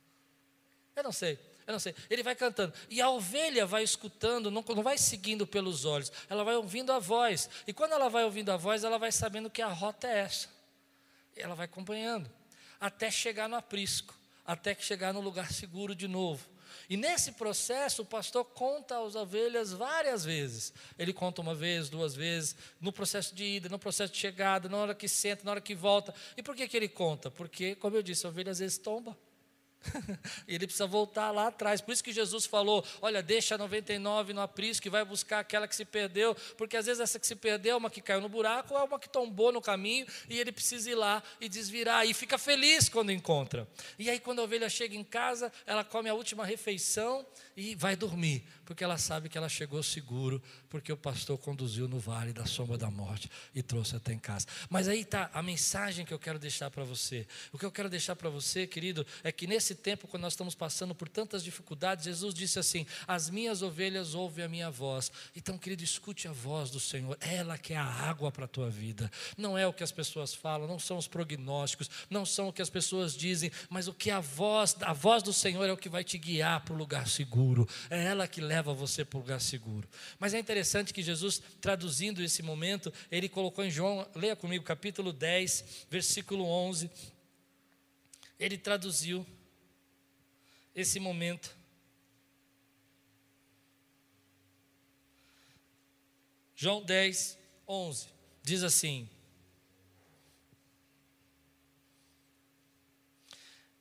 Eu 0.96 1.02
não 1.02 1.12
sei. 1.12 1.38
Eu 1.66 1.72
não 1.72 1.78
sei. 1.78 1.94
Ele 2.10 2.22
vai 2.22 2.34
cantando. 2.34 2.72
E 2.90 3.00
a 3.00 3.08
ovelha 3.08 3.64
vai 3.64 3.82
escutando, 3.82 4.50
não, 4.50 4.62
não 4.62 4.82
vai 4.82 4.98
seguindo 4.98 5.46
pelos 5.46 5.84
olhos. 5.84 6.12
Ela 6.28 6.44
vai 6.44 6.56
ouvindo 6.56 6.92
a 6.92 6.98
voz. 6.98 7.48
E 7.66 7.72
quando 7.72 7.92
ela 7.92 8.08
vai 8.08 8.24
ouvindo 8.24 8.50
a 8.50 8.56
voz, 8.56 8.84
ela 8.84 8.98
vai 8.98 9.10
sabendo 9.10 9.48
que 9.48 9.62
a 9.62 9.68
rota 9.68 10.06
é 10.06 10.18
essa. 10.18 10.48
Ela 11.36 11.54
vai 11.54 11.64
acompanhando. 11.64 12.30
Até 12.80 13.10
chegar 13.10 13.48
no 13.48 13.56
aprisco 13.56 14.14
até 14.44 14.74
chegar 14.74 15.12
no 15.12 15.20
lugar 15.20 15.50
seguro 15.52 15.94
de 15.94 16.06
novo. 16.06 16.46
E 16.88 16.96
nesse 16.96 17.32
processo, 17.32 18.02
o 18.02 18.04
pastor 18.04 18.44
conta 18.44 18.98
às 18.98 19.14
ovelhas 19.14 19.72
várias 19.72 20.24
vezes. 20.24 20.72
Ele 20.98 21.12
conta 21.12 21.40
uma 21.40 21.54
vez, 21.54 21.88
duas 21.88 22.14
vezes, 22.14 22.54
no 22.80 22.92
processo 22.92 23.34
de 23.34 23.44
ida, 23.44 23.68
no 23.68 23.78
processo 23.78 24.12
de 24.12 24.18
chegada, 24.18 24.68
na 24.68 24.76
hora 24.76 24.94
que 24.94 25.08
senta, 25.08 25.44
na 25.44 25.52
hora 25.52 25.60
que 25.60 25.74
volta. 25.74 26.14
E 26.36 26.42
por 26.42 26.54
que, 26.54 26.68
que 26.68 26.76
ele 26.76 26.88
conta? 26.88 27.30
Porque, 27.30 27.74
como 27.76 27.96
eu 27.96 28.02
disse, 28.02 28.26
a 28.26 28.28
ovelha 28.28 28.52
às 28.52 28.58
vezes 28.58 28.76
tomba. 28.76 29.16
ele 30.48 30.66
precisa 30.66 30.86
voltar 30.86 31.30
lá 31.30 31.48
atrás. 31.48 31.80
Por 31.80 31.92
isso 31.92 32.02
que 32.02 32.12
Jesus 32.12 32.46
falou: 32.46 32.84
olha, 33.00 33.22
deixa 33.22 33.56
99 33.58 34.32
no 34.32 34.40
aprisco 34.40 34.86
e 34.86 34.90
vai 34.90 35.04
buscar 35.04 35.40
aquela 35.40 35.66
que 35.68 35.76
se 35.76 35.84
perdeu, 35.84 36.34
porque 36.56 36.76
às 36.76 36.86
vezes 36.86 37.00
essa 37.00 37.18
que 37.18 37.26
se 37.26 37.36
perdeu 37.36 37.74
é 37.74 37.76
uma 37.76 37.90
que 37.90 38.00
caiu 38.00 38.20
no 38.20 38.28
buraco, 38.28 38.74
é 38.74 38.82
uma 38.82 38.98
que 38.98 39.08
tombou 39.08 39.52
no 39.52 39.60
caminho, 39.60 40.06
e 40.28 40.38
ele 40.38 40.52
precisa 40.52 40.90
ir 40.90 40.94
lá 40.94 41.22
e 41.40 41.48
desvirar, 41.48 42.06
e 42.06 42.14
fica 42.14 42.38
feliz 42.38 42.88
quando 42.88 43.10
encontra. 43.10 43.68
E 43.98 44.10
aí, 44.10 44.18
quando 44.18 44.40
a 44.40 44.42
ovelha 44.42 44.68
chega 44.68 44.96
em 44.96 45.04
casa, 45.04 45.52
ela 45.66 45.84
come 45.84 46.08
a 46.08 46.14
última 46.14 46.44
refeição 46.44 47.26
e 47.56 47.74
vai 47.74 47.94
dormir, 47.94 48.44
porque 48.64 48.82
ela 48.82 48.98
sabe 48.98 49.28
que 49.28 49.38
ela 49.38 49.48
chegou 49.48 49.82
seguro, 49.82 50.42
porque 50.68 50.92
o 50.92 50.96
pastor 50.96 51.38
conduziu 51.38 51.86
no 51.86 51.98
vale 51.98 52.32
da 52.32 52.46
sombra 52.46 52.76
da 52.76 52.90
morte 52.90 53.30
e 53.54 53.62
trouxe 53.62 53.94
até 53.94 54.12
em 54.12 54.18
casa. 54.18 54.46
Mas 54.68 54.88
aí 54.88 55.02
está 55.02 55.30
a 55.32 55.42
mensagem 55.42 56.04
que 56.04 56.12
eu 56.12 56.18
quero 56.18 56.38
deixar 56.38 56.70
para 56.70 56.82
você. 56.82 57.26
O 57.52 57.58
que 57.58 57.64
eu 57.64 57.70
quero 57.70 57.88
deixar 57.88 58.16
para 58.16 58.28
você, 58.28 58.66
querido, 58.66 59.06
é 59.22 59.30
que 59.30 59.46
nesse 59.46 59.74
tempo, 59.74 60.08
quando 60.08 60.22
nós 60.22 60.32
estamos 60.32 60.54
passando 60.54 60.94
por 60.94 61.08
tantas 61.08 61.44
dificuldades, 61.44 62.04
Jesus 62.04 62.34
disse 62.34 62.58
assim: 62.58 62.86
As 63.06 63.30
minhas 63.30 63.62
ovelhas 63.62 64.14
ouvem 64.14 64.44
a 64.44 64.48
minha 64.48 64.70
voz. 64.70 65.12
Então, 65.36 65.56
querido, 65.56 65.84
escute 65.84 66.26
a 66.26 66.32
voz 66.32 66.70
do 66.70 66.80
Senhor, 66.80 67.16
ela 67.20 67.56
que 67.56 67.72
é 67.72 67.76
a 67.76 67.84
água 67.84 68.32
para 68.32 68.46
a 68.46 68.48
tua 68.48 68.68
vida. 68.68 69.10
Não 69.36 69.56
é 69.56 69.66
o 69.66 69.72
que 69.72 69.84
as 69.84 69.92
pessoas 69.92 70.34
falam, 70.34 70.66
não 70.66 70.78
são 70.78 70.96
os 70.96 71.06
prognósticos, 71.06 71.88
não 72.10 72.26
são 72.26 72.48
o 72.48 72.52
que 72.52 72.62
as 72.62 72.70
pessoas 72.70 73.16
dizem, 73.16 73.52
mas 73.68 73.86
o 73.86 73.94
que 73.94 74.10
a 74.10 74.20
voz, 74.20 74.76
a 74.80 74.92
voz 74.92 75.22
do 75.22 75.32
Senhor 75.32 75.64
é 75.64 75.72
o 75.72 75.76
que 75.76 75.88
vai 75.88 76.02
te 76.02 76.18
guiar 76.18 76.60
para 76.64 76.74
o 76.74 76.76
lugar 76.76 77.06
seguro. 77.06 77.43
É 77.90 78.04
ela 78.04 78.26
que 78.26 78.40
leva 78.40 78.72
você 78.72 79.04
para 79.04 79.18
o 79.18 79.20
lugar 79.20 79.40
seguro. 79.40 79.88
Mas 80.18 80.34
é 80.34 80.38
interessante 80.38 80.92
que 80.92 81.02
Jesus, 81.02 81.40
traduzindo 81.60 82.22
esse 82.22 82.42
momento, 82.42 82.92
ele 83.10 83.28
colocou 83.28 83.64
em 83.64 83.70
João, 83.70 84.08
leia 84.14 84.34
comigo, 84.34 84.64
capítulo 84.64 85.12
10, 85.12 85.86
versículo 85.90 86.44
11. 86.46 86.90
Ele 88.38 88.56
traduziu 88.56 89.26
esse 90.74 90.98
momento. 90.98 91.56
João 96.56 96.82
10, 96.82 97.38
11, 97.68 98.08
diz 98.42 98.62
assim: 98.62 99.08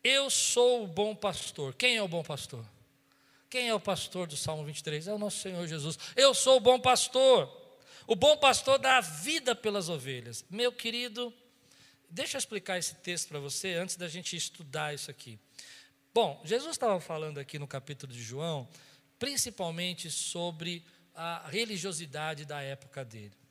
Eu 0.04 0.30
sou 0.30 0.84
o 0.84 0.88
bom 0.88 1.16
pastor. 1.16 1.74
Quem 1.76 1.96
é 1.96 2.04
o 2.04 2.08
bom 2.08 2.24
pastor? 2.24 2.66
Quem 3.54 3.70
é 3.70 3.76
o 3.76 3.80
pastor 3.80 4.26
do 4.26 4.36
Salmo 4.36 4.66
23? 4.66 5.08
É 5.08 5.14
o 5.14 5.20
nosso 5.20 5.38
Senhor 5.38 5.68
Jesus. 5.68 6.00
Eu 6.16 6.34
sou 6.34 6.58
o 6.58 6.60
bom 6.60 6.80
pastor. 6.80 7.48
O 8.08 8.16
bom 8.16 8.36
pastor 8.36 8.80
dá 8.80 8.98
a 8.98 9.02
vida 9.02 9.54
pelas 9.54 9.90
ovelhas. 9.90 10.44
Meu 10.50 10.72
querido, 10.72 11.32
deixa 12.10 12.36
eu 12.36 12.40
explicar 12.40 12.80
esse 12.80 12.96
texto 12.96 13.28
para 13.28 13.38
você 13.38 13.76
antes 13.76 13.96
da 13.96 14.08
gente 14.08 14.36
estudar 14.36 14.96
isso 14.96 15.12
aqui. 15.12 15.38
Bom, 16.12 16.42
Jesus 16.44 16.72
estava 16.72 17.00
falando 17.00 17.38
aqui 17.38 17.60
no 17.60 17.68
capítulo 17.68 18.12
de 18.12 18.24
João, 18.24 18.68
principalmente 19.20 20.10
sobre 20.10 20.84
a 21.14 21.48
religiosidade 21.48 22.46
da 22.46 22.60
época 22.60 23.06
dele 23.06 23.43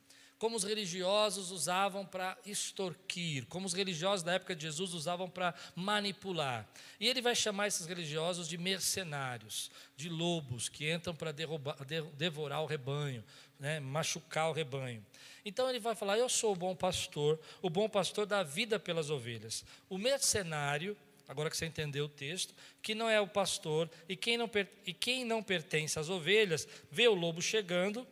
como 0.43 0.57
os 0.57 0.65
religiosos 0.65 1.51
usavam 1.51 2.05
para 2.05 2.37
extorquir, 2.45 3.45
como 3.45 3.65
os 3.65 3.71
religiosos 3.71 4.23
da 4.23 4.33
época 4.33 4.53
de 4.53 4.63
Jesus 4.63 4.93
usavam 4.93 5.29
para 5.29 5.55
manipular. 5.73 6.67
E 6.99 7.07
ele 7.07 7.21
vai 7.21 7.33
chamar 7.33 7.67
esses 7.67 7.87
religiosos 7.87 8.49
de 8.49 8.57
mercenários, 8.57 9.71
de 9.95 10.09
lobos 10.09 10.67
que 10.67 10.91
entram 10.91 11.15
para 11.15 11.31
devorar 11.31 12.61
o 12.61 12.65
rebanho, 12.65 13.23
né, 13.57 13.79
machucar 13.79 14.49
o 14.49 14.51
rebanho. 14.51 15.01
Então 15.45 15.69
ele 15.69 15.79
vai 15.79 15.95
falar: 15.95 16.17
Eu 16.17 16.27
sou 16.27 16.51
o 16.51 16.57
bom 16.57 16.75
pastor, 16.75 17.39
o 17.61 17.69
bom 17.69 17.87
pastor 17.87 18.25
dá 18.25 18.43
vida 18.43 18.77
pelas 18.77 19.09
ovelhas. 19.09 19.63
O 19.89 19.97
mercenário 19.97 20.97
agora 21.25 21.49
que 21.49 21.55
você 21.55 21.67
entendeu 21.67 22.03
o 22.03 22.09
texto, 22.09 22.53
que 22.81 22.93
não 22.93 23.09
é 23.09 23.21
o 23.21 23.27
pastor, 23.29 23.89
e 24.09 24.15
quem 24.17 24.35
não, 24.35 24.51
e 24.85 24.93
quem 24.93 25.23
não 25.23 25.41
pertence 25.41 25.97
às 25.97 26.09
ovelhas, 26.09 26.67
vê 26.91 27.07
o 27.07 27.13
lobo 27.13 27.41
chegando 27.41 28.05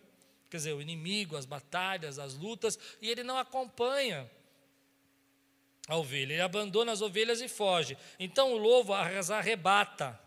quer 0.51 0.57
dizer, 0.57 0.73
o 0.73 0.81
inimigo, 0.81 1.37
as 1.37 1.45
batalhas, 1.45 2.19
as 2.19 2.35
lutas, 2.35 2.77
e 3.01 3.09
ele 3.09 3.23
não 3.23 3.37
acompanha 3.37 4.29
a 5.87 5.95
ovelha, 5.95 6.33
ele 6.33 6.41
abandona 6.41 6.91
as 6.91 7.01
ovelhas 7.01 7.39
e 7.39 7.47
foge. 7.47 7.97
Então 8.19 8.51
o 8.53 8.57
lobo 8.57 8.93
as 8.93 9.31
arrebata 9.31 10.19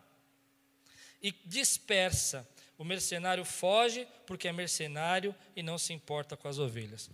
e 1.23 1.31
dispersa. 1.45 2.49
O 2.77 2.85
mercenário 2.85 3.45
foge 3.45 4.09
porque 4.27 4.49
é 4.49 4.53
mercenário 4.53 5.35
e 5.55 5.63
não 5.63 5.77
se 5.77 5.93
importa 5.93 6.37
com 6.37 6.49
as 6.49 6.59
ovelhas. 6.59 7.11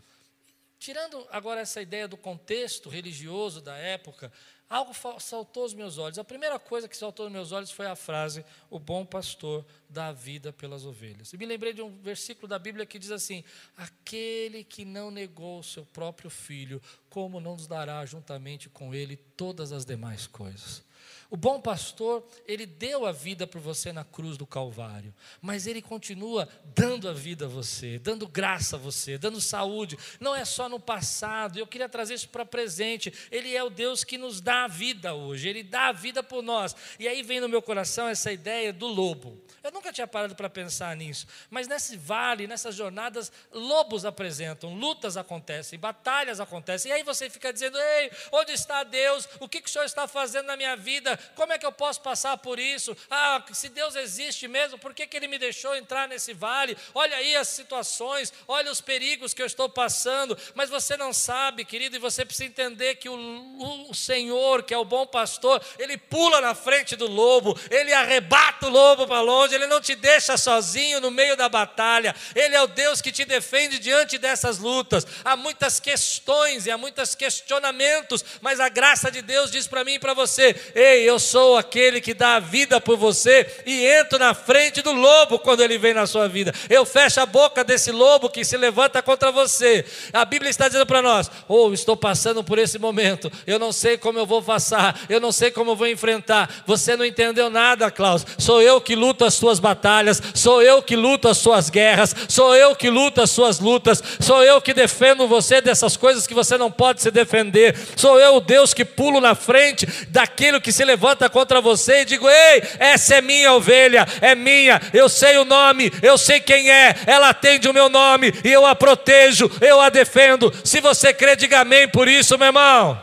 Tirando 0.78 1.26
agora 1.30 1.61
essa 1.61 1.82
ideia 1.82 2.08
do 2.08 2.16
contexto 2.16 2.88
religioso 2.88 3.61
da 3.61 3.76
época, 3.76 4.32
algo 4.71 4.95
saltou 5.18 5.64
aos 5.64 5.75
meus 5.75 5.99
olhos. 5.99 6.18
A 6.18 6.25
primeira 6.25 6.59
coisa 6.59 6.89
que 6.89 6.97
saltou 6.97 7.25
aos 7.27 7.33
meus 7.33 7.51
olhos 7.51 7.73
foi 7.73 7.87
a 7.87 7.97
frase: 7.97 8.45
O 8.71 8.79
bom 8.79 9.05
pastor 9.05 9.66
dá 9.89 10.12
vida 10.12 10.53
pelas 10.53 10.87
ovelhas. 10.87 11.33
E 11.33 11.37
me 11.37 11.45
lembrei 11.45 11.73
de 11.73 11.83
um 11.83 11.91
versículo 12.01 12.47
da 12.47 12.59
Bíblia 12.59 12.87
que 12.87 12.99
diz 12.99 13.11
assim: 13.11 13.43
Aquele 13.77 14.62
que 14.62 14.85
não 14.85 15.11
negou 15.11 15.59
o 15.59 15.64
seu 15.64 15.85
próprio 15.85 16.31
filho, 16.31 16.81
como 17.09 17.41
não 17.41 17.55
nos 17.55 17.66
dará 17.66 18.07
juntamente 18.07 18.68
com 18.68 18.95
ele 18.95 19.16
todas 19.16 19.73
as 19.73 19.85
demais 19.85 20.29
coisas? 20.29 20.89
O 21.31 21.37
bom 21.37 21.61
pastor, 21.61 22.26
ele 22.45 22.66
deu 22.66 23.07
a 23.07 23.12
vida 23.12 23.47
por 23.47 23.61
você 23.61 23.93
na 23.93 24.03
cruz 24.03 24.37
do 24.37 24.45
Calvário, 24.45 25.14
mas 25.41 25.68
ele 25.68 25.81
continua 25.81 26.49
dando 26.74 27.09
a 27.09 27.12
vida 27.12 27.45
a 27.45 27.49
você, 27.49 28.01
dando 28.01 28.26
graça 28.26 28.74
a 28.74 28.78
você, 28.81 29.16
dando 29.16 29.41
saúde. 29.41 29.97
Não 30.18 30.35
é 30.35 30.45
só 30.45 30.68
no 30.68 30.81
passado, 30.81 31.57
eu 31.57 31.68
queria 31.68 31.89
trazer 31.89 32.14
isso 32.14 32.28
para 32.28 32.45
presente. 32.45 33.14
Ele 33.31 33.55
é 33.55 33.62
o 33.62 33.70
Deus 33.70 34.03
que 34.03 34.18
nos 34.18 34.41
dá 34.41 34.64
a 34.64 34.68
vida 34.68 35.14
hoje, 35.14 35.49
ele 35.49 35.62
dá 35.62 35.89
a 35.89 35.93
vida 35.93 36.20
por 36.20 36.43
nós. 36.43 36.74
E 36.99 37.07
aí 37.07 37.22
vem 37.22 37.39
no 37.39 37.49
meu 37.49 37.62
coração 37.62 38.09
essa 38.09 38.33
ideia 38.33 38.72
do 38.72 38.89
lobo. 38.89 39.41
Eu 39.62 39.70
nunca 39.70 39.93
tinha 39.93 40.09
parado 40.09 40.35
para 40.35 40.51
pensar 40.51 40.97
nisso, 40.97 41.28
mas 41.49 41.68
nesse 41.68 41.97
vale, 41.97 42.49
nessas 42.49 42.74
jornadas, 42.74 43.31
lobos 43.53 44.05
apresentam, 44.05 44.74
lutas 44.74 45.16
acontecem, 45.16 45.78
batalhas 45.78 46.41
acontecem. 46.41 46.91
E 46.91 46.95
aí 46.95 47.05
você 47.05 47.31
fica 47.31 47.53
dizendo: 47.53 47.78
Ei, 47.78 48.11
onde 48.33 48.51
está 48.51 48.83
Deus? 48.83 49.28
O 49.39 49.49
que, 49.49 49.61
que 49.61 49.68
o 49.68 49.72
Senhor 49.72 49.85
está 49.85 50.09
fazendo 50.09 50.47
na 50.47 50.57
minha 50.57 50.74
vida? 50.74 51.20
Como 51.35 51.53
é 51.53 51.59
que 51.59 51.66
eu 51.66 51.73
posso 51.73 52.01
passar 52.01 52.37
por 52.39 52.59
isso? 52.59 52.97
Ah, 53.11 53.43
se 53.53 53.68
Deus 53.68 53.95
existe 53.97 54.49
mesmo, 54.49 54.79
por 54.79 54.95
que, 54.95 55.07
que 55.07 55.16
Ele 55.16 55.29
me 55.29 55.39
deixou 55.39 55.75
entrar 55.75 56.09
nesse 56.09 56.33
vale? 56.33 56.77
Olha 56.95 57.16
aí 57.16 57.37
as 57.37 57.49
situações, 57.49 58.33
olha 58.47 58.71
os 58.71 58.81
perigos 58.81 59.35
que 59.35 59.43
eu 59.43 59.47
estou 59.47 59.68
passando. 59.68 60.37
Mas 60.55 60.71
você 60.71 60.97
não 60.97 61.12
sabe, 61.12 61.64
querido, 61.64 61.97
e 61.97 61.99
você 61.99 62.25
precisa 62.25 62.47
entender 62.47 62.97
que 62.97 63.09
o, 63.09 63.89
o 63.89 63.95
Senhor, 63.95 64.62
que 64.62 64.75
é 64.75 64.79
o 64.79 64.85
bom 64.85 65.07
pastor, 65.07 65.62
Ele 65.79 65.97
pula 65.97 66.41
na 66.41 66.55
frente 66.55 66.97
do 66.97 67.07
lobo, 67.07 67.59
Ele 67.71 67.93
arrebata 67.93 68.66
o 68.66 68.71
lobo 68.71 69.07
para 69.07 69.21
longe, 69.21 69.55
Ele 69.55 69.66
não 69.66 69.81
te 69.81 69.95
deixa 69.95 70.37
sozinho 70.37 71.01
no 71.01 71.11
meio 71.11 71.37
da 71.37 71.49
batalha. 71.49 72.14
Ele 72.35 72.55
é 72.55 72.62
o 72.62 72.66
Deus 72.66 73.01
que 73.01 73.12
te 73.12 73.25
defende 73.25 73.79
diante 73.79 74.18
dessas 74.18 74.59
lutas. 74.59 75.07
Há 75.25 75.37
muitas 75.37 75.81
questões 75.81 76.66
e 76.66 76.71
há 76.71 76.79
muitos 76.79 77.14
questionamentos, 77.14 78.25
mas 78.41 78.61
a 78.61 78.68
graça 78.68 79.11
de 79.11 79.23
Deus 79.23 79.51
diz 79.51 79.66
para 79.66 79.85
mim 79.85 79.95
e 79.95 79.99
para 79.99 80.14
você: 80.14 80.55
ei, 80.75 81.09
eu 81.11 81.18
sou 81.18 81.56
aquele 81.56 82.00
que 82.00 82.14
dá 82.14 82.36
a 82.36 82.40
vida 82.40 82.80
por 82.80 82.96
você 82.96 83.46
e 83.66 83.84
entro 83.86 84.18
na 84.18 84.32
frente 84.32 84.80
do 84.80 84.92
lobo 84.92 85.38
quando 85.38 85.62
ele 85.62 85.76
vem 85.76 85.92
na 85.92 86.06
sua 86.06 86.28
vida. 86.28 86.54
Eu 86.68 86.84
fecho 86.86 87.20
a 87.20 87.26
boca 87.26 87.64
desse 87.64 87.90
lobo 87.90 88.30
que 88.30 88.44
se 88.44 88.56
levanta 88.56 89.02
contra 89.02 89.32
você. 89.32 89.84
A 90.12 90.24
Bíblia 90.24 90.50
está 90.50 90.68
dizendo 90.68 90.86
para 90.86 91.02
nós: 91.02 91.30
"Oh, 91.48 91.72
estou 91.72 91.96
passando 91.96 92.42
por 92.44 92.58
esse 92.58 92.78
momento. 92.78 93.30
Eu 93.46 93.58
não 93.58 93.72
sei 93.72 93.98
como 93.98 94.18
eu 94.18 94.26
vou 94.26 94.42
passar. 94.42 94.98
Eu 95.08 95.20
não 95.20 95.32
sei 95.32 95.50
como 95.50 95.72
eu 95.72 95.76
vou 95.76 95.88
enfrentar. 95.88 96.62
Você 96.66 96.96
não 96.96 97.04
entendeu 97.04 97.50
nada, 97.50 97.90
Klaus. 97.90 98.24
Sou 98.38 98.62
eu 98.62 98.80
que 98.80 98.94
luto 98.94 99.24
as 99.24 99.34
suas 99.34 99.58
batalhas, 99.58 100.22
sou 100.34 100.62
eu 100.62 100.82
que 100.82 100.94
luto 100.94 101.28
as 101.28 101.38
suas 101.38 101.68
guerras, 101.68 102.14
sou 102.28 102.54
eu 102.54 102.74
que 102.76 102.88
luto 102.88 103.20
as 103.20 103.30
suas 103.30 103.58
lutas, 103.58 104.02
sou 104.20 104.42
eu 104.44 104.61
que 104.61 104.72
defendo 104.72 105.26
você 105.26 105.61
dessas 105.61 105.96
coisas 105.96 106.26
que 106.26 106.34
você 106.34 106.56
não 106.56 106.70
pode 106.70 107.02
se 107.02 107.11
defender. 107.11 107.76
Sou 107.96 108.18
eu 108.20 108.36
o 108.36 108.40
Deus 108.40 108.72
que 108.72 108.84
pulo 108.84 109.20
na 109.20 109.34
frente 109.34 109.86
daquilo 110.08 110.61
que 110.61 110.70
se 110.72 110.84
levanta 110.84 110.99
levanta 111.01 111.30
contra 111.30 111.62
você 111.62 112.03
e 112.03 112.05
digo: 112.05 112.28
Ei, 112.28 112.62
essa 112.78 113.16
é 113.16 113.22
minha 113.22 113.55
ovelha, 113.55 114.07
é 114.20 114.34
minha, 114.34 114.78
eu 114.92 115.09
sei 115.09 115.38
o 115.38 115.46
nome, 115.46 115.90
eu 116.03 116.18
sei 116.18 116.38
quem 116.38 116.70
é, 116.70 116.94
ela 117.07 117.30
atende 117.30 117.66
o 117.66 117.72
meu 117.72 117.88
nome 117.88 118.30
e 118.44 118.53
eu 118.53 118.66
a 118.66 118.74
protejo, 118.74 119.51
eu 119.62 119.80
a 119.80 119.88
defendo. 119.88 120.53
Se 120.62 120.78
você 120.80 121.14
crê, 121.14 121.34
diga 121.34 121.61
amém 121.61 121.88
por 121.88 122.07
isso, 122.07 122.36
meu 122.36 122.48
irmão. 122.48 123.03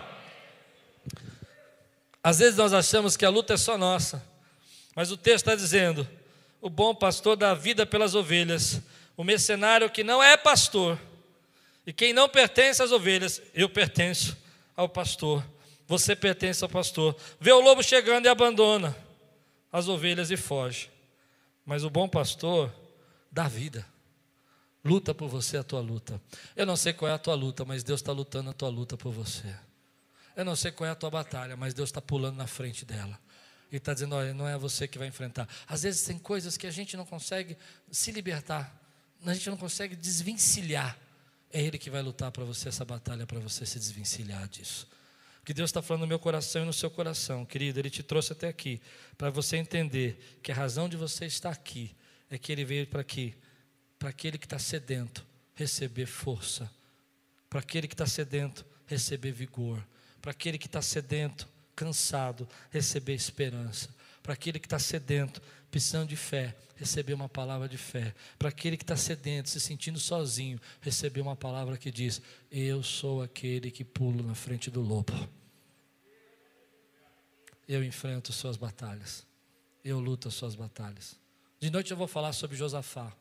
Às 2.24 2.38
vezes 2.38 2.56
nós 2.56 2.72
achamos 2.72 3.18
que 3.18 3.26
a 3.26 3.30
luta 3.30 3.56
é 3.56 3.58
só 3.58 3.78
nossa, 3.78 4.24
mas 4.96 5.10
o 5.10 5.18
texto 5.18 5.48
está 5.48 5.56
dizendo: 5.56 6.08
o 6.62 6.70
bom 6.70 6.94
pastor 6.94 7.36
dá 7.36 7.56
vida 7.56 7.84
pelas 7.84 8.14
ovelhas, 8.14 8.80
o 9.16 9.24
mercenário 9.24 9.90
que 9.90 10.04
não 10.04 10.22
é 10.22 10.38
pastor, 10.38 11.00
e 11.86 11.92
quem 11.92 12.14
não 12.14 12.30
pertence 12.30 12.84
às 12.84 12.92
ovelhas, 12.92 13.42
eu 13.56 13.68
pertenço 13.68 14.38
ao 14.76 14.88
pastor 14.88 15.44
você 15.88 16.16
pertence 16.16 16.64
ao 16.64 16.70
pastor. 16.70 17.16
Vê 17.40 17.52
o 17.52 17.62
lobo 17.62 17.82
chegando 17.82 18.26
e 18.26 18.30
abandona 18.30 18.96
as 19.72 19.88
ovelhas 19.88 20.30
e 20.32 20.38
foge. 20.38 20.90
Mas 21.66 21.84
o 21.84 21.90
bom 21.90 22.08
pastor 22.08 22.74
dá 23.32 23.48
vida. 23.48 23.86
Luta 24.84 25.14
por 25.14 25.28
você 25.28 25.58
a 25.58 25.64
tua 25.64 25.82
luta. 25.82 26.22
Eu 26.56 26.66
não 26.66 26.76
sei 26.76 26.94
qual 26.94 27.10
é 27.10 27.14
a 27.14 27.18
tua 27.18 27.36
luta, 27.36 27.66
mas 27.66 27.84
Deus 27.84 28.00
está 28.00 28.12
lutando 28.12 28.50
a 28.50 28.54
tua 28.54 28.70
luta 28.70 28.96
por 28.96 29.12
você. 29.12 29.54
Eu 30.36 30.46
não 30.46 30.56
sei 30.56 30.72
qual 30.72 30.88
é 30.88 30.92
a 30.92 30.96
tua 30.96 31.10
batalha, 31.10 31.58
mas 31.58 31.74
Deus 31.74 31.90
está 31.90 32.02
pulando 32.02 32.38
na 32.38 32.48
frente 32.48 32.86
dela. 32.86 33.20
e 33.72 33.78
está 33.78 33.94
dizendo: 33.94 34.16
olha, 34.16 34.34
não 34.34 34.48
é 34.48 34.58
você 34.58 34.88
que 34.88 34.98
vai 34.98 35.08
enfrentar. 35.08 35.48
Às 35.68 35.84
vezes 35.84 36.04
tem 36.04 36.18
coisas 36.18 36.56
que 36.56 36.68
a 36.68 36.72
gente 36.72 36.96
não 36.96 37.06
consegue 37.06 37.58
se 37.92 38.12
libertar, 38.12 38.74
a 39.26 39.34
gente 39.34 39.50
não 39.50 39.58
consegue 39.58 39.96
desvencilhar. 39.96 40.98
É 41.52 41.62
Ele 41.62 41.78
que 41.78 41.90
vai 41.90 42.02
lutar 42.02 42.32
para 42.32 42.44
você 42.46 42.70
essa 42.70 42.86
batalha, 42.86 43.26
para 43.26 43.40
você 43.40 43.66
se 43.66 43.80
desvencilhar 43.80 44.48
disso. 44.48 44.88
Que 45.48 45.54
Deus 45.54 45.70
está 45.70 45.82
falando 45.82 46.02
no 46.02 46.08
meu 46.08 46.20
coração 46.20 46.64
e 46.64 46.66
no 46.66 46.74
seu 46.74 46.92
coração, 46.92 47.46
querido, 47.46 47.80
Ele 47.80 47.90
te 47.90 48.04
trouxe 48.04 48.34
até 48.34 48.50
aqui, 48.50 48.82
para 49.18 49.30
você 49.30 49.56
entender 49.56 50.38
que 50.44 50.52
a 50.52 50.56
razão 50.56 50.90
de 50.90 50.98
você 50.98 51.26
estar 51.26 51.52
aqui 51.52 51.96
é 52.30 52.38
que 52.38 52.52
Ele 52.52 52.66
veio 52.66 52.86
para 52.86 53.00
aqui, 53.00 53.34
para 53.98 54.10
aquele 54.10 54.38
que 54.38 54.46
está 54.46 54.60
sedento 54.60 55.26
receber 55.56 56.06
força, 56.06 56.70
para 57.50 57.62
aquele 57.62 57.88
que 57.88 57.94
está 57.94 58.06
sedento 58.06 58.66
receber 58.88 59.32
vigor, 59.32 59.82
para 60.22 60.32
aquele 60.32 60.58
que 60.58 60.66
está 60.68 60.82
sedento 60.82 61.48
cansado, 61.74 62.46
receber 62.70 63.14
esperança. 63.14 63.88
Para 64.28 64.34
aquele 64.34 64.60
que 64.60 64.66
está 64.66 64.78
sedento, 64.78 65.42
precisando 65.72 66.10
de 66.10 66.18
fé, 66.18 66.54
receber 66.76 67.14
uma 67.14 67.30
palavra 67.30 67.70
de 67.70 67.78
fé. 67.78 68.14
Para 68.38 68.50
aquele 68.50 68.76
que 68.76 68.84
está 68.84 68.98
sedento, 68.98 69.50
se 69.50 69.58
sentindo 69.58 69.98
sozinho, 69.98 70.60
receber 70.82 71.22
uma 71.22 71.34
palavra 71.34 71.78
que 71.78 71.90
diz: 71.90 72.22
Eu 72.52 72.84
sou 72.84 73.22
aquele 73.24 73.72
que 73.72 73.86
pulo 73.86 74.22
na 74.22 74.36
frente 74.36 74.70
do 74.70 74.82
lobo. 74.82 75.14
Eu 77.66 77.82
enfrento 77.86 78.34
suas 78.34 78.58
batalhas. 78.58 79.26
Eu 79.82 79.98
luto 79.98 80.28
as 80.28 80.34
suas 80.34 80.56
batalhas. 80.56 81.18
De 81.58 81.70
noite 81.70 81.92
eu 81.92 81.96
vou 81.96 82.06
falar 82.06 82.34
sobre 82.34 82.58
Josafá. 82.58 83.16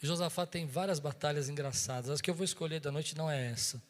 Josafá 0.00 0.46
tem 0.46 0.64
várias 0.64 1.00
batalhas 1.00 1.48
engraçadas. 1.48 2.08
As 2.08 2.20
que 2.20 2.30
eu 2.30 2.34
vou 2.36 2.44
escolher 2.44 2.78
da 2.78 2.92
noite 2.92 3.16
não 3.16 3.28
é 3.28 3.50
essa 3.50 3.82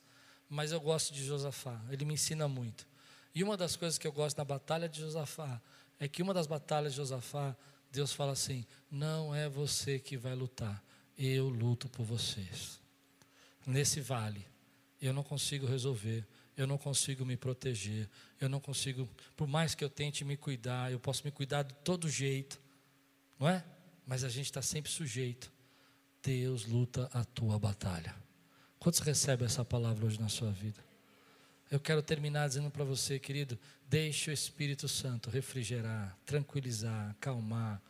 mas 0.49 0.73
eu 0.73 0.81
gosto 0.81 1.13
de 1.13 1.25
Josafá, 1.25 1.79
ele 1.91 2.05
me 2.05 2.15
ensina 2.15 2.49
muito. 2.49 2.87
E 3.39 3.45
uma 3.45 3.57
das 3.57 3.77
coisas 3.77 3.97
que 3.97 4.05
eu 4.05 4.11
gosto 4.11 4.37
na 4.37 4.45
batalha 4.45 4.89
de 4.89 4.99
Josafá 4.99 5.63
é 5.97 6.09
que 6.09 6.25
uma 6.25 6.35
das 6.35 6.49
batalhas 6.49 6.91
de 6.91 6.97
Josafá, 6.97 7.57
Deus 7.89 8.13
fala 8.13 8.33
assim: 8.33 8.67
não 8.91 9.33
é 9.33 9.49
você 9.49 10.01
que 10.01 10.17
vai 10.17 10.35
lutar, 10.35 10.83
eu 11.17 11.49
luto 11.49 11.89
por 11.89 12.05
vocês. 12.05 12.81
Nesse 13.65 14.01
vale, 14.01 14.45
eu 15.01 15.13
não 15.13 15.23
consigo 15.23 15.69
resolver, 15.69 16.27
eu 16.57 16.67
não 16.67 16.77
consigo 16.77 17.25
me 17.25 17.37
proteger, 17.37 18.11
eu 18.41 18.49
não 18.49 18.59
consigo, 18.59 19.09
por 19.37 19.47
mais 19.47 19.73
que 19.73 19.85
eu 19.85 19.89
tente 19.89 20.25
me 20.25 20.37
cuidar, 20.37 20.91
eu 20.91 20.99
posso 20.99 21.23
me 21.25 21.31
cuidar 21.31 21.63
de 21.63 21.75
todo 21.75 22.09
jeito, 22.09 22.61
não 23.39 23.49
é? 23.49 23.65
Mas 24.05 24.25
a 24.25 24.29
gente 24.29 24.47
está 24.47 24.63
sempre 24.63 24.91
sujeito. 24.91 25.53
Deus 26.21 26.67
luta 26.67 27.09
a 27.13 27.25
tua 27.25 27.57
batalha. 27.57 28.17
Quantos 28.81 28.99
recebem 28.99 29.47
essa 29.47 29.65
palavra 29.65 30.07
hoje 30.07 30.21
na 30.21 30.29
sua 30.29 30.51
vida? 30.51 30.88
Eu 31.71 31.79
quero 31.79 32.03
terminar 32.03 32.49
dizendo 32.49 32.71
para 32.71 32.85
você, 32.85 33.19
querido, 33.19 33.59
deixe 33.89 34.31
o 34.31 34.33
Espírito 34.33 34.89
Santo 34.89 35.29
refrigerar, 35.29 36.17
tranquilizar, 36.25 37.11
acalmar, 37.11 37.81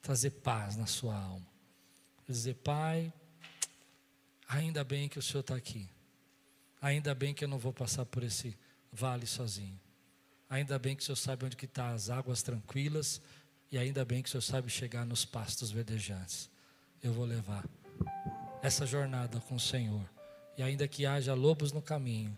trazer 0.00 0.30
paz 0.30 0.76
na 0.76 0.86
sua 0.86 1.16
alma. 1.16 1.46
Dizer, 2.28 2.54
Pai, 2.56 3.12
ainda 4.48 4.84
bem 4.84 5.08
que 5.08 5.18
o 5.18 5.22
Senhor 5.22 5.40
está 5.40 5.56
aqui. 5.56 5.88
Ainda 6.80 7.14
bem 7.14 7.34
que 7.34 7.42
eu 7.42 7.48
não 7.48 7.58
vou 7.58 7.72
passar 7.72 8.06
por 8.06 8.22
esse 8.22 8.56
vale 8.92 9.26
sozinho. 9.26 9.78
Ainda 10.48 10.78
bem 10.78 10.94
que 10.94 11.02
o 11.02 11.04
Senhor 11.04 11.16
sabe 11.16 11.44
onde 11.44 11.56
que 11.56 11.64
está 11.64 11.90
as 11.90 12.08
águas 12.10 12.42
tranquilas 12.42 13.20
e 13.70 13.76
ainda 13.76 14.04
bem 14.04 14.22
que 14.22 14.28
o 14.28 14.30
Senhor 14.30 14.42
sabe 14.42 14.70
chegar 14.70 15.04
nos 15.04 15.24
pastos 15.24 15.70
verdejantes. 15.70 16.48
Eu 17.02 17.12
vou 17.12 17.24
levar 17.24 17.64
essa 18.62 18.86
jornada 18.86 19.40
com 19.40 19.56
o 19.56 19.60
Senhor 19.60 20.08
e 20.56 20.62
ainda 20.62 20.88
que 20.88 21.04
haja 21.04 21.34
lobos 21.34 21.72
no 21.72 21.82
caminho, 21.82 22.36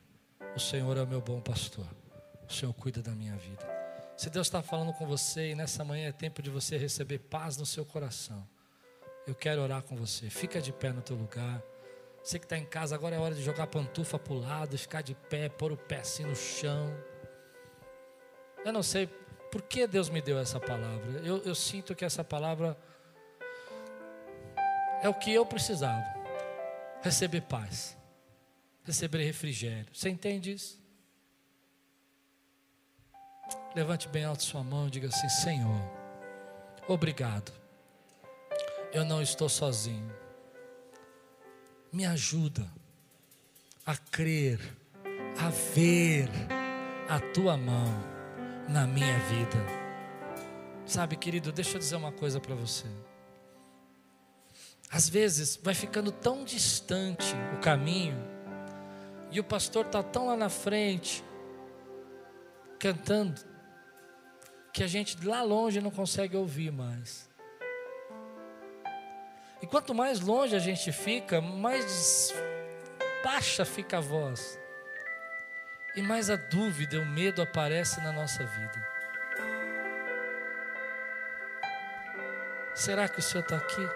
o 0.55 0.61
Senhor 0.61 0.97
é 0.97 1.03
o 1.03 1.07
meu 1.07 1.21
bom 1.21 1.41
pastor. 1.41 1.87
O 2.49 2.53
Senhor 2.53 2.73
cuida 2.75 3.03
da 3.03 3.13
minha 3.13 3.37
vida. 3.37 3.65
Se 4.17 4.29
Deus 4.29 4.49
está 4.49 4.63
falando 4.63 4.93
com 4.93 5.07
você 5.07 5.51
e 5.51 5.55
nessa 5.55 5.85
manhã 5.85 6.09
é 6.09 6.13
tempo 6.13 6.43
de 6.43 6.51
você 6.51 6.77
receber 6.77 7.19
paz 7.19 7.57
no 7.57 7.65
seu 7.65 7.85
coração, 7.85 8.47
eu 9.27 9.35
quero 9.35 9.63
orar 9.63 9.83
com 9.83 9.97
você. 9.97 10.29
Fica 10.29 10.61
de 10.61 10.73
pé 10.73 10.93
no 10.93 11.01
teu 11.01 11.17
lugar. 11.17 11.63
Você 12.23 12.39
que 12.39 12.45
está 12.45 12.59
em 12.59 12.65
casa, 12.65 12.95
agora 12.95 13.17
é 13.17 13.19
hora 13.19 13.35
de 13.35 13.43
jogar 13.43 13.67
pantufa 13.69 14.19
para 14.19 14.33
o 14.33 14.39
lado, 14.39 14.77
ficar 14.77 15.03
de 15.03 15.15
pé, 15.15 15.49
pôr 15.49 15.73
o 15.73 15.77
pé 15.77 16.01
assim 16.01 16.25
no 16.25 16.37
chão. 16.37 16.93
Eu 18.65 18.73
não 18.73 18.83
sei 18.83 19.07
por 19.51 19.63
que 19.63 19.87
Deus 19.87 20.11
me 20.11 20.21
deu 20.21 20.39
essa 20.39 20.61
palavra. 20.61 21.21
Eu, 21.25 21.39
eu 21.45 21.55
sinto 21.55 21.95
que 21.95 22.05
essa 22.05 22.23
palavra 22.23 22.77
é 25.03 25.09
o 25.09 25.15
que 25.15 25.33
eu 25.33 25.47
precisava: 25.47 26.05
receber 27.03 27.43
paz 27.43 28.00
receber 28.91 29.25
refrigério. 29.25 29.87
Você 29.93 30.09
entende 30.09 30.53
isso? 30.53 30.79
Levante 33.75 34.09
bem 34.09 34.25
alto 34.25 34.43
sua 34.43 34.63
mão 34.63 34.89
e 34.89 34.91
diga 34.91 35.09
assim: 35.09 35.29
Senhor, 35.29 35.83
obrigado. 36.89 37.53
Eu 38.93 39.05
não 39.05 39.23
estou 39.23 39.49
sozinho. 39.49 40.13
Me 41.93 42.05
ajuda 42.05 42.69
a 43.87 43.97
crer, 43.97 44.61
a 45.39 45.49
ver 45.51 46.29
a 47.09 47.19
tua 47.33 47.57
mão 47.57 47.89
na 48.69 48.87
minha 48.87 49.19
vida. 49.21 49.59
Sabe, 50.85 51.17
querido, 51.17 51.53
deixa 51.53 51.77
eu 51.77 51.79
dizer 51.79 51.97
uma 51.97 52.13
coisa 52.13 52.41
para 52.41 52.55
você. 52.55 52.87
Às 54.91 55.09
vezes 55.09 55.59
vai 55.63 55.75
ficando 55.75 56.11
tão 56.11 56.45
distante 56.45 57.33
o 57.57 57.61
caminho 57.61 58.40
e 59.31 59.39
o 59.39 59.45
pastor 59.45 59.87
está 59.87 60.03
tão 60.03 60.27
lá 60.27 60.37
na 60.37 60.49
frente, 60.49 61.25
cantando, 62.79 63.41
que 64.73 64.83
a 64.83 64.87
gente 64.87 65.25
lá 65.25 65.43
longe 65.43 65.81
não 65.81 65.91
consegue 65.91 66.37
ouvir 66.37 66.73
mais. 66.73 67.29
E 69.63 69.67
quanto 69.67 69.95
mais 69.95 70.21
longe 70.21 70.57
a 70.57 70.59
gente 70.59 70.91
fica, 70.91 71.41
mais 71.41 72.35
baixa 73.23 73.65
fica 73.65 73.99
a 73.99 74.01
voz. 74.01 74.59
E 75.95 76.03
mais 76.03 76.31
a 76.31 76.37
dúvida 76.37 76.97
e 76.97 76.99
o 76.99 77.07
medo 77.07 77.43
aparece 77.43 78.01
na 78.01 78.13
nossa 78.13 78.45
vida. 78.45 78.89
Será 82.75 83.09
que 83.09 83.19
o 83.19 83.23
Senhor 83.23 83.43
está 83.43 83.57
aqui? 83.57 83.89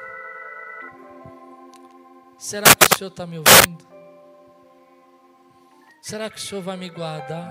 Será 2.36 2.66
que 2.74 2.94
o 2.94 2.98
Senhor 2.98 3.10
está 3.10 3.26
me 3.26 3.38
ouvindo? 3.38 3.93
Será 6.04 6.28
que 6.28 6.36
o 6.36 6.38
Senhor 6.38 6.60
vai 6.60 6.76
me 6.76 6.90
guardar? 6.90 7.48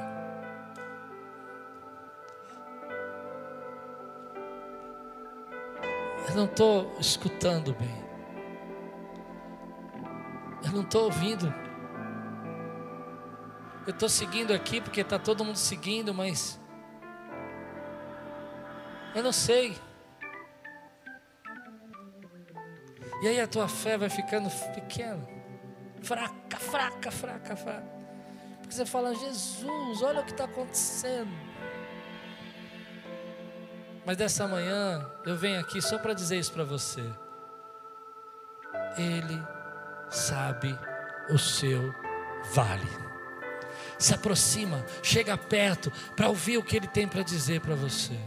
Eu 6.29 6.35
não 6.35 6.45
estou 6.45 6.95
escutando 6.99 7.73
bem. 7.73 8.05
Eu 10.63 10.71
não 10.71 10.83
estou 10.83 11.05
ouvindo. 11.05 11.51
Eu 13.87 13.91
estou 13.91 14.07
seguindo 14.07 14.53
aqui 14.53 14.79
porque 14.79 15.01
está 15.01 15.17
todo 15.17 15.43
mundo 15.43 15.57
seguindo, 15.57 16.13
mas 16.13 16.61
eu 19.15 19.23
não 19.23 19.31
sei. 19.31 19.75
E 23.23 23.27
aí 23.29 23.41
a 23.41 23.47
tua 23.47 23.67
fé 23.67 23.97
vai 23.97 24.11
ficando 24.11 24.47
pequena, 24.75 25.27
fraca, 26.03 26.57
fraca, 26.59 27.09
fraca, 27.09 27.55
fraca. 27.55 28.02
Porque 28.73 28.85
você 28.85 28.85
fala, 28.91 29.13
Jesus, 29.13 30.01
olha 30.01 30.21
o 30.21 30.25
que 30.25 30.31
está 30.31 30.45
acontecendo. 30.45 31.31
Mas 34.03 34.17
dessa 34.17 34.47
manhã 34.47 35.05
eu 35.27 35.37
venho 35.37 35.59
aqui 35.59 35.79
só 35.79 35.99
para 35.99 36.15
dizer 36.15 36.39
isso 36.39 36.51
para 36.51 36.63
você. 36.63 37.03
Ele 38.97 39.39
sabe 40.09 40.75
o 41.29 41.37
seu 41.37 41.93
vale. 42.51 42.89
Se 43.99 44.15
aproxima, 44.15 44.83
chega 45.03 45.37
perto 45.37 45.91
para 46.15 46.29
ouvir 46.29 46.57
o 46.57 46.63
que 46.63 46.75
ele 46.75 46.87
tem 46.87 47.07
para 47.07 47.21
dizer 47.21 47.61
para 47.61 47.75
você. 47.75 48.17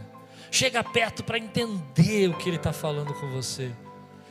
Chega 0.49 0.81
perto 0.81 1.25
para 1.25 1.37
entender 1.37 2.29
o 2.29 2.37
que 2.37 2.47
ele 2.47 2.55
está 2.55 2.71
falando 2.71 3.13
com 3.13 3.29
você. 3.29 3.69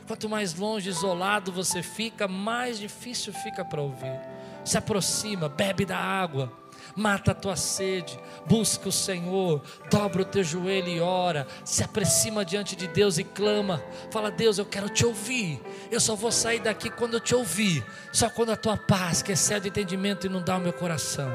Quanto 0.07 0.27
mais 0.27 0.55
longe, 0.55 0.89
isolado 0.89 1.51
você 1.51 1.83
fica, 1.83 2.27
mais 2.27 2.79
difícil 2.79 3.31
fica 3.33 3.63
para 3.63 3.81
ouvir 3.81 4.36
se 4.67 4.77
aproxima, 4.77 5.47
bebe 5.47 5.85
da 5.85 5.97
água, 5.97 6.51
mata 6.95 7.31
a 7.31 7.35
tua 7.35 7.55
sede, 7.55 8.19
busca 8.45 8.89
o 8.89 8.91
Senhor, 8.91 9.61
dobra 9.89 10.23
o 10.23 10.25
teu 10.25 10.43
joelho 10.43 10.89
e 10.89 10.99
ora, 10.99 11.47
se 11.63 11.83
aproxima 11.83 12.43
diante 12.43 12.75
de 12.75 12.87
Deus 12.87 13.17
e 13.17 13.23
clama, 13.23 13.81
fala: 14.11 14.29
Deus, 14.29 14.57
eu 14.57 14.65
quero 14.65 14.89
te 14.89 15.05
ouvir, 15.05 15.61
eu 15.89 15.99
só 15.99 16.15
vou 16.15 16.31
sair 16.31 16.59
daqui 16.59 16.89
quando 16.89 17.13
eu 17.13 17.19
te 17.19 17.33
ouvir, 17.33 17.85
só 18.11 18.29
quando 18.29 18.51
a 18.51 18.57
tua 18.57 18.75
paz, 18.75 19.21
que 19.21 19.31
excede 19.31 19.69
entendimento, 19.69 20.27
inundar 20.27 20.57
o 20.57 20.61
meu 20.61 20.73
coração. 20.73 21.31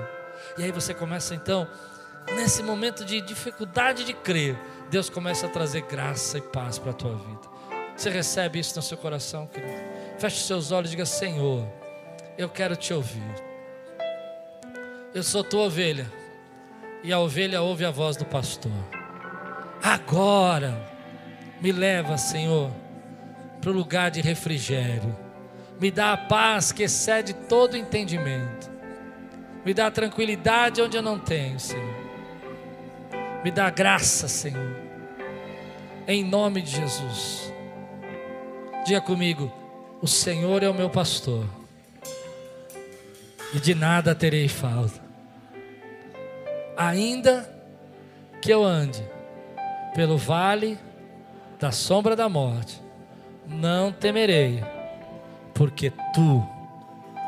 E 0.59 0.65
aí 0.65 0.73
você 0.73 0.93
começa 0.93 1.35
então, 1.35 1.67
nesse 2.35 2.63
momento 2.63 3.05
de 3.05 3.21
dificuldade 3.23 4.05
de 4.05 4.13
crer, 4.13 4.59
Deus 4.91 5.09
começa 5.09 5.47
a 5.47 5.49
trazer 5.49 5.83
graça 5.83 6.37
e 6.37 6.43
paz 6.43 6.79
para 6.79 6.91
a 6.91 6.95
tua 6.95 7.15
vida. 7.15 7.53
Você 7.97 8.11
recebe 8.11 8.59
isso 8.59 8.77
no 8.77 8.83
seu 8.83 8.99
coração, 8.99 9.47
querido? 9.47 9.73
Feche 10.19 10.41
seus 10.41 10.71
olhos 10.71 10.91
e 10.91 10.93
diga: 10.93 11.07
Senhor 11.07 11.82
eu 12.43 12.49
quero 12.49 12.77
te 12.77 12.93
ouvir. 12.93 13.23
Eu 15.15 15.23
sou 15.23 15.45
tua 15.45 15.63
ovelha, 15.63 16.11
e 17.03 17.13
a 17.13 17.19
ovelha 17.19 17.63
ouve 17.63 17.85
a 17.85 17.91
voz 17.91 18.17
do 18.17 18.25
pastor. 18.25 18.73
Agora, 19.83 20.81
me 21.61 21.73
leva, 21.73 22.17
Senhor, 22.17 22.71
para 23.61 23.71
o 23.71 23.75
lugar 23.75 24.11
de 24.11 24.21
refrigério. 24.21 25.17
Me 25.81 25.91
dá 25.91 26.13
a 26.13 26.17
paz 26.17 26.73
que 26.73 26.83
excede 26.83 27.33
todo 27.35 27.77
entendimento. 27.77 28.71
Me 29.65 29.73
dá 29.73 29.87
a 29.87 29.91
tranquilidade 29.91 30.83
onde 30.83 30.97
eu 30.97 31.03
não 31.03 31.19
tenho, 31.19 31.59
Senhor. 31.59 31.95
Me 33.45 33.51
dá 33.51 33.71
graça, 33.71 34.29
Senhor. 34.29 34.77
Em 36.07 36.25
nome 36.25 36.63
de 36.63 36.71
Jesus. 36.71 37.53
Diga 38.85 39.01
comigo: 39.01 39.53
O 40.01 40.07
Senhor 40.07 40.63
é 40.63 40.69
o 40.69 40.75
meu 40.75 40.91
pastor, 40.91 41.45
e 43.55 43.61
de 43.61 43.75
nada 43.75 44.15
terei 44.15 44.49
falta. 44.49 45.01
Ainda 46.77 47.49
que 48.41 48.53
eu 48.53 48.65
ande 48.65 49.03
pelo 49.95 50.17
vale 50.17 50.79
da 51.59 51.71
sombra 51.71 52.17
da 52.17 52.29
morte, 52.29 52.83
não 53.47 53.93
temerei, 53.93 54.65
porque 55.55 55.93
tu, 56.15 56.47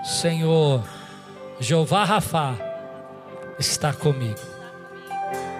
Senhor, 0.03 0.83
Jeová 1.61 2.05
Rafá, 2.05 2.57
está 3.59 3.93
comigo. 3.93 4.41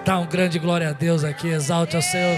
Dá 0.03 0.19
um 0.19 0.25
grande 0.25 0.59
glória 0.59 0.89
a 0.89 0.93
Deus 0.93 1.23
aqui, 1.23 1.47
exalte 1.47 1.95
ao 1.95 2.01
Senhor. 2.01 2.37